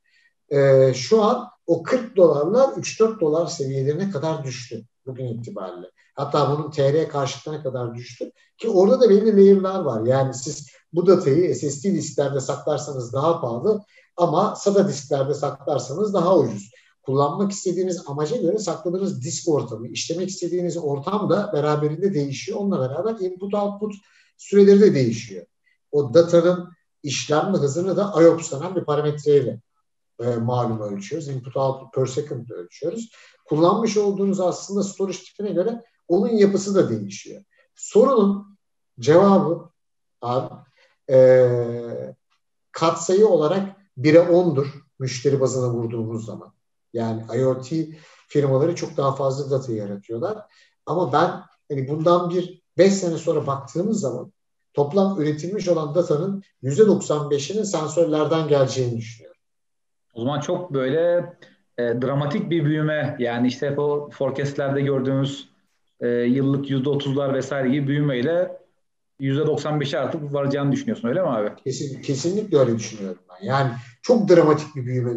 Ee, 0.50 0.92
şu 0.94 1.22
an 1.22 1.48
o 1.66 1.82
40 1.82 2.16
dolarlar 2.16 2.68
3-4 2.68 3.20
dolar 3.20 3.46
seviyelerine 3.46 4.10
kadar 4.10 4.44
düştü 4.44 4.84
bugün 5.06 5.26
itibariyle. 5.26 5.86
Hatta 6.14 6.50
bunun 6.50 6.70
TR 6.70 7.08
karşılıklarına 7.08 7.62
kadar 7.62 7.94
düştü. 7.94 8.32
Ki 8.58 8.68
orada 8.68 9.00
da 9.00 9.10
belli 9.10 9.36
layer'lar 9.36 9.80
var. 9.80 10.06
Yani 10.06 10.34
siz 10.34 10.68
bu 10.92 11.06
datayı 11.06 11.54
SSD 11.54 11.84
disklerde 11.84 12.40
saklarsanız 12.40 13.12
daha 13.12 13.40
pahalı 13.40 13.80
ama 14.16 14.56
SATA 14.56 14.88
disklerde 14.88 15.34
saklarsanız 15.34 16.14
daha 16.14 16.38
ucuz. 16.38 16.70
Kullanmak 17.08 17.52
istediğiniz 17.52 18.02
amaca 18.06 18.36
göre 18.36 18.58
sakladığınız 18.58 19.24
disk 19.24 19.48
ortamı, 19.48 19.88
işlemek 19.88 20.28
istediğiniz 20.28 20.76
ortam 20.76 21.30
da 21.30 21.52
beraberinde 21.52 22.14
değişiyor. 22.14 22.58
Onunla 22.58 22.80
beraber 22.80 23.20
input 23.20 23.54
output 23.54 23.94
süreleri 24.36 24.80
de 24.80 24.94
değişiyor. 24.94 25.46
O 25.92 26.14
datanın 26.14 26.72
işlenme 27.02 27.58
hızını 27.58 27.96
da 27.96 28.22
IOPS 28.22 28.52
denen 28.52 28.76
bir 28.76 28.84
parametreyle 28.84 29.60
e, 30.20 30.36
malum 30.36 30.80
ölçüyoruz. 30.80 31.28
Input 31.28 31.56
output 31.56 31.94
per 31.94 32.06
second 32.06 32.48
ölçüyoruz. 32.48 33.10
Kullanmış 33.44 33.96
olduğunuz 33.96 34.40
aslında 34.40 34.82
storage 34.82 35.18
tipine 35.18 35.50
göre 35.50 35.84
onun 36.08 36.28
yapısı 36.28 36.74
da 36.74 36.90
değişiyor. 36.90 37.42
Sorunun 37.74 38.58
cevabı 39.00 39.70
abi 40.22 40.54
e, 41.10 41.48
katsayı 42.72 43.28
olarak 43.28 43.76
1'e 43.98 44.32
10'dur 44.32 44.66
müşteri 44.98 45.40
bazına 45.40 45.70
vurduğumuz 45.70 46.26
zaman. 46.26 46.57
Yani 46.92 47.22
IoT 47.36 47.72
firmaları 48.28 48.74
çok 48.74 48.96
daha 48.96 49.14
fazla 49.14 49.50
data 49.50 49.72
yaratıyorlar. 49.72 50.38
Ama 50.86 51.12
ben 51.12 51.30
hani 51.68 51.88
bundan 51.88 52.30
bir 52.30 52.62
5 52.78 52.92
sene 52.92 53.18
sonra 53.18 53.46
baktığımız 53.46 54.00
zaman 54.00 54.32
toplam 54.74 55.20
üretilmiş 55.20 55.68
olan 55.68 55.94
datanın 55.94 56.42
%95'inin 56.62 57.62
sensörlerden 57.62 58.48
geleceğini 58.48 58.96
düşünüyorum. 58.96 59.40
O 60.14 60.20
zaman 60.20 60.40
çok 60.40 60.74
böyle 60.74 61.32
e, 61.78 61.82
dramatik 61.82 62.50
bir 62.50 62.64
büyüme 62.64 63.16
yani 63.18 63.48
işte 63.48 63.80
o 63.80 64.10
forecastlerde 64.10 64.80
gördüğümüz 64.80 65.48
e, 66.00 66.08
yıllık 66.08 66.70
%30'lar 66.70 67.34
vesaire 67.34 67.68
gibi 67.68 67.86
büyümeyle 67.86 68.58
%95'e 69.20 69.98
artık 69.98 70.34
varacağını 70.34 70.72
düşünüyorsun 70.72 71.08
öyle 71.08 71.22
mi 71.22 71.28
abi? 71.28 71.50
Kesin, 71.64 72.02
kesinlikle 72.02 72.58
öyle 72.58 72.78
düşünüyorum 72.78 73.18
ben. 73.30 73.46
Yani 73.46 73.70
çok 74.02 74.28
dramatik 74.28 74.76
bir 74.76 74.86
büyüme 74.86 75.10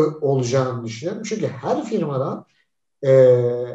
olacağını 0.00 0.84
düşünüyorum. 0.84 1.22
Çünkü 1.26 1.48
her 1.48 1.84
firmadan 1.84 2.46
e, 3.04 3.10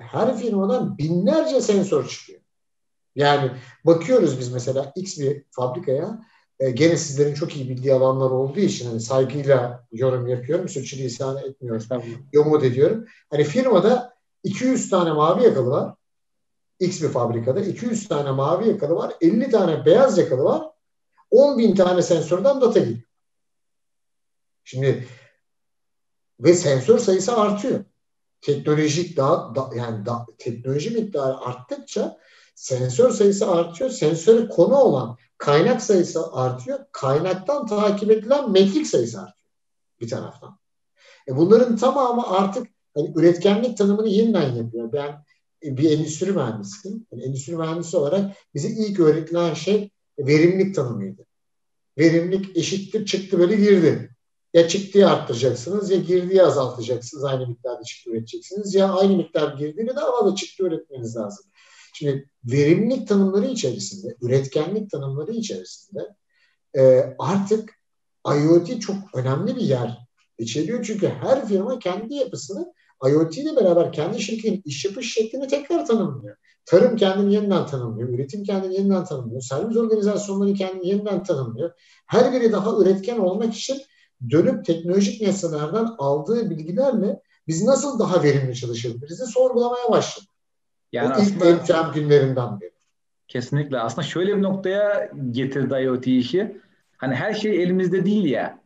her 0.02 0.38
firmadan 0.38 0.98
binlerce 0.98 1.62
sensör 1.62 2.08
çıkıyor. 2.08 2.40
Yani 3.16 3.52
bakıyoruz 3.86 4.40
biz 4.40 4.54
mesela 4.54 4.92
X 4.96 5.20
bir 5.20 5.44
fabrikaya 5.52 6.20
e, 6.60 6.72
gene 6.72 6.98
sizlerin 6.98 7.34
çok 7.34 7.56
iyi 7.56 7.70
bildiği 7.70 7.94
alanlar 7.94 8.30
olduğu 8.32 8.60
için 8.60 8.90
hani 8.90 9.00
saygıyla 9.00 9.88
yorum 9.92 10.28
yapıyorum. 10.28 10.70
Sürçülisan 10.70 11.38
etmiyorum. 11.38 12.04
Umut 12.36 12.64
ediyorum. 12.64 13.06
Hani 13.30 13.44
firmada 13.44 14.14
200 14.44 14.90
tane 14.90 15.12
mavi 15.12 15.44
yakalı 15.44 15.70
var. 15.70 15.96
X 16.80 17.02
bir 17.02 17.10
fabrikada 17.10 17.62
200 17.62 18.08
tane 18.08 18.32
mavi 18.32 18.68
yakalı 18.68 18.96
var. 18.96 19.14
50 19.22 19.50
tane 19.50 19.86
beyaz 19.86 20.18
yakalı 20.18 20.44
var. 20.44 20.64
10 21.32 21.58
bin 21.58 21.76
tane 21.76 22.02
sensörden 22.02 22.62
data 22.62 22.80
geliyor. 22.80 23.00
Şimdi 24.64 25.08
ve 26.40 26.54
sensör 26.54 27.00
sayısı 27.00 27.38
artıyor. 27.38 27.86
Teknolojik 28.42 29.18
daha 29.18 29.56
da, 29.56 29.70
yani 29.76 30.06
da, 30.06 30.26
teknoloji 30.38 30.90
miktarı 30.90 31.38
arttıkça 31.38 32.18
sensör 32.56 33.12
sayısı 33.12 33.52
artıyor. 33.52 33.90
Sensöre 33.90 34.48
konu 34.48 34.76
olan 34.76 35.18
kaynak 35.38 35.82
sayısı 35.82 36.34
artıyor. 36.34 36.80
Kaynaktan 36.92 37.68
takip 37.68 38.12
edilen 38.12 38.52
metrik 38.52 38.88
sayısı 38.88 39.22
artıyor 39.22 39.40
bir 40.02 40.10
taraftan. 40.10 40.60
E 41.28 41.36
bunların 41.36 41.78
tamamı 41.78 42.28
artık 42.28 42.68
hani 42.96 43.14
üretkenlik 43.16 43.78
tanımını 43.78 44.08
yeniden 44.08 44.56
yapıyor. 44.56 44.94
Ben 44.94 45.24
bir 45.64 45.92
endüstri 45.92 46.32
mühendisiyim. 46.32 47.08
Yani 47.12 47.24
endüstri 47.24 47.56
mühendisi 47.56 47.98
olarak 47.98 48.36
bize 48.56 48.70
ilk 48.70 49.00
öğretilen 49.00 49.54
şey 49.54 49.90
verimlilik 50.20 50.76
tanımıydı. 50.76 51.26
Verimlilik 51.98 52.58
eşittir 52.58 53.06
çıktı 53.06 53.40
böyle 53.40 53.56
girdi. 53.56 54.16
Ya 54.54 54.68
çıktıyı 54.68 55.08
arttıracaksınız 55.08 55.92
ya 55.92 55.98
girdiği 55.98 56.44
azaltacaksınız. 56.44 57.24
Aynı 57.24 57.48
miktarda 57.48 57.84
çıktı 57.84 58.12
üreteceksiniz. 58.12 58.76
Ya 58.76 58.94
aynı 58.94 59.18
miktar 59.18 59.58
girdiğini 59.58 59.96
daha 59.96 60.12
fazla 60.12 60.36
çıktı 60.36 60.64
üretmeniz 60.64 61.16
lazım. 61.16 61.46
Şimdi 61.94 62.30
verimlilik 62.44 63.08
tanımları 63.08 63.48
içerisinde, 63.48 64.16
üretkenlik 64.22 64.92
tanımları 64.92 65.32
içerisinde 65.32 66.00
e, 66.78 67.16
artık 67.20 67.74
IoT 68.28 68.82
çok 68.82 68.96
önemli 69.14 69.56
bir 69.56 69.62
yer 69.62 69.98
içeriyor. 70.38 70.84
Çünkü 70.84 71.08
her 71.08 71.48
firma 71.48 71.80
kendi 71.80 72.14
yapısını 72.14 72.74
IoT 73.10 73.38
ile 73.38 73.56
beraber 73.56 73.92
kendi 73.92 74.22
şirketin 74.22 74.62
iş 74.66 74.86
yapış 74.86 75.14
şeklini 75.14 75.48
tekrar 75.48 75.86
tanımlıyor. 75.86 76.38
Tarım 76.66 76.96
kendini 76.96 77.34
yeniden 77.34 77.66
tanımlıyor, 77.66 78.10
üretim 78.10 78.44
kendini 78.44 78.76
yeniden 78.76 79.06
tanımlıyor, 79.06 79.42
servis 79.42 79.78
organizasyonları 79.78 80.54
kendini 80.54 80.88
yeniden 80.88 81.24
tanımlıyor. 81.24 81.72
Her 82.08 82.34
biri 82.34 82.52
daha 82.52 82.78
üretken 82.82 83.18
olmak 83.18 83.56
için 83.56 83.82
dönüp 84.30 84.66
teknolojik 84.66 85.22
nesnelerden 85.22 85.88
aldığı 85.98 86.50
bilgilerle 86.50 87.22
biz 87.48 87.64
nasıl 87.64 88.00
daha 88.00 88.24
verimli 88.24 88.56
çalışabiliriz 88.56 89.20
sorgulamaya 89.20 89.92
başladı. 89.92 90.26
Yani 90.92 91.16
o 91.16 91.22
ilk 91.22 91.46
imkan 91.46 91.94
günlerinden 91.94 92.62
beri. 92.62 92.72
Kesinlikle. 93.28 93.80
Aslında 93.80 94.08
şöyle 94.08 94.38
bir 94.38 94.42
noktaya 94.42 95.12
getirdi 95.32 95.74
IoT 95.84 96.08
işi. 96.08 96.62
Hani 96.98 97.16
her 97.16 97.34
şey 97.34 97.64
elimizde 97.64 98.06
değil 98.06 98.26
ya. 98.26 98.60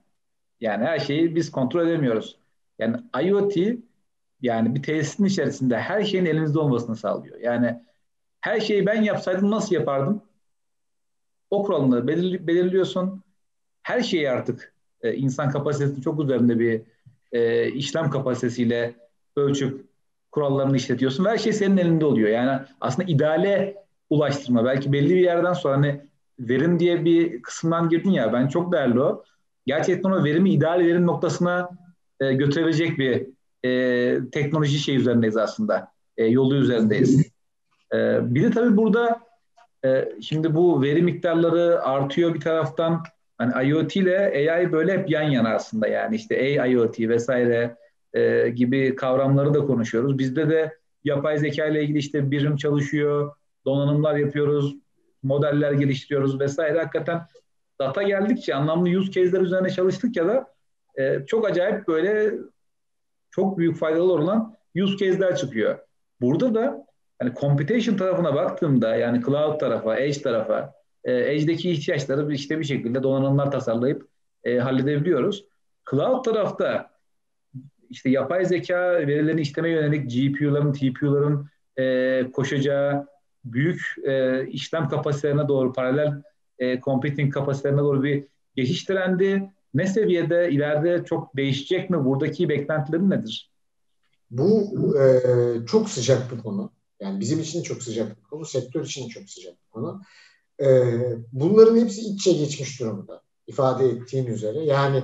Yani 0.62 0.86
her 0.86 1.00
şeyi 1.00 1.36
biz 1.36 1.52
kontrol 1.52 1.88
edemiyoruz. 1.88 2.38
Yani 2.80 2.98
IoT 3.24 3.58
yani 4.42 4.76
bir 4.76 4.84
tesisin 4.84 5.26
içerisinde 5.26 5.78
her 5.80 6.04
şeyin 6.04 6.26
elinizde 6.26 6.60
olmasını 6.60 6.96
sağlıyor. 6.96 7.40
Yani 7.40 7.84
her 8.42 8.60
şeyi 8.60 8.86
ben 8.86 9.02
yapsaydım 9.02 9.52
nasıl 9.52 9.76
yapardım? 9.76 10.22
O 11.50 11.64
kuralları 11.64 12.08
belir, 12.08 12.48
belirliyorsun. 12.48 13.24
Her 13.84 14.04
şeyi 14.04 14.30
artık 14.30 14.73
e, 15.04 15.14
insan 15.14 15.50
kapasitesi 15.50 16.02
çok 16.02 16.24
üzerinde 16.24 16.60
bir 16.60 16.82
e, 17.32 17.72
işlem 17.72 18.10
kapasitesiyle 18.10 18.96
ölçüp 19.36 19.86
kurallarını 20.32 20.78
işletiyorsun. 20.78 21.26
Her 21.26 21.38
şey 21.38 21.54
senin 21.54 21.78
elinde 21.78 22.06
oluyor. 22.06 22.30
Yani 22.30 22.62
aslında 22.82 23.12
ideale 23.12 23.76
ulaştırma. 24.10 24.66
Belki 24.66 24.94
belli 24.94 25.10
bir 25.10 25.22
yerden 25.22 25.54
sonra 25.54 25.78
hani 25.78 26.02
verim 26.40 26.80
diye 26.80 27.06
bir 27.06 27.42
kısımdan 27.42 27.90
girdin 27.90 28.12
ya 28.12 28.34
ben 28.34 28.48
çok 28.48 28.74
değerli 28.74 29.02
o. 29.02 29.24
Gerçekten 29.66 30.10
o 30.12 30.24
verimi 30.24 30.52
ideal 30.52 30.80
verim 30.80 31.08
noktasına 31.08 31.70
e, 32.20 32.34
götürebilecek 32.34 33.00
bir 33.00 33.28
e, 33.66 34.30
teknoloji 34.32 34.80
şey 34.80 34.96
üzerindeyiz 34.96 35.38
aslında. 35.38 35.92
E, 36.18 36.26
yolu 36.26 36.56
üzerindeyiz. 36.56 37.32
E, 37.94 38.20
bir 38.36 38.44
de 38.44 38.52
tabii 38.52 38.78
burada 38.78 39.20
e, 39.86 40.10
şimdi 40.22 40.56
bu 40.56 40.82
veri 40.82 41.02
miktarları 41.02 41.84
artıyor 41.84 42.34
bir 42.34 42.42
taraftan. 42.42 43.04
Hani 43.52 43.70
IoT 43.70 43.96
ile 43.96 44.52
AI 44.52 44.72
böyle 44.72 44.94
hep 44.94 45.10
yan 45.10 45.24
yana 45.24 45.50
aslında 45.50 45.88
yani 45.88 46.16
işte 46.16 46.62
AIoT 46.62 47.00
vesaire 47.00 47.76
e, 48.14 48.50
gibi 48.50 48.96
kavramları 48.96 49.54
da 49.54 49.66
konuşuyoruz. 49.66 50.18
Bizde 50.18 50.50
de 50.50 50.78
yapay 51.04 51.38
zeka 51.38 51.66
ile 51.66 51.84
ilgili 51.84 51.98
işte 51.98 52.32
birim 52.32 52.56
çalışıyor. 52.56 53.36
donanımlar 53.66 54.16
yapıyoruz, 54.16 54.76
modeller 55.24 55.72
geliştiriyoruz 55.72 56.40
vesaire. 56.40 56.80
Hakikaten 56.80 57.22
data 57.80 58.04
geldikçe 58.04 58.56
anlamlı 58.56 58.90
use 59.00 59.12
case'ler 59.12 59.42
üzerine 59.42 59.70
çalıştıkça 59.70 60.28
da 60.28 60.54
e, 60.96 61.26
çok 61.26 61.50
acayip 61.50 61.88
böyle 61.88 62.34
çok 63.32 63.58
büyük 63.58 63.78
faydalı 63.78 64.14
olan 64.14 64.56
use 64.76 64.98
case'ler 64.98 65.36
çıkıyor. 65.36 65.78
Burada 66.22 66.56
da 66.56 66.86
hani 67.20 67.34
computation 67.34 67.98
tarafına 67.98 68.36
baktığımda 68.36 68.96
yani 68.96 69.22
cloud 69.26 69.60
tarafa, 69.60 69.98
edge 70.00 70.22
tarafa, 70.22 70.74
e, 71.04 71.14
edge'deki 71.14 71.72
ihtiyaçları 71.72 72.34
işte 72.34 72.60
bir 72.60 72.66
şekilde 72.66 73.04
donanımlar 73.04 73.52
tasarlayıp 73.52 74.08
e, 74.44 74.58
halledebiliyoruz. 74.58 75.46
Cloud 75.92 76.24
tarafta 76.24 76.90
işte 77.90 78.10
yapay 78.10 78.46
zeka 78.46 78.94
verilerini 78.94 79.42
işleme 79.42 79.70
yönelik 79.70 80.12
GPU'ların, 80.12 80.74
TPU'ların 80.74 81.50
e, 81.80 82.32
koşacağı 82.32 83.08
büyük 83.46 83.82
e, 84.04 84.46
işlem 84.48 84.88
kapasitelerine 84.90 85.48
doğru, 85.48 85.74
paralel 85.74 86.22
e, 86.60 86.80
computing 86.82 87.34
kapasitelerine 87.34 87.82
doğru 87.82 88.04
bir 88.04 88.24
geçiş 88.56 88.84
trendi 88.84 89.50
ne 89.74 89.88
seviyede, 89.88 90.52
ileride 90.52 91.04
çok 91.06 91.38
değişecek 91.38 91.90
mi? 91.90 92.06
Buradaki 92.06 92.50
beklentilerin 92.50 93.10
nedir? 93.10 93.52
Bu 94.32 94.74
e, 95.00 95.22
çok 95.66 95.90
sıcak 95.90 96.32
bir 96.32 96.38
konu. 96.38 96.72
Yani 97.00 97.20
bizim 97.20 97.40
için 97.40 97.64
çok 97.64 97.84
sıcak 97.84 98.18
bir 98.18 98.24
konu, 98.24 98.46
sektör 98.46 98.86
için 98.86 99.10
çok 99.10 99.30
sıcak 99.30 99.54
bir 99.54 99.70
konu. 99.72 100.02
E, 100.62 100.68
bunların 101.32 101.78
hepsi 101.78 102.02
içe 102.02 102.32
geçmiş 102.32 102.80
durumda. 102.80 103.22
ifade 103.48 103.90
ettiğin 103.90 104.26
üzere. 104.26 104.60
Yani 104.60 105.04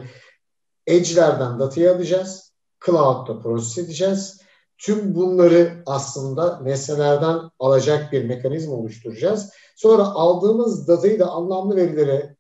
edge'lerden 0.87 1.59
datayı 1.59 1.91
alacağız, 1.91 2.53
cloud'da 2.85 3.39
proses 3.39 3.77
edeceğiz. 3.77 4.41
Tüm 4.77 5.15
bunları 5.15 5.83
aslında 5.85 6.59
nesnelerden 6.59 7.39
alacak 7.59 8.11
bir 8.11 8.25
mekanizma 8.25 8.73
oluşturacağız. 8.73 9.49
Sonra 9.75 10.03
aldığımız 10.03 10.87
datayı 10.87 11.19
da 11.19 11.29
anlamlı 11.29 11.75
verilere, 11.75 12.35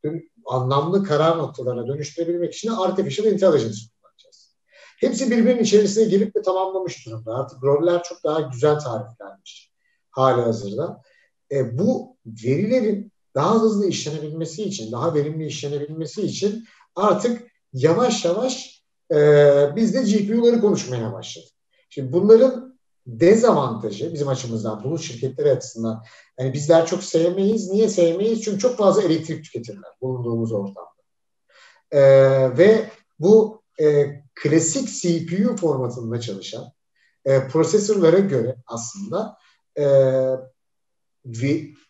anlamlı 0.45 1.03
karar 1.03 1.37
noktalarına 1.37 1.87
dönüştürebilmek 1.87 2.53
için 2.53 2.69
artificial 2.69 3.27
intelligence 3.27 3.79
kullanacağız. 4.01 4.55
Hepsi 4.99 5.31
birbirinin 5.31 5.63
içerisine 5.63 6.03
girip 6.03 6.35
ve 6.35 6.41
tamamlamış 6.41 7.05
durumda. 7.05 7.35
Artık 7.35 7.63
roller 7.63 8.03
çok 8.03 8.23
daha 8.23 8.41
güzel 8.41 8.79
tariflenmiş 8.79 9.71
hali 10.11 10.41
hazırda. 10.41 11.01
E, 11.51 11.77
bu 11.77 12.17
verilerin 12.25 13.11
daha 13.35 13.61
hızlı 13.61 13.87
işlenebilmesi 13.87 14.63
için, 14.63 14.91
daha 14.91 15.13
verimli 15.13 15.45
işlenebilmesi 15.45 16.21
için 16.21 16.65
artık 16.95 17.51
yavaş 17.73 18.25
yavaş 18.25 18.83
e, 19.11 19.15
biz 19.75 19.93
de 19.93 20.03
GPU'ları 20.03 20.61
konuşmaya 20.61 21.13
başladık. 21.13 21.49
Şimdi 21.89 22.13
bunların 22.13 22.79
dezavantajı 23.07 24.13
bizim 24.13 24.27
açımızdan, 24.27 24.83
bulut 24.83 25.01
şirketleri 25.01 25.51
açısından 25.51 26.03
yani 26.39 26.53
bizler 26.53 26.85
çok 26.85 27.03
sevmeyiz. 27.03 27.69
Niye 27.69 27.89
sevmeyiz? 27.89 28.41
Çünkü 28.41 28.59
çok 28.59 28.77
fazla 28.77 29.03
elektrik 29.03 29.43
tüketirler 29.43 29.91
bulunduğumuz 30.01 30.51
ortamda. 30.51 30.89
Ee, 31.91 32.57
ve 32.57 32.89
bu 33.19 33.61
e, 33.81 34.05
klasik 34.35 34.89
CPU 34.89 35.55
formatında 35.55 36.21
çalışan 36.21 36.71
e, 37.25 37.47
prosesörlere 37.47 38.19
göre 38.19 38.55
aslında 38.67 39.37
e, 39.77 39.83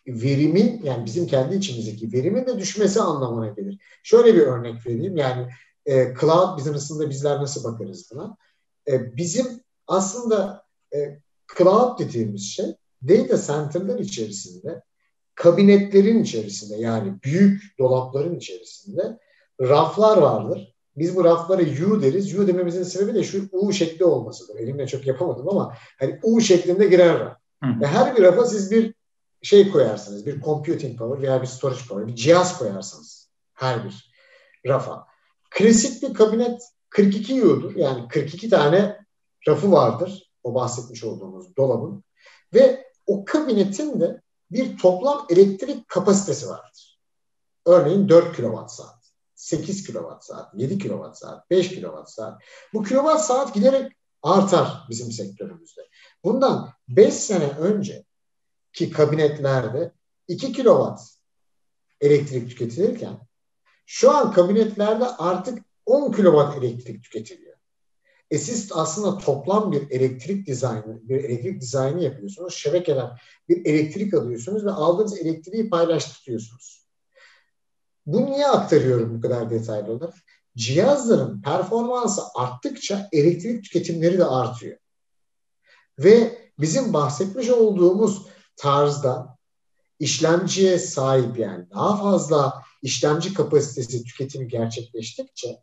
verimin 0.06 0.80
yani 0.84 1.04
bizim 1.06 1.26
kendi 1.26 1.56
içimizdeki 1.56 2.12
verimin 2.12 2.46
de 2.46 2.58
düşmesi 2.58 3.00
anlamına 3.00 3.48
gelir. 3.48 3.78
Şöyle 4.02 4.34
bir 4.34 4.40
örnek 4.40 4.86
vereyim 4.86 5.16
yani 5.16 5.48
e, 5.86 6.14
cloud 6.20 6.58
business'ında 6.58 7.10
bizler 7.10 7.38
nasıl 7.38 7.72
bakarız 7.72 8.10
buna? 8.12 8.36
E, 8.88 9.16
bizim 9.16 9.46
aslında 9.86 10.64
e, 10.94 11.20
cloud 11.58 11.98
dediğimiz 11.98 12.42
şey 12.42 12.66
data 13.08 13.38
center'lar 13.46 13.98
içerisinde 13.98 14.82
kabinetlerin 15.34 16.22
içerisinde 16.22 16.76
yani 16.76 17.14
büyük 17.24 17.62
dolapların 17.78 18.36
içerisinde 18.36 19.18
raflar 19.60 20.16
vardır. 20.16 20.74
Biz 20.96 21.16
bu 21.16 21.24
raflara 21.24 21.62
U 21.62 22.02
deriz. 22.02 22.38
U 22.38 22.46
dememizin 22.46 22.82
sebebi 22.82 23.14
de 23.14 23.22
şu 23.22 23.48
U 23.52 23.72
şekli 23.72 24.04
olmasıdır. 24.04 24.60
Elimle 24.60 24.86
çok 24.86 25.06
yapamadım 25.06 25.48
ama 25.48 25.74
hani 25.98 26.18
U 26.22 26.40
şeklinde 26.40 26.86
girer 26.86 27.20
raf. 27.20 27.36
Hı. 27.64 27.80
Ve 27.80 27.86
her 27.86 28.16
bir 28.16 28.22
rafa 28.22 28.44
siz 28.44 28.70
bir 28.70 28.94
şey 29.42 29.70
koyarsınız. 29.70 30.26
Bir 30.26 30.40
computing 30.40 30.98
power 30.98 31.22
veya 31.22 31.42
bir 31.42 31.46
storage 31.46 31.80
power, 31.88 32.06
bir 32.06 32.14
cihaz 32.14 32.58
koyarsınız. 32.58 33.30
Her 33.54 33.84
bir 33.84 34.12
rafa. 34.66 35.06
Klasik 35.50 36.02
bir 36.02 36.14
kabinet 36.14 36.62
42 36.90 37.44
U'dur. 37.44 37.76
Yani 37.76 38.08
42 38.08 38.48
tane 38.48 38.98
rafı 39.48 39.72
vardır. 39.72 40.30
O 40.42 40.54
bahsetmiş 40.54 41.04
olduğumuz 41.04 41.56
dolabın. 41.56 42.04
Ve 42.54 42.86
o 43.06 43.24
kabinetin 43.24 44.00
de 44.00 44.22
bir 44.50 44.78
toplam 44.78 45.26
elektrik 45.30 45.88
kapasitesi 45.88 46.48
vardır. 46.48 47.00
Örneğin 47.66 48.08
4 48.08 48.36
kilowatt 48.36 48.72
saat, 48.72 49.12
8 49.34 49.86
kilowatt 49.86 50.24
saat, 50.24 50.54
7 50.54 50.78
kilowatt 50.78 51.18
saat, 51.18 51.50
5 51.50 51.68
kilowatt 51.68 52.10
saat. 52.10 52.42
Bu 52.74 52.82
kilowatt 52.82 53.24
saat 53.24 53.54
giderek 53.54 53.92
artar 54.22 54.86
bizim 54.90 55.12
sektörümüzde. 55.12 55.80
Bundan 56.24 56.72
5 56.88 57.14
sene 57.14 57.48
önce 57.48 58.04
ki 58.72 58.90
kabinetlerde 58.90 59.92
2 60.28 60.52
kilowatt 60.52 61.00
elektrik 62.00 62.50
tüketilirken 62.50 63.18
şu 63.86 64.10
an 64.10 64.32
kabinetlerde 64.32 65.06
artık 65.06 65.64
10 65.86 66.12
kilowatt 66.12 66.58
elektrik 66.58 67.04
tüketiliyor. 67.04 67.56
E 68.30 68.38
siz 68.38 68.72
aslında 68.72 69.18
toplam 69.18 69.72
bir 69.72 69.90
elektrik 69.90 70.46
dizaynı, 70.46 71.08
bir 71.08 71.24
elektrik 71.24 71.60
dizaynı 71.60 72.02
yapıyorsunuz. 72.02 72.54
Şebekeden 72.54 73.10
bir 73.48 73.66
elektrik 73.66 74.14
alıyorsunuz 74.14 74.64
ve 74.64 74.70
aldığınız 74.70 75.18
elektriği 75.18 75.70
paylaştırıyorsunuz. 75.70 76.86
Bunu 78.06 78.30
niye 78.30 78.46
aktarıyorum 78.46 79.16
bu 79.16 79.20
kadar 79.20 79.50
detaylı 79.50 79.92
olarak? 79.92 80.14
Cihazların 80.56 81.42
performansı 81.42 82.22
arttıkça 82.34 83.08
elektrik 83.12 83.64
tüketimleri 83.64 84.18
de 84.18 84.24
artıyor. 84.24 84.78
Ve 85.98 86.38
bizim 86.58 86.92
bahsetmiş 86.92 87.48
olduğumuz 87.50 88.26
tarzda 88.60 89.36
işlemciye 89.98 90.78
sahip 90.78 91.38
yani 91.38 91.70
daha 91.70 91.96
fazla 91.96 92.62
işlemci 92.82 93.34
kapasitesi 93.34 94.04
tüketimi 94.04 94.48
gerçekleştikçe 94.48 95.62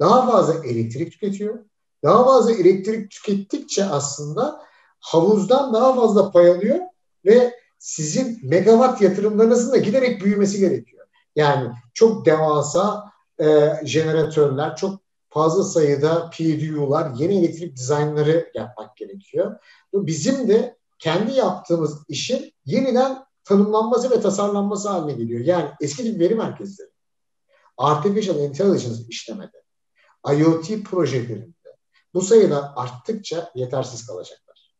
daha 0.00 0.30
fazla 0.30 0.64
elektrik 0.64 1.12
tüketiyor 1.12 1.58
daha 2.04 2.24
fazla 2.24 2.52
elektrik 2.52 3.10
tükettikçe 3.10 3.84
aslında 3.84 4.62
havuzdan 5.00 5.74
daha 5.74 5.94
fazla 5.94 6.30
pay 6.30 6.50
alıyor 6.50 6.78
ve 7.24 7.54
sizin 7.78 8.38
megawatt 8.42 9.00
yatırımlarınızın 9.02 9.72
da 9.72 9.76
giderek 9.76 10.24
büyümesi 10.24 10.58
gerekiyor. 10.58 11.06
Yani 11.36 11.70
çok 11.94 12.26
devasa 12.26 13.04
e, 13.40 13.72
jeneratörler, 13.84 14.76
çok 14.76 15.00
fazla 15.30 15.64
sayıda 15.64 16.30
PDU'lar, 16.30 17.14
yeni 17.14 17.38
elektrik 17.38 17.76
dizaynları 17.76 18.50
yapmak 18.54 18.96
gerekiyor. 18.96 19.56
Bizim 19.92 20.48
de 20.48 20.76
kendi 21.04 21.32
yaptığımız 21.32 22.02
işin 22.08 22.54
yeniden 22.64 23.24
tanımlanması 23.44 24.10
ve 24.10 24.20
tasarlanması 24.20 24.88
haline 24.88 25.12
geliyor. 25.12 25.40
Yani 25.40 25.70
eski 25.80 26.02
tip 26.02 26.20
veri 26.20 26.34
merkezleri, 26.34 26.90
artificial 27.76 28.38
intelligence 28.38 29.02
işlemede, 29.08 29.62
IoT 30.32 30.84
projelerinde, 30.84 31.76
bu 32.14 32.20
sayılar 32.20 32.72
arttıkça 32.76 33.50
yetersiz 33.54 34.06
kalacaklar. 34.06 34.74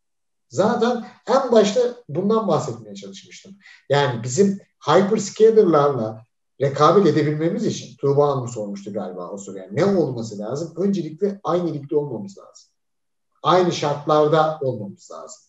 Zaten 0.49 1.07
en 1.27 1.51
başta 1.51 1.81
bundan 2.09 2.47
bahsetmeye 2.47 2.95
çalışmıştım. 2.95 3.57
Yani 3.89 4.23
bizim 4.23 4.59
hyperscaler'larla 4.87 6.25
rekabet 6.61 7.07
edebilmemiz 7.07 7.65
için 7.65 7.97
Tuğba 7.97 8.27
Hanım 8.27 8.47
sormuştu 8.47 8.93
galiba 8.93 9.29
o 9.29 9.37
soruya. 9.37 9.63
Yani 9.63 9.75
ne 9.75 9.85
olması 9.85 10.39
lazım? 10.39 10.73
Öncelikle 10.77 11.39
aynı 11.43 11.73
ligde 11.73 11.95
olmamız 11.95 12.37
lazım. 12.37 12.69
Aynı 13.43 13.71
şartlarda 13.71 14.59
olmamız 14.61 15.11
lazım. 15.11 15.44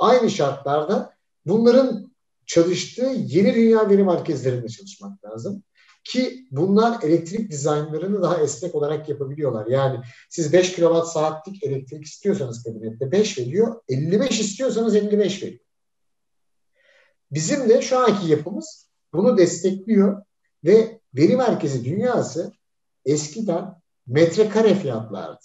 Aynı 0.00 0.30
şartlarda 0.30 1.14
bunların 1.46 2.12
çalıştığı 2.46 3.10
yeni 3.16 3.54
dünya 3.54 3.90
veri 3.90 4.04
merkezlerinde 4.04 4.68
çalışmak 4.68 5.24
lazım. 5.24 5.62
Ki 6.04 6.46
bunlar 6.50 7.02
elektrik 7.02 7.50
dizaynlarını 7.50 8.22
daha 8.22 8.42
esnek 8.42 8.74
olarak 8.74 9.08
yapabiliyorlar. 9.08 9.66
Yani 9.66 10.00
siz 10.30 10.52
5 10.52 10.72
kWh 10.72 11.04
saatlik 11.04 11.64
elektrik 11.64 12.04
istiyorsanız 12.04 12.62
kabinette 12.62 13.12
5 13.12 13.38
veriyor, 13.38 13.80
55 13.88 14.40
istiyorsanız 14.40 14.96
55 14.96 15.42
veriyor. 15.42 15.60
Bizim 17.30 17.68
de 17.68 17.82
şu 17.82 17.98
anki 17.98 18.30
yapımız 18.30 18.90
bunu 19.12 19.38
destekliyor 19.38 20.22
ve 20.64 21.00
veri 21.14 21.36
merkezi 21.36 21.84
dünyası 21.84 22.52
eskiden 23.04 23.74
metrekare 24.06 24.74
fiyatlardı. 24.74 25.44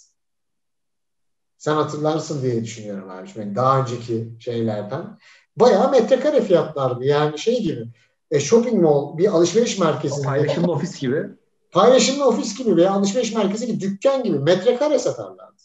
Sen 1.58 1.74
hatırlarsın 1.74 2.42
diye 2.42 2.64
düşünüyorum 2.64 3.10
abi. 3.10 3.28
Yani 3.36 3.56
daha 3.56 3.80
önceki 3.80 4.28
şeylerden. 4.38 5.18
Bayağı 5.56 5.90
metrekare 5.90 6.40
fiyatlardı. 6.40 7.04
Yani 7.04 7.38
şey 7.38 7.62
gibi 7.62 7.86
e, 8.30 8.40
shopping 8.40 8.82
mall, 8.82 9.18
bir 9.18 9.28
alışveriş 9.28 9.78
merkezinde. 9.78 10.26
Paylaşımlı 10.26 10.72
ofis 10.72 11.00
gibi. 11.00 11.26
Paylaşımlı 11.70 12.26
ofis 12.26 12.58
gibi 12.58 12.76
veya 12.76 12.92
alışveriş 12.92 13.34
merkezi 13.34 13.66
gibi 13.66 13.80
dükkan 13.80 14.22
gibi 14.22 14.38
metrekare 14.38 14.98
satarlardı. 14.98 15.62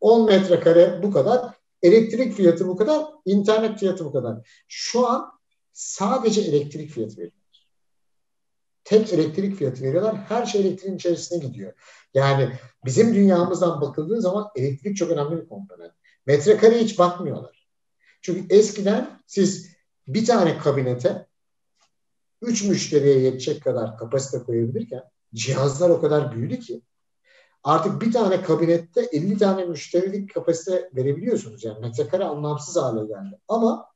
10 0.00 0.26
metrekare 0.26 1.02
bu 1.02 1.12
kadar. 1.12 1.54
elektrik 1.82 2.32
fiyatı 2.32 2.68
bu 2.68 2.76
kadar, 2.76 3.04
internet 3.24 3.78
fiyatı 3.78 4.04
bu 4.04 4.12
kadar. 4.12 4.64
Şu 4.68 5.08
an 5.08 5.32
sadece 5.72 6.40
elektrik 6.40 6.90
fiyatı 6.90 7.16
veriyorlar. 7.16 7.43
Tek 8.84 9.12
elektrik 9.12 9.56
fiyatı 9.56 9.82
veriyorlar. 9.82 10.16
Her 10.28 10.46
şey 10.46 10.60
elektriğin 10.60 10.96
içerisine 10.96 11.38
gidiyor. 11.38 11.72
Yani 12.14 12.52
bizim 12.84 13.14
dünyamızdan 13.14 13.80
bakıldığı 13.80 14.20
zaman 14.20 14.48
elektrik 14.56 14.96
çok 14.96 15.10
önemli 15.10 15.42
bir 15.42 15.48
komponent. 15.48 15.92
Metrekareye 16.26 16.82
hiç 16.82 16.98
bakmıyorlar. 16.98 17.68
Çünkü 18.22 18.54
eskiden 18.54 19.20
siz 19.26 19.74
bir 20.08 20.26
tane 20.26 20.58
kabinete 20.58 21.26
üç 22.42 22.64
müşteriye 22.64 23.18
yetecek 23.18 23.64
kadar 23.64 23.98
kapasite 23.98 24.44
koyabilirken 24.44 25.02
cihazlar 25.34 25.90
o 25.90 26.00
kadar 26.00 26.32
büyüdü 26.32 26.60
ki 26.60 26.82
artık 27.64 28.02
bir 28.02 28.12
tane 28.12 28.42
kabinette 28.42 29.08
50 29.12 29.38
tane 29.38 29.64
müşterilik 29.64 30.34
kapasite 30.34 30.90
verebiliyorsunuz. 30.96 31.64
Yani 31.64 31.80
metrekare 31.80 32.24
anlamsız 32.24 32.76
hale 32.76 33.06
geldi. 33.06 33.40
Ama 33.48 33.86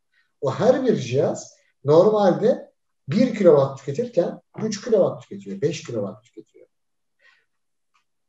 o 0.41 0.55
her 0.55 0.87
bir 0.87 0.97
cihaz 0.97 1.55
normalde 1.85 2.73
1 3.09 3.35
kilowatt 3.35 3.79
tüketirken 3.79 4.41
3 4.63 4.85
kilowatt 4.85 5.23
tüketiyor, 5.23 5.61
5 5.61 5.83
kilowatt 5.83 6.25
tüketiyor. 6.25 6.67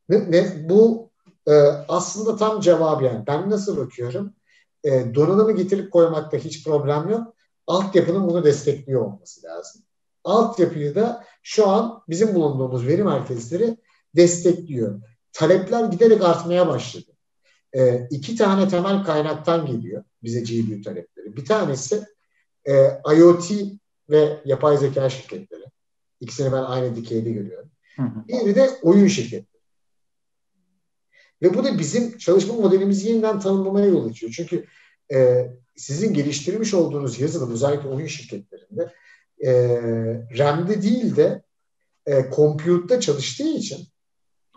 Ne, 0.09 0.31
ne, 0.31 0.69
bu 0.69 1.11
e, 1.47 1.51
aslında 1.87 2.35
tam 2.35 2.59
cevap 2.61 3.03
yani. 3.03 3.27
Ben 3.27 3.49
nasıl 3.49 3.77
bakıyorum? 3.77 4.33
E, 4.83 5.15
donanımı 5.15 5.51
getirip 5.51 5.91
koymakta 5.91 6.37
hiç 6.37 6.63
problem 6.63 7.09
yok. 7.09 7.35
Altyapının 7.67 8.27
bunu 8.27 8.43
destekliyor 8.43 9.01
olması 9.01 9.43
lazım. 9.43 9.81
Altyapıyı 10.23 10.95
da 10.95 11.25
şu 11.43 11.67
an 11.67 12.03
bizim 12.09 12.35
bulunduğumuz 12.35 12.87
veri 12.87 13.03
merkezleri 13.03 13.77
destekliyor. 14.15 15.01
Talepler 15.33 15.85
giderek 15.85 16.23
artmaya 16.23 16.67
başladı. 16.67 17.11
E, 17.73 18.07
iki 18.09 18.35
tane 18.35 18.67
temel 18.67 19.03
kaynaktan 19.03 19.65
geliyor 19.65 20.03
bize 20.23 20.39
GPU 20.39 20.81
talepleri. 20.81 21.35
Bir 21.37 21.45
tanesi 21.45 22.05
e, 22.67 23.01
IoT 23.15 23.51
ve 24.09 24.39
yapay 24.45 24.77
zeka 24.77 25.09
şirketleri. 25.09 25.63
İkisini 26.19 26.51
ben 26.51 26.63
aynı 26.63 26.95
dikeyde 26.95 27.31
görüyorum. 27.31 27.69
Hı 27.95 28.03
Diğeri 28.27 28.55
de 28.55 28.69
oyun 28.81 29.07
şirketleri. 29.07 29.59
Ve 31.41 31.53
bu 31.53 31.63
da 31.63 31.79
bizim 31.79 32.17
çalışma 32.17 32.53
modelimizi 32.53 33.09
yeniden 33.09 33.39
tanımlamaya 33.39 33.85
yol 33.85 34.09
açıyor. 34.09 34.33
Çünkü 34.35 34.65
e, 35.13 35.47
sizin 35.75 36.13
geliştirmiş 36.13 36.73
olduğunuz 36.73 37.19
yazılım 37.19 37.51
özellikle 37.53 37.89
oyun 37.89 38.07
şirketlerinde 38.07 38.93
e, 39.45 39.51
RAM'de 40.37 40.81
değil 40.81 41.15
de 41.15 41.43
e, 42.05 42.31
compute'da 42.35 42.99
çalıştığı 42.99 43.49
için 43.49 43.87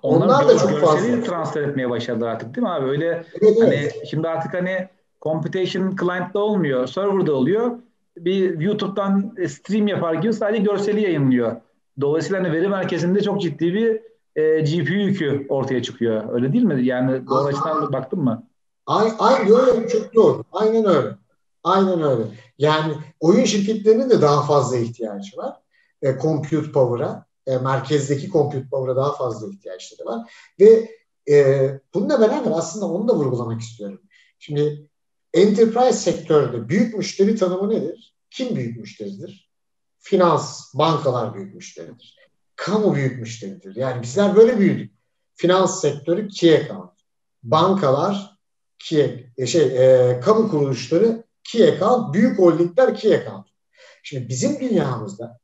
onlar, 0.03 0.27
onlar 0.27 0.49
da 0.49 0.59
çok 0.59 0.81
fazla. 0.81 1.23
transfer 1.23 1.63
etmeye 1.63 1.91
başladılar 1.91 2.29
artık 2.29 2.55
değil 2.55 2.63
mi 2.63 2.71
abi? 2.71 2.87
Öyle 2.87 3.25
evet, 3.43 3.57
hani 3.61 3.75
evet. 3.75 4.03
şimdi 4.11 4.29
artık 4.29 4.55
hani 4.55 4.89
computation 5.23 5.97
client'da 5.97 6.39
olmuyor, 6.39 6.87
server'da 6.87 7.35
oluyor. 7.35 7.79
Bir 8.17 8.61
YouTube'dan 8.61 9.35
stream 9.49 9.89
yapar 9.89 10.15
gibi 10.15 10.33
sadece 10.33 10.63
görseli 10.63 11.01
yayınlıyor. 11.01 11.57
Dolayısıyla 12.01 12.43
hani 12.43 12.53
veri 12.53 12.69
merkezinde 12.69 13.23
çok 13.23 13.43
ciddi 13.43 13.75
bir 13.75 14.01
e, 14.37 14.61
GPU 14.61 14.93
yükü 14.93 15.47
ortaya 15.49 15.83
çıkıyor. 15.83 16.35
Öyle 16.35 16.53
değil 16.53 16.65
mi? 16.65 16.85
Yani 16.85 17.27
doğru 17.27 17.49
açıdan 17.49 17.93
baktın 17.93 18.21
mı? 18.21 18.49
Aynen 18.87 19.47
öyle. 19.47 19.89
Çok 19.89 20.15
doğru. 20.15 20.45
Aynen 20.53 20.85
öyle. 20.85 21.09
Aynen 21.65 22.03
öyle. 22.03 22.23
Yani 22.59 22.95
oyun 23.21 23.45
şirketlerinin 23.45 24.11
de 24.11 24.23
daha 24.23 24.43
fazla 24.43 24.77
ihtiyacı 24.77 25.37
var. 25.37 25.57
E, 26.03 26.19
compute 26.23 26.73
power'a, 26.73 27.27
e, 27.47 27.57
merkezdeki 27.59 28.31
compute 28.31 28.69
power'a 28.71 28.97
daha 28.97 29.13
fazla 29.13 29.49
ihtiyaçları 29.49 30.09
var. 30.09 30.33
Ve 30.61 30.91
e, 31.31 31.69
bununla 31.95 32.21
beraber 32.21 32.51
aslında 32.55 32.87
onu 32.87 33.09
da 33.09 33.15
vurgulamak 33.17 33.61
istiyorum. 33.61 34.01
Şimdi 34.39 34.89
enterprise 35.35 35.93
sektörde 35.93 36.69
büyük 36.69 36.95
müşteri 36.95 37.37
tanımı 37.37 37.71
nedir? 37.71 38.15
Kim 38.31 38.57
büyük 38.57 38.77
müşteridir? 38.77 39.51
Finans, 39.99 40.75
bankalar 40.75 41.35
büyük 41.35 41.55
müşteridir. 41.55 42.17
Kamu 42.57 42.95
büyük 42.95 43.21
müşteridir. 43.21 43.77
Yani 43.77 44.03
bizler 44.03 44.37
böyle 44.37 44.59
büyüdük. 44.59 44.93
Finans 45.35 45.81
sektörü 45.81 46.29
key 46.29 46.57
account. 46.57 46.93
Bankalar 47.43 48.37
key, 48.79 49.33
e, 49.39 49.47
şey, 49.47 49.63
e, 49.63 50.21
kamu 50.21 50.51
kuruluşları 50.51 51.25
key 51.45 51.69
account, 51.69 52.15
büyük 52.15 52.39
holdingler 52.39 52.97
key 52.97 53.15
account. 53.15 53.47
Şimdi 54.03 54.29
bizim 54.29 54.61
dünyamızda 54.61 55.41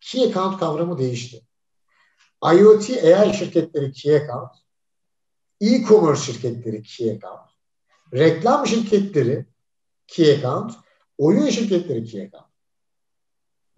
key 0.00 0.24
account 0.24 0.58
kavramı 0.60 0.98
değişti. 0.98 1.42
IoT 2.44 2.90
AI 2.90 3.34
şirketleri 3.34 3.92
key 3.92 4.16
account, 4.16 4.50
e-commerce 5.60 6.22
şirketleri 6.22 6.82
key 6.82 7.10
account, 7.10 7.50
reklam 8.14 8.66
şirketleri 8.66 9.46
key 10.06 10.34
account, 10.34 10.72
oyun 11.18 11.48
şirketleri 11.48 12.04
key 12.04 12.22
account. 12.22 12.46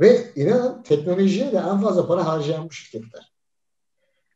Ve 0.01 0.33
inanın 0.35 0.83
teknolojiye 0.83 1.53
de 1.53 1.57
en 1.57 1.81
fazla 1.81 2.07
para 2.07 2.27
harcayan 2.27 2.69
bu 2.69 2.73
şirketler. 2.73 3.33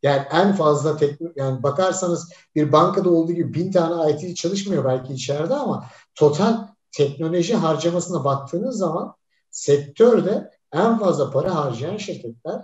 Yani 0.02 0.22
en 0.32 0.52
fazla 0.52 0.96
teknik 0.96 1.36
yani 1.36 1.62
bakarsanız 1.62 2.32
bir 2.54 2.72
bankada 2.72 3.10
olduğu 3.10 3.32
gibi 3.32 3.54
bin 3.54 3.72
tane 3.72 4.12
IT 4.12 4.36
çalışmıyor 4.36 4.84
belki 4.84 5.12
içeride 5.12 5.54
ama 5.54 5.86
total 6.14 6.68
teknoloji 6.92 7.54
harcamasına 7.54 8.24
baktığınız 8.24 8.78
zaman 8.78 9.14
sektörde 9.50 10.50
en 10.72 10.98
fazla 10.98 11.30
para 11.30 11.54
harcayan 11.54 11.96
şirketler 11.96 12.62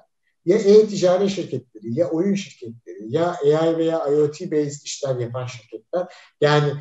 ya 0.49 0.59
e-ticaret 0.59 1.31
şirketleri, 1.31 1.99
ya 1.99 2.11
oyun 2.11 2.35
şirketleri, 2.35 3.15
ya 3.15 3.37
AI 3.45 3.79
veya 3.79 4.07
IoT 4.07 4.41
based 4.41 4.83
işler 4.85 5.17
yapan 5.17 5.47
şirketler. 5.47 6.07
Yani 6.41 6.73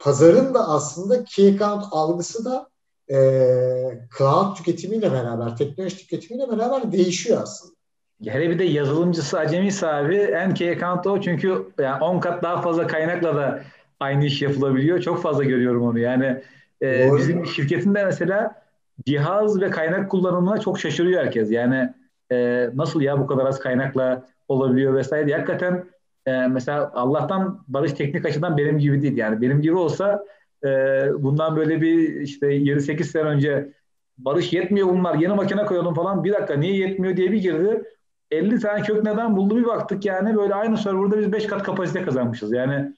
pazarın 0.00 0.54
da 0.54 0.68
aslında 0.68 1.24
key 1.24 1.48
account 1.48 1.84
algısı 1.90 2.44
da 2.44 2.68
e, 3.10 3.18
cloud 4.18 4.56
tüketimiyle 4.56 5.12
beraber, 5.12 5.56
teknoloji 5.56 5.96
tüketimiyle 5.96 6.50
beraber 6.50 6.92
değişiyor 6.92 7.42
aslında. 7.42 7.74
Hele 8.26 8.50
bir 8.50 8.58
de 8.58 8.64
yazılımcısı 8.64 9.38
acemi 9.38 9.72
sahibi 9.72 10.16
en 10.16 10.54
key 10.54 10.70
account 10.70 11.06
o 11.06 11.20
çünkü 11.20 11.66
yani 11.78 12.04
10 12.04 12.20
kat 12.20 12.42
daha 12.42 12.62
fazla 12.62 12.86
kaynakla 12.86 13.36
da 13.36 13.62
aynı 14.00 14.24
iş 14.24 14.42
yapılabiliyor. 14.42 15.00
Çok 15.00 15.22
fazla 15.22 15.44
görüyorum 15.44 15.82
onu. 15.82 15.98
Yani 15.98 16.42
e, 16.82 17.10
bizim 17.16 17.46
şirketinde 17.46 18.04
mesela 18.04 18.62
cihaz 19.06 19.60
ve 19.60 19.70
kaynak 19.70 20.10
kullanımına 20.10 20.60
çok 20.60 20.80
şaşırıyor 20.80 21.24
herkes. 21.24 21.50
Yani 21.50 21.94
e, 22.32 22.68
nasıl 22.74 23.00
ya 23.00 23.20
bu 23.20 23.26
kadar 23.26 23.46
az 23.46 23.58
kaynakla 23.58 24.26
olabiliyor 24.48 24.94
vesaire. 24.94 25.32
Hakikaten 25.32 25.84
e, 26.26 26.46
mesela 26.46 26.90
Allah'tan 26.94 27.64
Barış 27.68 27.92
teknik 27.92 28.26
açıdan 28.26 28.56
benim 28.56 28.78
gibi 28.78 29.02
değil. 29.02 29.16
Yani 29.16 29.40
benim 29.40 29.60
gibi 29.60 29.74
olsa 29.74 30.24
e, 30.64 30.68
bundan 31.18 31.56
böyle 31.56 31.80
bir 31.80 32.20
işte 32.20 32.46
7-8 32.46 33.04
sene 33.04 33.22
önce 33.22 33.72
Barış 34.18 34.52
yetmiyor 34.52 34.88
bunlar 34.88 35.14
yeni 35.14 35.34
makine 35.34 35.64
koyalım 35.66 35.94
falan. 35.94 36.24
Bir 36.24 36.32
dakika 36.32 36.54
niye 36.54 36.76
yetmiyor 36.76 37.16
diye 37.16 37.32
bir 37.32 37.38
girdi. 37.38 37.84
50 38.30 38.60
tane 38.60 38.82
kök 38.82 39.04
neden 39.04 39.36
buldu 39.36 39.56
bir 39.56 39.64
baktık 39.64 40.04
yani 40.04 40.36
böyle 40.36 40.54
aynı 40.54 40.78
serverda 40.78 41.18
biz 41.18 41.32
5 41.32 41.46
kat 41.46 41.62
kapasite 41.62 42.02
kazanmışız. 42.02 42.52
Yani 42.52 42.94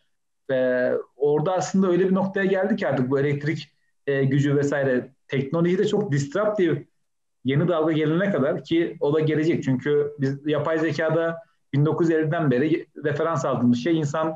e, 0.53 0.91
orada 1.17 1.53
aslında 1.53 1.89
öyle 1.89 2.09
bir 2.09 2.15
noktaya 2.15 2.47
geldik 2.47 2.83
artık 2.83 3.11
bu 3.11 3.21
elektrik 3.21 3.69
e, 4.07 4.25
gücü 4.25 4.57
vesaire 4.57 5.11
teknoloji 5.29 5.79
de 5.79 5.87
çok 5.89 6.13
disruptive 6.13 6.85
yeni 7.45 7.69
dalga 7.69 7.93
gelene 7.93 8.31
kadar 8.31 8.65
ki 8.65 8.97
o 9.01 9.15
da 9.15 9.21
gelecek. 9.21 9.65
Çünkü 9.65 10.13
biz 10.19 10.47
yapay 10.47 10.79
zekada 10.79 11.39
1950'den 11.75 12.51
beri 12.51 12.87
referans 13.05 13.45
aldığımız 13.45 13.79
şey 13.79 13.99
insan 13.99 14.35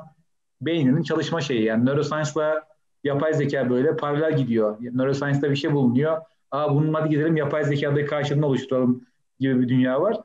beyninin 0.61 1.03
çalışma 1.03 1.41
şeyi. 1.41 1.65
Yani 1.65 1.87
neuroscience'la 1.87 2.67
yapay 3.05 3.35
zeka 3.35 3.71
böyle 3.71 3.97
paralel 3.97 4.37
gidiyor. 4.37 4.77
Neuroscience'da 4.81 5.51
bir 5.51 5.57
şey 5.57 5.73
bulunuyor. 5.73 6.21
Aa 6.51 6.75
bunun 6.75 6.95
hadi 6.95 7.09
gidelim 7.09 7.37
yapay 7.37 7.65
zekada 7.65 8.07
karşılığını 8.07 8.47
oluşturalım 8.47 9.07
gibi 9.41 9.61
bir 9.61 9.69
dünya 9.69 10.01
var. 10.01 10.17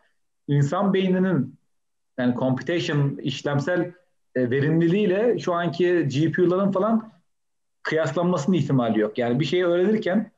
İnsan 0.48 0.94
beyninin 0.94 1.56
yani 2.18 2.36
computation 2.40 3.18
işlemsel 3.18 3.92
e, 4.36 4.52
verimliliğiyle 4.52 5.40
şu 5.40 5.54
anki 5.54 6.08
GPU'ların 6.08 6.72
falan 6.72 7.12
kıyaslanmasının 7.84 8.56
ihtimali 8.56 9.00
yok. 9.00 9.18
Yani 9.18 9.40
bir 9.40 9.46
şeyi 9.46 9.66
öğrenirken 9.66 10.32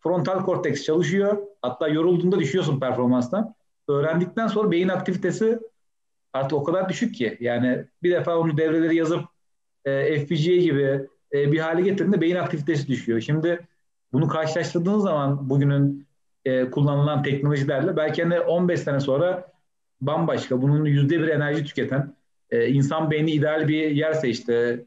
frontal 0.00 0.44
korteks 0.44 0.84
çalışıyor. 0.84 1.38
Hatta 1.62 1.88
yorulduğunda 1.88 2.38
düşüyorsun 2.38 2.80
performanstan. 2.80 3.54
Öğrendikten 3.88 4.46
sonra 4.46 4.70
beyin 4.70 4.88
aktivitesi 4.88 5.58
artık 6.32 6.52
o 6.52 6.64
kadar 6.64 6.88
düşük 6.88 7.14
ki. 7.14 7.36
Yani 7.40 7.84
bir 8.02 8.10
defa 8.10 8.38
onu 8.38 8.56
devreleri 8.56 8.96
yazıp 8.96 9.24
e, 9.84 10.18
FPGA 10.18 10.56
gibi 10.56 11.06
e, 11.32 11.52
bir 11.52 11.58
hale 11.58 11.82
getirdiğinde 11.82 12.20
beyin 12.20 12.36
aktivitesi 12.36 12.88
düşüyor. 12.88 13.20
Şimdi 13.20 13.66
bunu 14.12 14.28
karşılaştırdığınız 14.28 15.02
zaman 15.02 15.50
bugünün 15.50 16.06
e, 16.44 16.70
kullanılan 16.70 17.22
teknolojilerle 17.22 17.96
belki 17.96 18.22
hani 18.22 18.40
15 18.40 18.80
sene 18.80 19.00
sonra 19.00 19.52
bambaşka 20.00 20.62
bunun 20.62 20.84
yüzde 20.84 21.20
bir 21.20 21.28
enerji 21.28 21.64
tüketen 21.64 22.14
e, 22.50 22.68
insan 22.68 23.10
beyni 23.10 23.30
ideal 23.30 23.68
bir 23.68 23.90
yerse 23.90 24.28
işte 24.28 24.84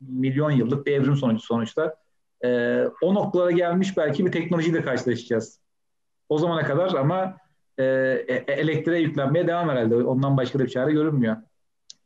milyon 0.00 0.50
yıllık 0.50 0.86
bir 0.86 0.92
evrim 0.92 1.16
sonucu 1.16 1.42
sonuçta 1.42 1.96
e, 2.44 2.80
o 3.02 3.14
noktalara 3.14 3.50
gelmiş 3.50 3.96
belki 3.96 4.26
bir 4.26 4.32
teknolojiyle 4.32 4.82
karşılaşacağız. 4.82 5.60
O 6.28 6.38
zamana 6.38 6.64
kadar 6.64 6.94
ama 6.94 7.36
e, 7.80 8.34
e, 8.34 8.52
elektriğe 8.52 9.00
yüklenmeye 9.00 9.46
devam 9.46 9.68
herhalde. 9.68 9.96
Ondan 9.96 10.36
başka 10.36 10.58
da 10.58 10.64
bir 10.64 10.68
çare 10.68 10.92
görünmüyor. 10.92 11.36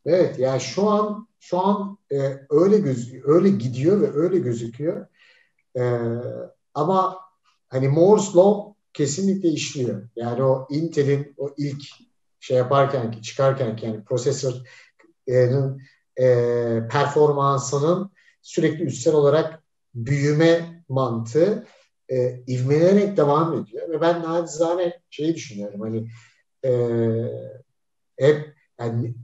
Evet 0.07 0.39
yani 0.39 0.61
şu 0.61 0.91
an 0.91 1.29
şu 1.41 1.61
an 1.61 1.99
e, 2.13 2.17
öyle 2.51 2.79
göz 2.79 3.15
öyle 3.25 3.49
gidiyor 3.49 4.01
ve 4.01 4.13
öyle 4.13 4.39
gözüküyor. 4.39 5.07
E, 5.77 6.01
ama 6.75 7.19
hani 7.69 7.89
Moore's 7.89 8.37
Law 8.37 8.75
kesinlikle 8.93 9.49
işliyor. 9.49 10.09
Yani 10.17 10.43
o 10.43 10.67
Intel'in 10.71 11.35
o 11.37 11.55
ilk 11.57 11.83
şey 12.41 12.57
yaparken 12.57 13.13
çıkarken 13.13 13.79
yani 13.83 14.05
prosesörün 14.05 15.83
e, 16.21 16.27
performansının 16.91 18.11
sürekli 18.43 18.85
üstsel 18.85 19.15
olarak 19.15 19.63
büyüme 19.95 20.85
mantığı 20.89 21.67
e, 22.09 22.45
ivmelenerek 22.47 23.17
devam 23.17 23.63
ediyor 23.63 23.89
ve 23.89 24.01
ben 24.01 24.23
nacizane 24.23 25.01
şeyi 25.11 25.35
düşünüyorum 25.35 25.81
hani 25.81 26.09
e, 26.65 26.71
hep 28.17 28.55
yani 28.79 29.15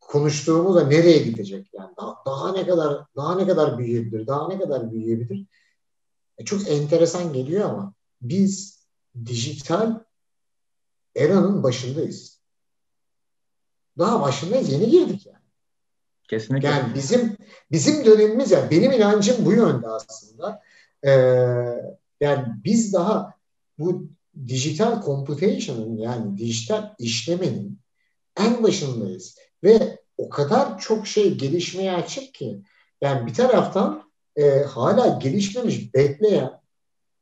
konuştuğumuzda 0.00 0.86
nereye 0.86 1.18
gidecek 1.18 1.66
yani 1.72 1.94
daha, 1.96 2.16
daha 2.26 2.52
ne 2.52 2.66
kadar 2.66 3.04
daha 3.16 3.34
ne 3.36 3.46
kadar 3.46 3.78
büyüyebilir 3.78 4.26
daha 4.26 4.48
ne 4.48 4.58
kadar 4.58 4.92
büyüyebilir 4.92 5.46
e, 6.38 6.44
çok 6.44 6.70
enteresan 6.70 7.32
geliyor 7.32 7.70
ama 7.70 7.94
biz 8.22 8.84
dijital 9.26 10.00
eranın 11.16 11.62
başındayız. 11.62 12.40
Daha 13.98 14.20
başındayız. 14.20 14.72
Yeni 14.72 14.90
girdik 14.90 15.26
yani. 15.26 15.44
Kesinlikle. 16.28 16.68
Yani 16.68 16.94
bizim 16.94 17.36
bizim 17.70 18.04
dönemimiz 18.04 18.50
yani 18.50 18.70
benim 18.70 18.92
inancım 18.92 19.44
bu 19.44 19.52
yönde 19.52 19.88
aslında. 19.88 20.62
Ee, 21.06 21.10
yani 22.20 22.46
biz 22.64 22.92
daha 22.92 23.34
bu 23.78 24.08
dijital 24.46 25.02
computation'ın 25.04 25.96
yani 25.96 26.38
dijital 26.38 26.94
işlemenin 26.98 27.78
en 28.36 28.62
başındayız. 28.62 29.38
Ve 29.64 29.98
o 30.18 30.28
kadar 30.28 30.78
çok 30.78 31.06
şey 31.06 31.34
gelişmeye 31.34 31.92
açık 31.92 32.34
ki 32.34 32.62
yani 33.00 33.26
bir 33.26 33.34
taraftan 33.34 34.10
e, 34.36 34.62
hala 34.62 35.18
gelişmemiş, 35.18 35.94
bekleyen 35.94 36.60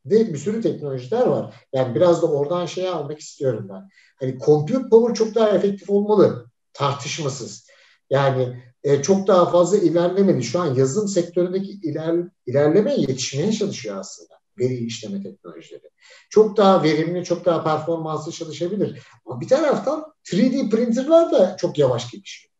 ve 0.06 0.32
bir 0.32 0.38
sürü 0.38 0.60
teknolojiler 0.60 1.26
var. 1.26 1.54
Yani 1.72 1.94
biraz 1.94 2.22
da 2.22 2.26
oradan 2.26 2.66
şey 2.66 2.88
almak 2.88 3.20
istiyorum 3.20 3.66
ben. 3.68 3.88
Hani 4.20 4.38
compute 4.38 4.88
power 4.88 5.14
çok 5.14 5.34
daha 5.34 5.48
efektif 5.48 5.90
olmalı. 5.90 6.50
Tartışmasız. 6.72 7.66
Yani 8.10 8.62
e, 8.84 9.02
çok 9.02 9.26
daha 9.26 9.50
fazla 9.50 9.78
ilerlemeli. 9.78 10.42
Şu 10.42 10.60
an 10.60 10.74
yazılım 10.74 11.08
sektöründeki 11.08 11.70
iler, 11.70 12.16
ilerlemeye 12.46 13.00
yetişmeye 13.00 13.52
çalışıyor 13.52 13.96
aslında 13.96 14.34
veri 14.58 14.76
işleme 14.76 15.22
teknolojileri. 15.22 15.90
Çok 16.30 16.56
daha 16.56 16.82
verimli, 16.82 17.24
çok 17.24 17.44
daha 17.44 17.64
performanslı 17.64 18.32
çalışabilir. 18.32 19.02
Ama 19.26 19.40
bir 19.40 19.48
taraftan 19.48 20.12
3D 20.24 20.70
printerlar 20.70 21.32
da 21.32 21.56
çok 21.56 21.78
yavaş 21.78 22.10
gelişiyor. 22.10 22.52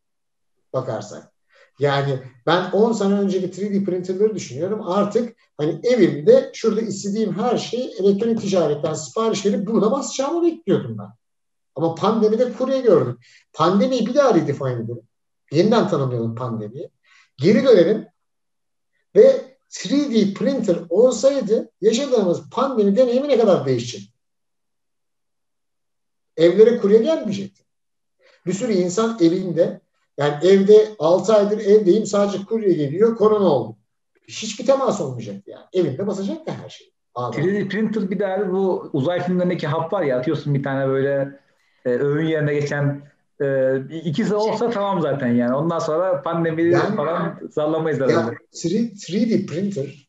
Bakarsak. 0.73 1.33
Yani 1.79 2.19
ben 2.47 2.71
10 2.71 2.93
sene 2.93 3.15
önceki 3.15 3.63
3D 3.63 3.85
printerları 3.85 4.35
düşünüyorum. 4.35 4.83
Artık 4.89 5.37
hani 5.59 5.81
evimde 5.83 6.51
şurada 6.55 6.81
istediğim 6.81 7.39
her 7.39 7.59
şeyi 7.59 7.91
elektronik 8.01 8.41
ticaretten 8.41 8.95
sipariş 8.95 9.47
verip 9.47 9.67
burada 9.67 9.91
basacağımı 9.91 10.47
bekliyordum 10.47 10.99
ben. 10.99 11.09
Ama 11.75 11.95
pandemide 11.95 12.53
kurye 12.53 12.81
gördüm. 12.81 13.19
Pandemiyi 13.53 14.07
bir 14.07 14.15
daha 14.15 14.35
redefine 14.35 14.73
edelim. 14.73 15.09
Yeniden 15.53 15.89
tanımlayalım 15.89 16.35
pandemiyi. 16.35 16.91
Geri 17.37 17.65
dönelim 17.65 18.07
ve 19.17 19.57
3D 19.71 20.35
printer 20.35 20.79
olsaydı 20.89 21.71
yaşadığımız 21.81 22.51
pandemi 22.51 22.97
deneyimi 22.97 23.29
ne 23.29 23.39
kadar 23.39 23.67
değişecek? 23.67 24.15
Evlere 26.37 26.79
kurye 26.79 26.99
gelmeyecekti. 26.99 27.63
Bir 28.47 28.53
sürü 28.53 28.73
insan 28.73 29.19
evinde 29.21 29.81
yani 30.19 30.47
evde 30.47 30.95
6 30.99 31.35
aydır 31.35 31.59
evdeyim 31.59 32.07
sadece 32.07 32.45
kurye 32.45 32.73
geliyor 32.73 33.17
korona 33.17 33.45
oldu. 33.45 33.77
Hiçbir 34.29 34.67
temas 34.67 35.01
olmayacak 35.01 35.43
yani. 35.47 35.65
Evinde 35.73 36.07
basacak 36.07 36.47
da 36.47 36.53
her 36.53 36.69
şey. 36.69 36.93
3D 37.15 37.69
printer 37.69 38.11
bir 38.11 38.19
daha 38.19 38.53
bu 38.53 38.91
uzay 38.93 39.23
filmlerindeki 39.23 39.67
hap 39.67 39.93
var 39.93 40.03
ya 40.03 40.19
atıyorsun 40.19 40.55
bir 40.55 40.63
tane 40.63 40.89
böyle 40.89 41.41
e, 41.85 41.91
öğün 41.91 42.27
yerine 42.27 42.55
geçen 42.55 43.12
e, 43.43 43.99
ikisi 43.99 44.35
olsa 44.35 44.71
tamam 44.71 45.01
zaten 45.01 45.29
yani. 45.29 45.55
Ondan 45.55 45.79
sonra 45.79 46.23
pandemi 46.23 46.63
yani, 46.63 46.97
falan 46.97 47.41
sallamayız 47.55 48.01
herhalde. 48.01 48.37
3D 48.53 49.47
printer 49.47 50.09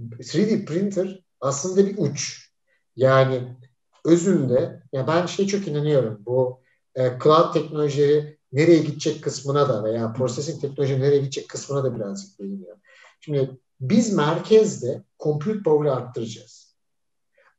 3D 0.00 0.64
printer 0.64 1.22
aslında 1.40 1.86
bir 1.86 1.98
uç. 1.98 2.50
Yani 2.96 3.56
özünde 4.04 4.82
ya 4.92 5.06
ben 5.06 5.26
şey 5.26 5.46
çok 5.46 5.68
inanıyorum 5.68 6.22
bu 6.26 6.60
e, 6.94 7.18
cloud 7.22 7.52
teknolojileri 7.52 8.38
nereye 8.52 8.78
gidecek 8.78 9.24
kısmına 9.24 9.68
da 9.68 9.84
veya 9.84 10.12
processing 10.12 10.60
teknoloji 10.60 11.00
nereye 11.00 11.18
gidecek 11.18 11.48
kısmına 11.48 11.84
da 11.84 11.96
birazcık 11.96 12.38
değiniyor. 12.38 12.76
Şimdi 13.20 13.50
biz 13.80 14.12
merkezde 14.12 15.02
compute 15.20 15.62
power'ı 15.62 15.94
arttıracağız. 15.94 16.74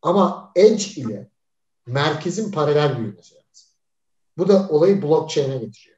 Ama 0.02 0.52
edge 0.56 0.84
ile 0.96 1.30
merkezin 1.86 2.52
paralel 2.52 2.98
büyümesi. 2.98 3.36
Bu 4.38 4.48
da 4.48 4.68
olayı 4.70 5.02
blockchain'e 5.02 5.58
getiriyor. 5.58 5.98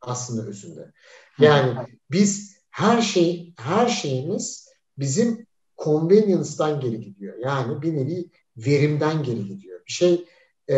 Aslında 0.00 0.48
özünde. 0.48 0.92
Yani 1.38 1.78
biz 2.10 2.56
her 2.70 3.02
şey 3.02 3.54
her 3.58 3.88
şeyimiz 3.88 4.68
bizim 4.98 5.46
convenience'dan 5.84 6.80
geri 6.80 7.00
gidiyor. 7.00 7.38
Yani 7.38 7.82
bir 7.82 7.96
nevi 7.96 8.30
verimden 8.56 9.22
geri 9.22 9.44
gidiyor. 9.46 9.80
Bir 9.86 9.92
şey 9.92 10.24
e, 10.70 10.76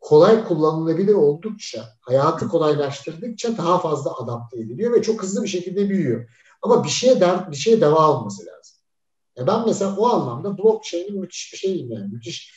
kolay 0.00 0.44
kullanılabilir 0.44 1.14
oldukça, 1.14 1.88
hayatı 2.00 2.48
kolaylaştırdıkça 2.48 3.56
daha 3.56 3.78
fazla 3.78 4.18
adapte 4.18 4.60
ediliyor 4.60 4.92
ve 4.92 5.02
çok 5.02 5.22
hızlı 5.22 5.42
bir 5.42 5.48
şekilde 5.48 5.88
büyüyor. 5.88 6.30
Ama 6.62 6.84
bir 6.84 6.88
şeye 6.88 7.20
der, 7.20 7.50
bir 7.50 7.56
şeye 7.56 7.80
deva 7.80 8.00
alması 8.00 8.46
lazım. 8.46 8.76
Ya 9.36 9.46
ben 9.46 9.66
mesela 9.66 9.96
o 9.96 10.06
anlamda 10.06 10.58
blockchain'in 10.58 11.20
müthiş 11.20 11.52
bir 11.52 11.58
şeyim 11.58 11.92
yani. 11.92 12.08
Müthiş 12.12 12.54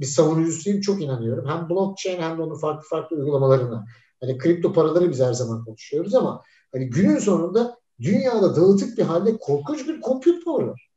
bir 0.00 0.06
savunucusuyum. 0.06 0.80
Çok 0.80 1.02
inanıyorum. 1.02 1.48
Hem 1.48 1.68
blockchain 1.68 2.22
hem 2.22 2.38
de 2.38 2.42
onun 2.42 2.58
farklı 2.58 2.88
farklı 2.88 3.16
uygulamalarına. 3.16 3.84
Hani 4.20 4.38
kripto 4.38 4.72
paraları 4.72 5.10
biz 5.10 5.20
her 5.20 5.32
zaman 5.32 5.64
konuşuyoruz 5.64 6.14
ama 6.14 6.42
hani 6.72 6.90
günün 6.90 7.18
sonunda 7.18 7.78
dünyada 8.00 8.56
dağıtık 8.56 8.98
bir 8.98 9.02
halde 9.02 9.38
korkunç 9.38 9.88
bir 9.88 10.00
compute 10.00 10.40
power 10.44 10.66
var. 10.66 10.90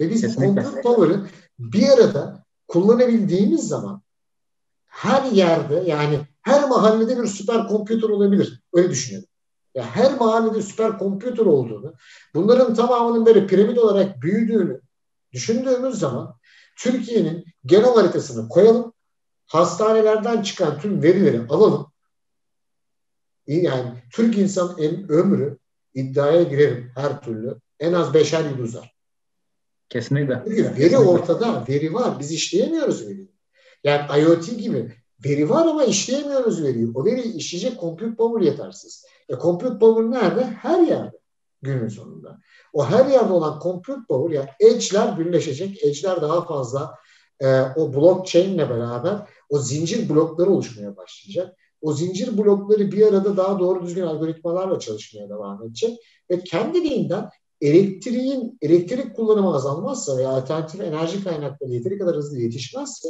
Ve 0.00 0.10
biz 0.10 0.20
Kesinlikle. 0.20 0.62
compute 0.62 0.82
power'ı 0.82 1.26
bir 1.58 1.88
arada 1.88 2.44
kullanabildiğimiz 2.68 3.68
zaman 3.68 4.02
her 4.86 5.32
yerde 5.32 5.82
yani 5.86 6.20
her 6.42 6.68
mahallede 6.68 7.22
bir 7.22 7.26
süper 7.26 7.68
kompütür 7.68 8.08
olabilir. 8.08 8.62
Öyle 8.74 8.90
düşünüyorum. 8.90 9.28
Ya 9.74 9.84
her 9.84 10.18
mahallede 10.18 10.62
süper 10.62 10.98
kompütür 10.98 11.46
olduğunu, 11.46 11.94
bunların 12.34 12.74
tamamının 12.74 13.26
böyle 13.26 13.46
piramit 13.46 13.78
olarak 13.78 14.22
büyüdüğünü 14.22 14.80
düşündüğümüz 15.32 15.98
zaman 15.98 16.36
Türkiye'nin 16.76 17.44
genel 17.66 17.94
haritasını 17.94 18.48
koyalım. 18.48 18.92
Hastanelerden 19.46 20.42
çıkan 20.42 20.78
tüm 20.80 21.02
verileri 21.02 21.40
alalım. 21.48 21.92
Yani 23.46 24.02
Türk 24.12 24.38
insan 24.38 24.80
ömrü 25.08 25.58
iddiaya 25.94 26.42
girerim 26.42 26.92
her 26.94 27.20
türlü. 27.20 27.56
En 27.80 27.92
az 27.92 28.14
beşer 28.14 28.44
yıl 28.44 28.58
uzar. 28.58 28.96
Kesinlikle. 29.88 30.42
Çünkü 30.44 30.64
veri 30.64 30.74
Kesinlikle. 30.74 30.98
ortada, 30.98 31.64
veri 31.68 31.94
var. 31.94 32.20
Biz 32.20 32.32
işleyemiyoruz 32.32 33.06
veriyi. 33.06 33.30
Yani 33.84 34.22
IoT 34.22 34.58
gibi 34.58 34.92
veri 35.24 35.50
var 35.50 35.66
ama 35.66 35.84
işleyemiyoruz 35.84 36.62
veriyi. 36.62 36.88
O 36.94 37.04
veriyi 37.04 37.34
işleyecek 37.34 37.80
compute 37.80 38.14
power 38.14 38.46
yetersiz. 38.46 39.06
E 39.28 39.34
compute 39.34 39.78
power 39.78 40.20
nerede? 40.20 40.44
Her 40.44 40.80
yerde 40.80 41.18
günün 41.66 41.88
sonunda. 41.88 42.38
O 42.72 42.86
her 42.86 43.06
yerde 43.06 43.32
olan 43.32 43.60
compute 43.62 44.00
power 44.08 44.36
yani 44.36 44.48
edge'ler 44.60 45.18
birleşecek. 45.18 45.84
Edge'ler 45.84 46.22
daha 46.22 46.44
fazla 46.44 46.94
e, 47.40 47.60
o 47.60 47.94
blockchain 47.94 48.54
ile 48.54 48.70
beraber 48.70 49.28
o 49.48 49.58
zincir 49.58 50.08
blokları 50.08 50.50
oluşmaya 50.50 50.96
başlayacak. 50.96 51.56
O 51.80 51.92
zincir 51.92 52.38
blokları 52.38 52.92
bir 52.92 53.06
arada 53.06 53.36
daha 53.36 53.58
doğru 53.58 53.82
düzgün 53.82 54.02
algoritmalarla 54.02 54.78
çalışmaya 54.78 55.28
devam 55.28 55.62
edecek 55.62 55.98
ve 56.30 56.40
kendiliğinden 56.40 57.30
elektriğin 57.60 58.58
elektrik 58.62 59.16
kullanımı 59.16 59.54
azalmazsa 59.54 60.16
veya 60.16 60.28
alternatif 60.28 60.80
enerji 60.80 61.24
kaynakları 61.24 61.70
yeteri 61.70 61.98
kadar 61.98 62.16
hızlı 62.16 62.38
yetişmezse 62.38 63.08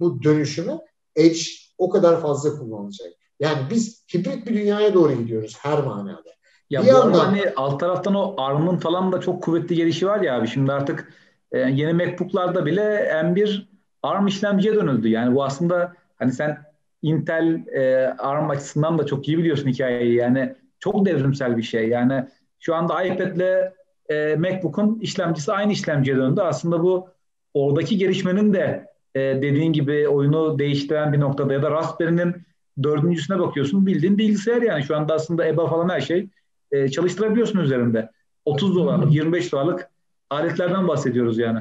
bu 0.00 0.22
dönüşümü 0.22 0.78
edge 1.16 1.40
o 1.78 1.90
kadar 1.90 2.20
fazla 2.20 2.58
kullanılacak. 2.58 3.12
Yani 3.40 3.58
biz 3.70 4.04
hibrit 4.14 4.46
bir 4.46 4.54
dünyaya 4.54 4.94
doğru 4.94 5.12
gidiyoruz 5.12 5.56
her 5.60 5.84
manada. 5.84 6.30
Ya 6.72 6.82
bir 6.82 6.86
bu 6.86 6.90
yandan, 6.90 7.18
hani 7.18 7.42
alt 7.56 7.80
taraftan 7.80 8.14
o 8.14 8.34
ARM'ın 8.36 8.76
falan 8.76 9.12
da 9.12 9.20
çok 9.20 9.42
kuvvetli 9.42 9.76
gelişi 9.76 10.06
var 10.06 10.20
ya 10.20 10.38
abi. 10.38 10.48
Şimdi 10.48 10.72
artık 10.72 11.12
e, 11.52 11.58
yeni 11.58 11.92
MacBook'larda 11.92 12.66
bile 12.66 12.82
M1 13.24 13.66
ARM 14.02 14.26
işlemciye 14.26 14.74
dönüldü. 14.74 15.08
Yani 15.08 15.34
bu 15.34 15.44
aslında 15.44 15.92
hani 16.18 16.32
sen 16.32 16.58
Intel 17.02 17.66
e, 17.66 18.06
ARM 18.18 18.50
açısından 18.50 18.98
da 18.98 19.06
çok 19.06 19.28
iyi 19.28 19.38
biliyorsun 19.38 19.68
hikayeyi. 19.68 20.14
Yani 20.14 20.54
çok 20.78 21.06
devrimsel 21.06 21.56
bir 21.56 21.62
şey. 21.62 21.88
Yani 21.88 22.26
şu 22.60 22.74
anda 22.74 23.02
iPad'le 23.02 23.72
e, 24.10 24.36
MacBook'un 24.36 24.98
işlemcisi 25.00 25.52
aynı 25.52 25.72
işlemciye 25.72 26.16
döndü. 26.16 26.40
Aslında 26.40 26.82
bu 26.82 27.08
oradaki 27.54 27.98
gelişmenin 27.98 28.54
de 28.54 28.86
e, 29.14 29.20
dediğin 29.20 29.72
gibi 29.72 30.08
oyunu 30.08 30.58
değiştiren 30.58 31.12
bir 31.12 31.20
noktada 31.20 31.52
ya 31.52 31.62
da 31.62 31.70
Raspberry'nin 31.70 32.34
dördüncüsüne 32.82 33.38
bakıyorsun 33.38 33.86
bildiğin 33.86 34.18
bilgisayar 34.18 34.62
yani 34.62 34.82
şu 34.82 34.96
anda 34.96 35.14
aslında 35.14 35.46
EBA 35.46 35.66
falan 35.66 35.88
her 35.88 36.00
şey 36.00 36.28
e, 36.72 36.88
çalıştırabiliyorsun 36.88 37.58
üzerinde. 37.58 38.10
30 38.44 38.76
dolarlık 38.76 39.12
25 39.12 39.52
dolarlık 39.52 39.90
aletlerden 40.30 40.88
bahsediyoruz 40.88 41.38
yani. 41.38 41.60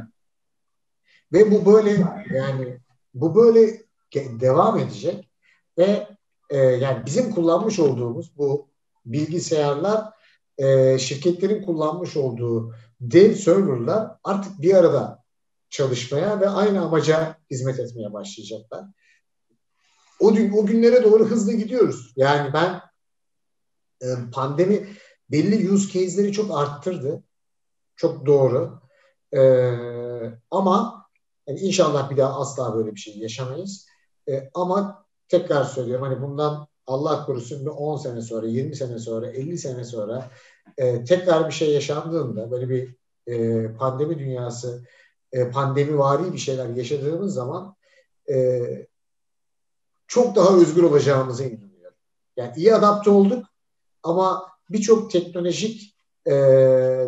Ve 1.34 1.52
bu 1.52 1.74
böyle 1.74 2.06
yani 2.34 2.80
bu 3.14 3.36
böyle 3.36 3.82
devam 4.16 4.80
edecek 4.80 5.30
ve 5.78 6.08
e, 6.50 6.58
yani 6.58 7.06
bizim 7.06 7.32
kullanmış 7.32 7.80
olduğumuz 7.80 8.38
bu 8.38 8.68
bilgisayarlar 9.06 10.06
e, 10.58 11.00
şirketlerin 11.00 11.64
kullanmış 11.64 12.18
olduğu 12.18 12.74
dev 13.02 13.34
serverlar 13.34 14.12
artık 14.24 14.62
bir 14.62 14.74
arada 14.74 15.24
çalışmaya 15.70 16.40
ve 16.40 16.50
aynı 16.50 16.82
amaca 16.82 17.38
hizmet 17.52 17.80
etmeye 17.80 18.14
başlayacaklar. 18.14 18.86
O, 20.20 20.28
o 20.28 20.66
günlere 20.66 21.04
doğru 21.04 21.26
hızlı 21.26 21.54
gidiyoruz. 21.54 22.14
Yani 22.16 22.54
ben 22.54 22.82
pandemi 24.34 24.88
belli 25.32 25.72
use 25.72 26.00
case'leri 26.00 26.32
çok 26.32 26.58
arttırdı. 26.58 27.24
Çok 27.96 28.26
doğru. 28.26 28.82
E, 29.34 29.42
ama 30.52 31.06
yani 31.48 31.60
inşallah 31.60 32.10
bir 32.10 32.18
daha 32.18 32.40
asla 32.40 32.76
böyle 32.76 32.92
bir 32.96 33.00
şey 33.00 33.18
yaşamayız. 33.18 33.86
E, 34.30 34.50
ama 34.54 35.06
tekrar 35.28 35.64
söylüyorum 35.64 36.06
hani 36.06 36.22
bundan 36.22 36.68
Allah 36.88 37.26
korusun 37.26 37.66
bir 37.66 37.72
10 37.72 37.98
sene 37.98 38.22
sonra, 38.22 38.48
20 38.48 38.76
sene 38.76 39.00
sonra, 39.00 39.28
50 39.28 39.58
sene 39.58 39.84
sonra 39.84 40.30
e, 40.78 41.04
tekrar 41.04 41.48
bir 41.48 41.54
şey 41.54 41.74
yaşandığında 41.74 42.52
böyle 42.52 42.70
bir 42.70 42.96
e, 43.28 43.68
pandemi 43.74 44.20
dünyası, 44.20 44.86
e, 45.32 45.50
pandemi 45.50 45.98
vari 45.98 46.34
bir 46.34 46.38
şeyler 46.38 46.70
yaşadığımız 46.70 47.34
zaman 47.34 47.76
e, 48.32 48.62
çok 50.08 50.36
daha 50.36 50.58
özgür 50.58 50.84
olacağımıza 50.84 51.44
inanıyorum. 51.44 51.98
Yani 52.38 52.54
iyi 52.56 52.76
adapte 52.76 53.10
olduk 53.10 53.46
ama 54.04 54.48
birçok 54.70 55.12
teknolojik 55.12 55.96
e, 56.26 56.34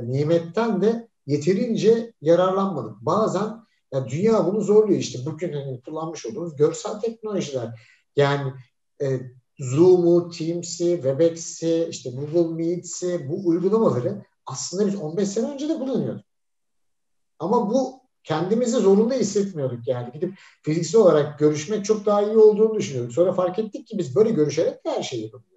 nimetten 0.03 0.81
de 0.81 1.07
yeterince 1.25 2.13
yararlanmadık. 2.21 2.95
Bazen 3.01 3.63
yani 3.93 4.09
dünya 4.09 4.47
bunu 4.47 4.61
zorluyor 4.61 4.99
işte 4.99 5.19
bugün 5.25 5.53
hani 5.53 5.81
kullanmış 5.81 6.25
olduğumuz 6.25 6.55
görsel 6.55 6.99
teknolojiler. 6.99 7.79
Yani 8.15 8.53
e, 9.01 9.19
Zoom'u, 9.59 10.29
Teams'i, 10.29 10.95
Webex'i, 10.95 11.87
işte 11.89 12.09
Google 12.09 12.55
Meet'si 12.55 13.29
bu 13.29 13.47
uygulamaları 13.47 14.25
aslında 14.45 14.87
biz 14.87 14.95
15 14.95 15.29
sene 15.29 15.51
önce 15.51 15.69
de 15.69 15.77
kullanıyorduk. 15.77 16.25
Ama 17.39 17.69
bu 17.69 18.03
kendimizi 18.23 18.77
zorunda 18.77 19.13
hissetmiyorduk 19.13 19.87
yani. 19.87 20.11
Gidip 20.11 20.33
fiziksel 20.61 21.01
olarak 21.01 21.39
görüşmek 21.39 21.85
çok 21.85 22.05
daha 22.05 22.21
iyi 22.21 22.37
olduğunu 22.37 22.75
düşünüyorduk. 22.75 23.13
Sonra 23.13 23.33
fark 23.33 23.59
ettik 23.59 23.87
ki 23.87 23.97
biz 23.97 24.15
böyle 24.15 24.31
görüşerek 24.31 24.79
her 24.85 25.03
şeyi 25.03 25.23
yapabiliyoruz. 25.23 25.52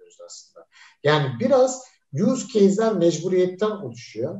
Yani 1.07 1.39
biraz 1.39 1.83
use 2.13 2.47
case'ler 2.53 2.93
mecburiyetten 2.93 3.71
oluşuyor 3.71 4.35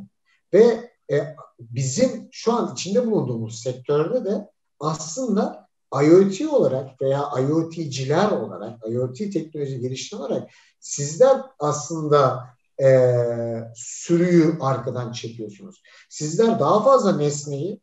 ve 0.53 0.91
e, 1.11 1.35
bizim 1.59 2.27
şu 2.31 2.53
an 2.53 2.73
içinde 2.73 3.05
bulunduğumuz 3.05 3.59
sektörde 3.59 4.25
de 4.25 4.49
aslında 4.79 5.67
IoT 6.03 6.41
olarak 6.41 7.01
veya 7.01 7.29
IoT'ciler 7.39 8.31
olarak, 8.31 8.79
IoT 8.89 9.17
teknoloji 9.17 9.79
geliştirme 9.79 10.23
olarak 10.23 10.49
sizler 10.79 11.41
aslında 11.59 12.47
e, 12.81 12.87
sürüyü 13.75 14.57
arkadan 14.61 15.11
çekiyorsunuz. 15.11 15.81
Sizler 16.09 16.59
daha 16.59 16.83
fazla 16.83 17.17
nesneyi 17.17 17.81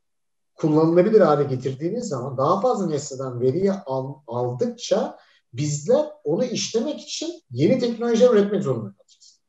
kullanılabilir 0.54 1.20
hale 1.20 1.44
getirdiğiniz 1.44 2.08
zaman 2.08 2.38
daha 2.38 2.60
fazla 2.60 2.86
nesneden 2.86 3.40
veriyi 3.40 3.72
al, 3.72 4.14
aldıkça 4.26 5.18
bizler 5.56 6.06
onu 6.24 6.44
işlemek 6.44 7.00
için 7.00 7.42
yeni 7.50 7.78
teknolojiler 7.78 8.30
üretmek 8.30 8.62
zorunda 8.62 8.94
kalacağız. 8.94 9.40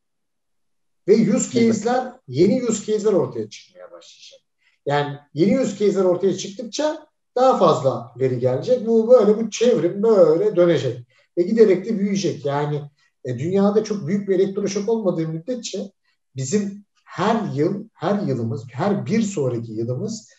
Ve 1.07 1.35
use 1.35 1.59
case'ler, 1.59 2.13
yeni 2.27 2.63
use 2.63 2.85
case'ler 2.85 3.13
ortaya 3.13 3.49
çıkmaya 3.49 3.91
başlayacak. 3.91 4.39
Yani 4.85 5.17
yeni 5.33 5.59
use 5.59 5.77
case'ler 5.77 6.03
ortaya 6.03 6.37
çıktıkça 6.37 7.07
daha 7.35 7.57
fazla 7.57 8.11
veri 8.19 8.39
gelecek. 8.39 8.87
Bu 8.87 9.09
böyle 9.09 9.37
bu 9.37 9.49
çevrim 9.49 10.03
böyle 10.03 10.55
dönecek. 10.55 11.07
Ve 11.37 11.41
giderek 11.41 11.85
de 11.85 11.99
büyüyecek. 11.99 12.45
Yani 12.45 12.81
e, 13.25 13.39
dünyada 13.39 13.83
çok 13.83 14.07
büyük 14.07 14.29
bir 14.29 14.35
elektroşok 14.35 14.89
olmadığı 14.89 15.27
müddetçe 15.27 15.91
bizim 16.35 16.85
her 17.05 17.53
yıl, 17.53 17.89
her 17.93 18.21
yılımız, 18.21 18.65
her 18.71 19.05
bir 19.05 19.21
sonraki 19.21 19.71
yılımız 19.71 20.29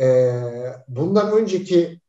e, 0.00 0.32
bundan 0.88 1.32
önceki 1.32 2.00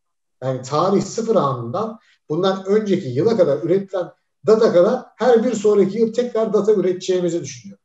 yani 0.43 0.61
tarih 0.61 1.01
sıfır 1.01 1.35
anından 1.35 1.99
bundan 2.29 2.65
önceki 2.65 3.09
yıla 3.09 3.37
kadar 3.37 3.57
üretilen 3.63 4.05
data 4.47 4.73
kadar 4.73 4.99
her 5.15 5.43
bir 5.43 5.53
sonraki 5.53 5.99
yıl 5.99 6.13
tekrar 6.13 6.53
data 6.53 6.73
üreteceğimizi 6.73 7.41
düşünüyorum. 7.41 7.83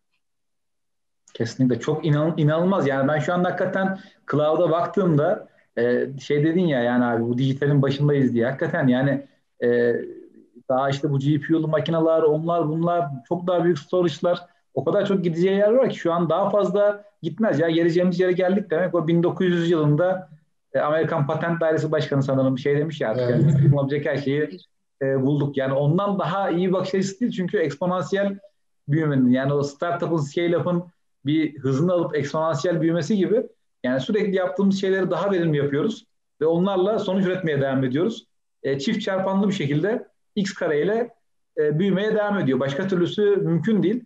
Kesinlikle 1.34 1.80
çok 1.80 2.06
inan, 2.06 2.34
inanılmaz. 2.36 2.86
Yani 2.86 3.08
ben 3.08 3.18
şu 3.18 3.34
anda 3.34 3.48
hakikaten 3.48 3.98
cloud'a 4.30 4.70
baktığımda 4.70 5.48
e, 5.78 6.06
şey 6.20 6.44
dedin 6.44 6.66
ya 6.66 6.82
yani 6.82 7.04
abi 7.04 7.22
bu 7.22 7.38
dijitalin 7.38 7.82
başındayız 7.82 8.34
diye. 8.34 8.46
Hakikaten 8.46 8.86
yani 8.86 9.26
e, 9.62 9.94
daha 10.68 10.90
işte 10.90 11.10
bu 11.10 11.18
GPU'lu 11.18 11.68
makineler, 11.68 12.22
onlar 12.22 12.68
bunlar 12.68 13.08
çok 13.28 13.46
daha 13.46 13.64
büyük 13.64 13.78
storage'lar 13.78 14.46
o 14.74 14.84
kadar 14.84 15.06
çok 15.06 15.24
gideceği 15.24 15.56
yer 15.56 15.72
var 15.72 15.90
ki 15.90 15.96
şu 15.96 16.12
an 16.12 16.30
daha 16.30 16.50
fazla 16.50 17.04
gitmez 17.22 17.58
ya. 17.58 17.70
Geleceğimiz 17.70 18.20
yere 18.20 18.32
geldik 18.32 18.70
demek. 18.70 18.94
O 18.94 19.08
1900 19.08 19.70
yılında 19.70 20.28
Amerikan 20.74 21.26
Patent 21.26 21.60
Dairesi 21.60 21.92
Başkanı 21.92 22.22
sanırım 22.22 22.56
bir 22.56 22.60
şey 22.60 22.78
demiş 22.78 23.00
ya 23.00 23.10
artık. 23.10 23.30
Evet. 23.30 23.42
Yani, 23.42 23.76
olabilecek 23.76 24.06
her 24.06 24.16
şeyi 24.16 24.58
e, 25.02 25.22
bulduk. 25.22 25.56
Yani 25.56 25.72
ondan 25.72 26.18
daha 26.18 26.50
iyi 26.50 26.72
bakış 26.72 26.94
açısı 26.94 27.20
değil. 27.20 27.32
Çünkü 27.32 27.58
eksponansiyel 27.58 28.38
büyümenin 28.88 29.30
yani 29.30 29.52
o 29.52 29.62
startup'ın 29.62 30.16
scale-up'ın 30.16 30.84
bir 31.26 31.58
hızını 31.58 31.92
alıp 31.92 32.16
eksponansiyel 32.16 32.80
büyümesi 32.80 33.16
gibi 33.16 33.46
yani 33.84 34.00
sürekli 34.00 34.36
yaptığımız 34.36 34.80
şeyleri 34.80 35.10
daha 35.10 35.30
verimli 35.30 35.56
yapıyoruz 35.56 36.04
ve 36.40 36.46
onlarla 36.46 36.98
sonuç 36.98 37.26
üretmeye 37.26 37.60
devam 37.60 37.84
ediyoruz. 37.84 38.26
E, 38.62 38.78
çift 38.78 39.02
çarpanlı 39.02 39.48
bir 39.48 39.52
şekilde 39.52 40.08
x 40.36 40.54
kareyle 40.54 41.10
e, 41.58 41.78
büyümeye 41.78 42.14
devam 42.14 42.38
ediyor. 42.38 42.60
Başka 42.60 42.88
türlüsü 42.88 43.36
mümkün 43.36 43.82
değil. 43.82 44.04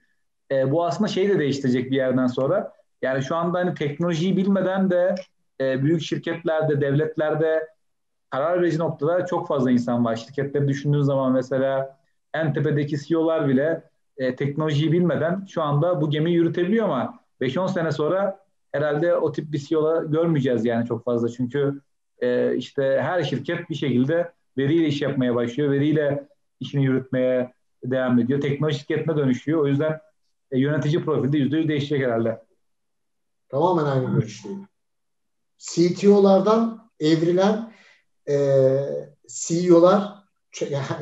E, 0.51 0.71
bu 0.71 0.85
aslında 0.85 1.09
şeyi 1.09 1.29
de 1.29 1.39
değiştirecek 1.39 1.91
bir 1.91 1.97
yerden 1.97 2.27
sonra. 2.27 2.73
Yani 3.03 3.23
şu 3.23 3.37
anda 3.37 3.59
hani 3.59 3.75
teknolojiyi 3.75 4.37
bilmeden 4.37 4.91
de 4.91 5.15
e, 5.61 5.83
büyük 5.83 6.03
şirketlerde, 6.03 6.81
devletlerde 6.81 7.69
karar 8.31 8.63
verici 8.63 8.79
noktada 8.79 9.27
çok 9.27 9.49
fazla 9.49 9.71
insan 9.71 10.05
var. 10.05 10.17
Şirketleri 10.17 10.69
düşündüğün 10.69 11.01
zaman 11.01 11.33
mesela 11.33 11.99
en 12.35 12.53
tepedeki 12.53 13.07
CEO'lar 13.07 13.49
bile 13.49 13.83
e, 14.17 14.37
teknolojiyi 14.37 14.93
bilmeden 14.93 15.45
şu 15.49 15.63
anda 15.63 16.01
bu 16.01 16.11
gemiyi 16.11 16.37
yürütebiliyor 16.37 16.85
ama 16.85 17.21
5-10 17.41 17.73
sene 17.73 17.93
sonra 17.93 18.45
herhalde 18.73 19.17
o 19.17 19.33
tip 19.33 19.53
bir 19.53 19.59
CEO 19.59 20.11
görmeyeceğiz 20.11 20.65
yani 20.65 20.87
çok 20.87 21.05
fazla. 21.05 21.29
Çünkü 21.29 21.81
e, 22.19 22.57
işte 22.57 22.99
her 23.03 23.23
şirket 23.23 23.71
bir 23.71 23.75
şekilde 23.75 24.33
veriyle 24.59 24.87
iş 24.87 25.03
yapmaya 25.03 25.35
başlıyor. 25.35 25.71
Veriyle 25.71 26.29
işini 26.61 26.85
yürütmeye 26.85 27.53
devam 27.85 28.19
ediyor. 28.19 28.41
Teknoloji 28.41 28.79
şirketine 28.79 29.17
dönüşüyor. 29.17 29.61
O 29.61 29.67
yüzden 29.67 30.01
e, 30.51 30.59
yönetici 30.59 31.05
profili 31.05 31.33
de 31.33 31.39
yüzde 31.39 31.57
yüz 31.57 31.69
değişecek 31.69 32.03
herhalde. 32.03 32.43
Tamamen 33.49 33.85
aynı 33.85 34.15
görüşteyim. 34.15 34.74
CTO'lardan 35.59 36.91
evrilen 37.01 37.73
e, 38.29 38.35
CEO'lar 39.27 40.25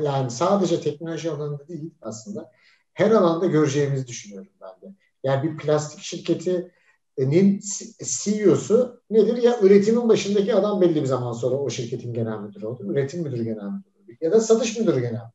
yani 0.03 0.31
sadece 0.31 0.81
teknoloji 0.81 1.31
alanında 1.31 1.69
değil 1.69 1.95
aslında 2.03 2.53
her 2.95 3.11
alanda 3.11 3.47
göreceğimizi 3.47 4.07
düşünüyorum 4.07 4.53
ben 4.61 4.91
de. 4.91 4.95
Yani 5.25 5.43
bir 5.43 5.57
plastik 5.57 6.01
şirketinin 6.01 7.61
CEO'su 8.05 9.03
nedir? 9.11 9.43
Ya 9.43 9.61
üretimin 9.61 10.09
başındaki 10.09 10.55
adam 10.55 10.81
belli 10.81 11.01
bir 11.01 11.07
zaman 11.07 11.33
sonra 11.33 11.57
o 11.57 11.71
şirketin 11.71 12.15
genel 12.15 12.39
müdürü 12.39 12.67
oldu. 12.67 12.93
Üretim 12.93 13.23
müdürü 13.23 13.45
genel 13.45 13.65
müdürü 13.65 14.17
ya 14.21 14.33
da 14.33 14.41
satış 14.41 14.79
müdürü 14.79 15.01
genel 15.01 15.13
müdürü. 15.13 15.33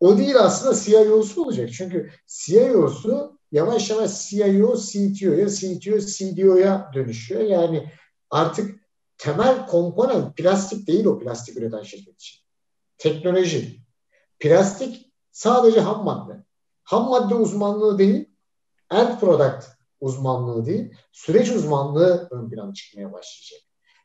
O 0.00 0.18
değil 0.18 0.36
aslında 0.38 0.74
CIO'su 0.74 1.42
olacak. 1.44 1.70
Çünkü 1.72 2.10
CIO'su 2.26 3.33
yavaş 3.52 3.90
yavaş 3.90 4.28
CIO, 4.28 4.76
CTO'ya, 4.76 5.48
CTO, 5.48 5.98
CDO'ya 5.98 6.90
dönüşüyor. 6.94 7.40
Yani 7.40 7.90
artık 8.30 8.80
temel 9.18 9.66
komponent 9.66 10.36
plastik 10.36 10.86
değil 10.86 11.04
o 11.04 11.18
plastik 11.18 11.56
üreten 11.56 11.82
şirket 11.82 12.14
için. 12.14 12.40
Teknoloji. 12.98 13.80
Plastik 14.38 15.12
sadece 15.32 15.80
ham 15.80 16.04
madde. 16.04 16.44
Ham 16.82 17.08
madde 17.08 17.34
uzmanlığı 17.34 17.98
değil, 17.98 18.28
end 18.90 19.20
product 19.20 19.64
uzmanlığı 20.00 20.66
değil, 20.66 20.94
süreç 21.12 21.50
uzmanlığı 21.50 22.28
ön 22.30 22.50
plana 22.50 22.74
çıkmaya 22.74 23.12
başlayacak. 23.12 23.60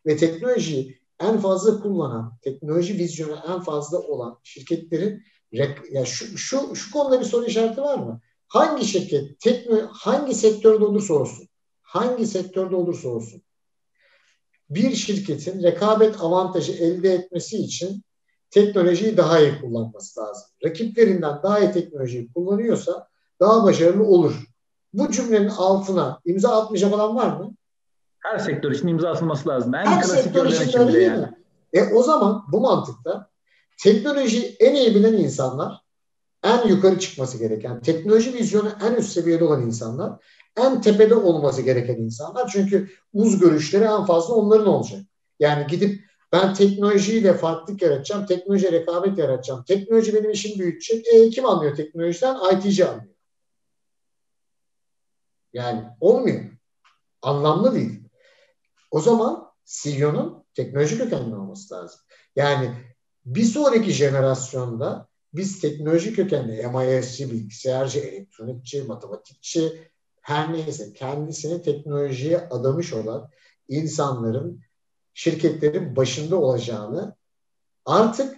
Ve 0.05 0.17
teknolojiyi 0.17 0.99
en 1.19 1.39
fazla 1.39 1.81
kullanan, 1.81 2.37
teknoloji 2.41 2.97
vizyonu 2.97 3.39
en 3.47 3.61
fazla 3.61 3.97
olan 3.99 4.39
şirketlerin 4.43 5.23
ya 5.51 6.05
şu, 6.05 6.37
şu, 6.37 6.75
şu 6.75 6.91
konuda 6.91 7.19
bir 7.19 7.25
soru 7.25 7.45
işareti 7.45 7.81
var 7.81 7.97
mı? 7.97 8.21
Hangi 8.49 8.85
şirket, 8.85 9.39
tekno, 9.39 9.87
hangi 9.91 10.35
sektörde 10.35 10.85
olursa 10.85 11.13
olsun, 11.13 11.47
hangi 11.81 12.27
sektörde 12.27 12.75
olursa 12.75 13.09
olsun 13.09 13.41
bir 14.69 14.95
şirketin 14.95 15.63
rekabet 15.63 16.21
avantajı 16.21 16.71
elde 16.71 17.13
etmesi 17.13 17.57
için 17.57 18.03
teknolojiyi 18.49 19.17
daha 19.17 19.39
iyi 19.39 19.61
kullanması 19.61 20.19
lazım. 20.19 20.47
Rakiplerinden 20.65 21.43
daha 21.43 21.59
iyi 21.59 21.71
teknolojiyi 21.71 22.33
kullanıyorsa 22.33 23.07
daha 23.39 23.63
başarılı 23.63 24.03
olur. 24.03 24.33
Bu 24.93 25.11
cümlenin 25.11 25.49
altına 25.49 26.19
imza 26.25 26.61
atmayacak 26.61 26.93
olan 26.93 27.15
var 27.15 27.37
mı? 27.37 27.55
Her 28.19 28.39
sektör 28.39 28.71
için 28.71 28.87
imza 28.87 29.09
atılması 29.09 29.49
lazım. 29.49 29.75
En 29.75 29.85
Her 29.85 30.01
sektör 30.01 30.45
için 30.45 30.79
öyle 30.79 31.03
yani. 31.03 31.21
mi? 31.21 31.37
E 31.73 31.83
o 31.93 32.03
zaman 32.03 32.43
bu 32.51 32.59
mantıkta 32.59 33.29
teknoloji 33.83 34.55
en 34.59 34.75
iyi 34.75 34.95
bilen 34.95 35.13
insanlar 35.13 35.81
en 36.43 36.67
yukarı 36.67 36.99
çıkması 36.99 37.37
gereken, 37.37 37.81
teknoloji 37.81 38.33
vizyonu 38.33 38.71
en 38.83 38.93
üst 38.93 39.11
seviyede 39.11 39.43
olan 39.43 39.61
insanlar, 39.61 40.25
en 40.57 40.81
tepede 40.81 41.15
olması 41.15 41.61
gereken 41.61 41.95
insanlar. 41.95 42.49
Çünkü 42.53 42.89
uz 43.13 43.39
görüşleri 43.39 43.83
en 43.83 44.05
fazla 44.05 44.33
onların 44.33 44.67
olacak. 44.67 45.01
Yani 45.39 45.67
gidip 45.67 46.01
ben 46.31 46.53
teknolojiyle 46.53 47.33
farklılık 47.33 47.81
yaratacağım, 47.81 48.25
teknoloji 48.25 48.71
rekabet 48.71 49.17
yaratacağım. 49.17 49.63
Teknoloji 49.63 50.13
benim 50.13 50.31
işim 50.31 50.59
büyütecek. 50.59 51.07
E 51.07 51.29
kim 51.29 51.45
anlıyor 51.45 51.75
teknolojiden? 51.75 52.37
IT'ci 52.53 52.85
anlıyor. 52.85 53.15
Yani 55.53 55.85
olmuyor. 55.99 56.43
Anlamlı 57.21 57.75
değil. 57.75 58.03
O 58.91 58.99
zaman 58.99 59.51
CEO'nun 59.65 60.45
teknoloji 60.53 60.97
kökenli 60.97 61.35
olması 61.35 61.75
lazım. 61.75 61.99
Yani 62.35 62.71
bir 63.25 63.43
sonraki 63.43 63.91
jenerasyonda 63.91 65.08
biz 65.33 65.59
teknoloji 65.59 66.13
kökenli 66.13 66.67
MIS'ci, 66.67 67.31
bilgisayarcı, 67.31 67.99
elektronikçi, 67.99 68.83
matematikçi 68.83 69.89
her 70.21 70.53
neyse 70.53 70.93
kendisini 70.93 71.61
teknolojiye 71.61 72.47
adamış 72.49 72.93
olan 72.93 73.29
insanların 73.67 74.61
şirketlerin 75.13 75.95
başında 75.95 76.35
olacağını 76.35 77.15
artık 77.85 78.37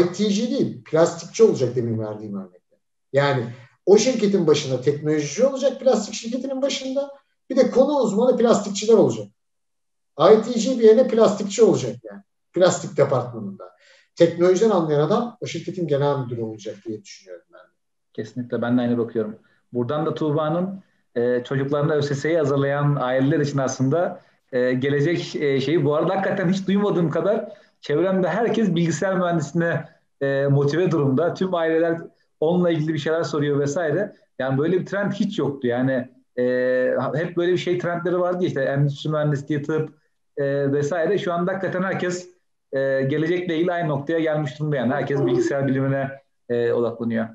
IT'ci 0.00 0.50
değil 0.50 0.84
plastikçi 0.84 1.44
olacak 1.44 1.76
demin 1.76 1.98
verdiğim 1.98 2.36
örnekte. 2.36 2.76
Yani 3.12 3.46
o 3.86 3.98
şirketin 3.98 4.46
başında 4.46 4.80
teknolojici 4.80 5.46
olacak 5.46 5.80
plastik 5.80 6.14
şirketinin 6.14 6.62
başında 6.62 7.10
bir 7.50 7.56
de 7.56 7.70
konu 7.70 7.98
uzmanı 7.98 8.36
plastikçiler 8.36 8.94
olacak. 8.94 9.26
IT'ci 10.32 10.78
bir 10.78 10.84
yerine 10.84 11.08
plastikçi 11.08 11.62
olacak 11.62 11.96
yani. 12.04 12.22
Plastik 12.52 12.96
departmanında. 12.96 13.72
Teknolojiden 14.26 14.70
anlayan 14.70 15.00
adam 15.00 15.36
o 15.40 15.46
şirketin 15.46 15.86
genel 15.86 16.18
müdürü 16.18 16.40
olacak 16.40 16.76
diye 16.86 17.02
düşünüyorum 17.02 17.44
ben. 17.52 17.60
Kesinlikle 18.12 18.62
ben 18.62 18.78
de 18.78 18.80
aynı 18.80 18.98
bakıyorum. 18.98 19.38
Buradan 19.72 20.06
da 20.06 20.14
Tuğba'nın 20.14 20.82
e, 21.14 21.44
çocuklarına 21.44 21.94
ÖSS'yi 21.94 22.38
hazırlayan 22.38 22.96
aileler 23.00 23.40
için 23.40 23.58
aslında 23.58 24.20
e, 24.52 24.72
gelecek 24.72 25.36
e, 25.36 25.60
şeyi. 25.60 25.84
Bu 25.84 25.94
arada 25.94 26.16
hakikaten 26.16 26.48
hiç 26.48 26.66
duymadığım 26.66 27.10
kadar 27.10 27.48
çevremde 27.80 28.28
herkes 28.28 28.74
bilgisayar 28.74 29.18
mühendisliğine 29.18 29.88
e, 30.20 30.46
motive 30.46 30.90
durumda. 30.90 31.34
Tüm 31.34 31.54
aileler 31.54 31.98
onunla 32.40 32.70
ilgili 32.70 32.94
bir 32.94 32.98
şeyler 32.98 33.22
soruyor 33.22 33.58
vesaire. 33.58 34.12
Yani 34.38 34.58
böyle 34.58 34.80
bir 34.80 34.86
trend 34.86 35.12
hiç 35.12 35.38
yoktu. 35.38 35.66
Yani 35.66 36.08
e, 36.38 36.42
hep 37.14 37.36
böyle 37.36 37.52
bir 37.52 37.58
şey 37.58 37.78
trendleri 37.78 38.20
vardı 38.20 38.44
işte 38.44 38.60
endüstri 38.62 39.10
mühendisliği, 39.10 39.62
tıp 39.62 39.90
e, 40.36 40.72
vesaire. 40.72 41.18
Şu 41.18 41.32
anda 41.32 41.52
hakikaten 41.52 41.82
herkes 41.82 42.31
e, 42.72 43.02
gelecekle 43.02 43.56
ilgili 43.56 43.72
aynı 43.72 43.88
noktaya 43.88 44.20
gelmiş 44.20 44.58
durumda 44.58 44.76
yani. 44.76 44.92
Herkes 44.94 45.26
bilgisayar 45.26 45.68
bilimine 45.68 46.10
e, 46.48 46.72
odaklanıyor. 46.72 47.28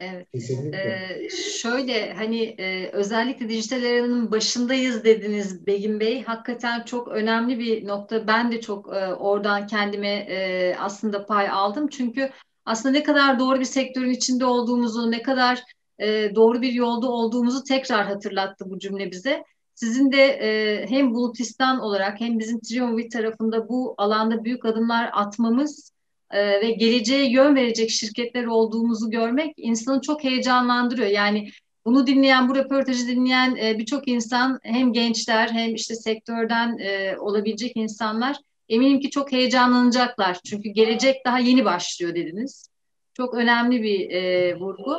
Evet. 0.00 0.28
Ee, 0.74 1.28
şöyle 1.30 2.12
hani 2.14 2.42
e, 2.42 2.90
özellikle 2.92 3.48
dijital 3.48 3.82
eranın 3.82 4.30
başındayız 4.30 5.04
dediniz 5.04 5.66
Begin 5.66 6.00
Bey. 6.00 6.22
Hakikaten 6.22 6.82
çok 6.82 7.08
önemli 7.08 7.58
bir 7.58 7.86
nokta. 7.86 8.26
Ben 8.26 8.52
de 8.52 8.60
çok 8.60 8.96
e, 8.96 9.06
oradan 9.06 9.66
kendime 9.66 10.08
e, 10.08 10.76
aslında 10.78 11.26
pay 11.26 11.48
aldım. 11.48 11.88
Çünkü 11.88 12.30
aslında 12.64 12.92
ne 12.92 13.02
kadar 13.02 13.38
doğru 13.38 13.60
bir 13.60 13.64
sektörün 13.64 14.10
içinde 14.10 14.44
olduğumuzu, 14.44 15.10
ne 15.10 15.22
kadar 15.22 15.62
e, 15.98 16.34
doğru 16.34 16.62
bir 16.62 16.72
yolda 16.72 17.08
olduğumuzu 17.10 17.64
tekrar 17.64 18.06
hatırlattı 18.06 18.70
bu 18.70 18.78
cümle 18.78 19.10
bize. 19.10 19.44
Sizin 19.80 20.12
de 20.12 20.22
e, 20.22 20.86
hem 20.88 21.14
Bulutistan 21.14 21.80
olarak 21.80 22.20
hem 22.20 22.38
bizim 22.38 22.60
Triumvit 22.60 23.12
tarafında 23.12 23.68
bu 23.68 23.94
alanda 23.98 24.44
büyük 24.44 24.64
adımlar 24.64 25.10
atmamız 25.12 25.92
e, 26.30 26.60
ve 26.60 26.70
geleceğe 26.70 27.30
yön 27.30 27.56
verecek 27.56 27.90
şirketler 27.90 28.44
olduğumuzu 28.44 29.10
görmek 29.10 29.54
insanı 29.56 30.00
çok 30.00 30.24
heyecanlandırıyor. 30.24 31.08
Yani 31.08 31.48
bunu 31.84 32.06
dinleyen, 32.06 32.48
bu 32.48 32.56
röportajı 32.56 33.08
dinleyen 33.08 33.56
e, 33.56 33.78
birçok 33.78 34.08
insan 34.08 34.58
hem 34.62 34.92
gençler 34.92 35.48
hem 35.48 35.74
işte 35.74 35.94
sektörden 35.94 36.78
e, 36.78 37.16
olabilecek 37.18 37.72
insanlar 37.74 38.36
eminim 38.68 39.00
ki 39.00 39.10
çok 39.10 39.32
heyecanlanacaklar. 39.32 40.38
Çünkü 40.44 40.68
gelecek 40.68 41.16
daha 41.24 41.38
yeni 41.38 41.64
başlıyor 41.64 42.14
dediniz. 42.14 42.68
Çok 43.14 43.34
önemli 43.34 43.82
bir 43.82 44.10
e, 44.10 44.54
vurgu. 44.56 44.98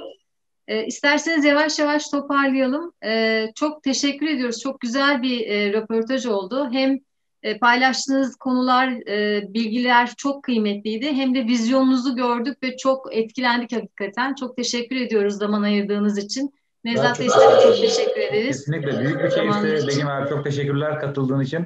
E, 0.69 0.85
isterseniz 0.85 1.45
yavaş 1.45 1.79
yavaş 1.79 2.09
toparlayalım. 2.09 2.93
E, 3.05 3.45
çok 3.55 3.83
teşekkür 3.83 4.27
ediyoruz. 4.27 4.59
Çok 4.59 4.79
güzel 4.79 5.21
bir 5.21 5.47
e, 5.47 5.73
röportaj 5.73 6.25
oldu. 6.25 6.69
Hem 6.71 6.99
e, 7.43 7.59
paylaştığınız 7.59 8.35
konular, 8.35 8.87
e, 9.09 9.43
bilgiler 9.53 10.13
çok 10.17 10.43
kıymetliydi. 10.43 11.13
Hem 11.13 11.35
de 11.35 11.45
vizyonunuzu 11.45 12.15
gördük 12.15 12.63
ve 12.63 12.77
çok 12.77 13.15
etkilendik 13.15 13.71
hakikaten. 13.71 14.35
Çok 14.35 14.57
teşekkür 14.57 14.95
ediyoruz 14.95 15.33
zaman 15.33 15.61
ayırdığınız 15.61 16.17
için. 16.17 16.53
Nevzat 16.83 17.19
Bey 17.19 17.29
size 17.29 17.45
çok 17.63 17.77
teşekkür 17.81 18.21
ederiz. 18.21 18.57
Kesinlikle 18.57 18.99
büyük 18.99 19.23
bir 19.23 19.29
keyifti. 19.29 19.87
Begim 19.87 20.07
abi 20.07 20.29
çok 20.29 20.43
teşekkürler 20.43 20.99
katıldığın 20.99 21.41
için. 21.41 21.65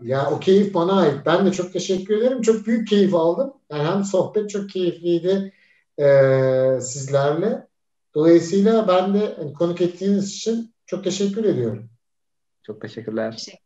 Ya 0.00 0.30
o 0.30 0.40
keyif 0.40 0.74
bana 0.74 1.00
ait. 1.00 1.14
Ben 1.26 1.46
de 1.46 1.52
çok 1.52 1.72
teşekkür 1.72 2.18
ederim. 2.18 2.42
Çok 2.42 2.66
büyük 2.66 2.88
keyif 2.88 3.14
aldım. 3.14 3.52
Yani 3.70 3.88
hem 3.88 4.04
sohbet 4.04 4.50
çok 4.50 4.70
keyifliydi 4.70 5.52
e, 5.98 6.06
sizlerle. 6.80 7.66
Dolayısıyla 8.16 8.88
ben 8.88 9.14
de 9.14 9.52
konuk 9.58 9.80
ettiğiniz 9.80 10.36
için 10.36 10.74
çok 10.86 11.04
teşekkür 11.04 11.44
ediyorum. 11.44 11.90
Çok 12.62 12.80
teşekkürler. 12.80 13.32
Teşekkür 13.32 13.65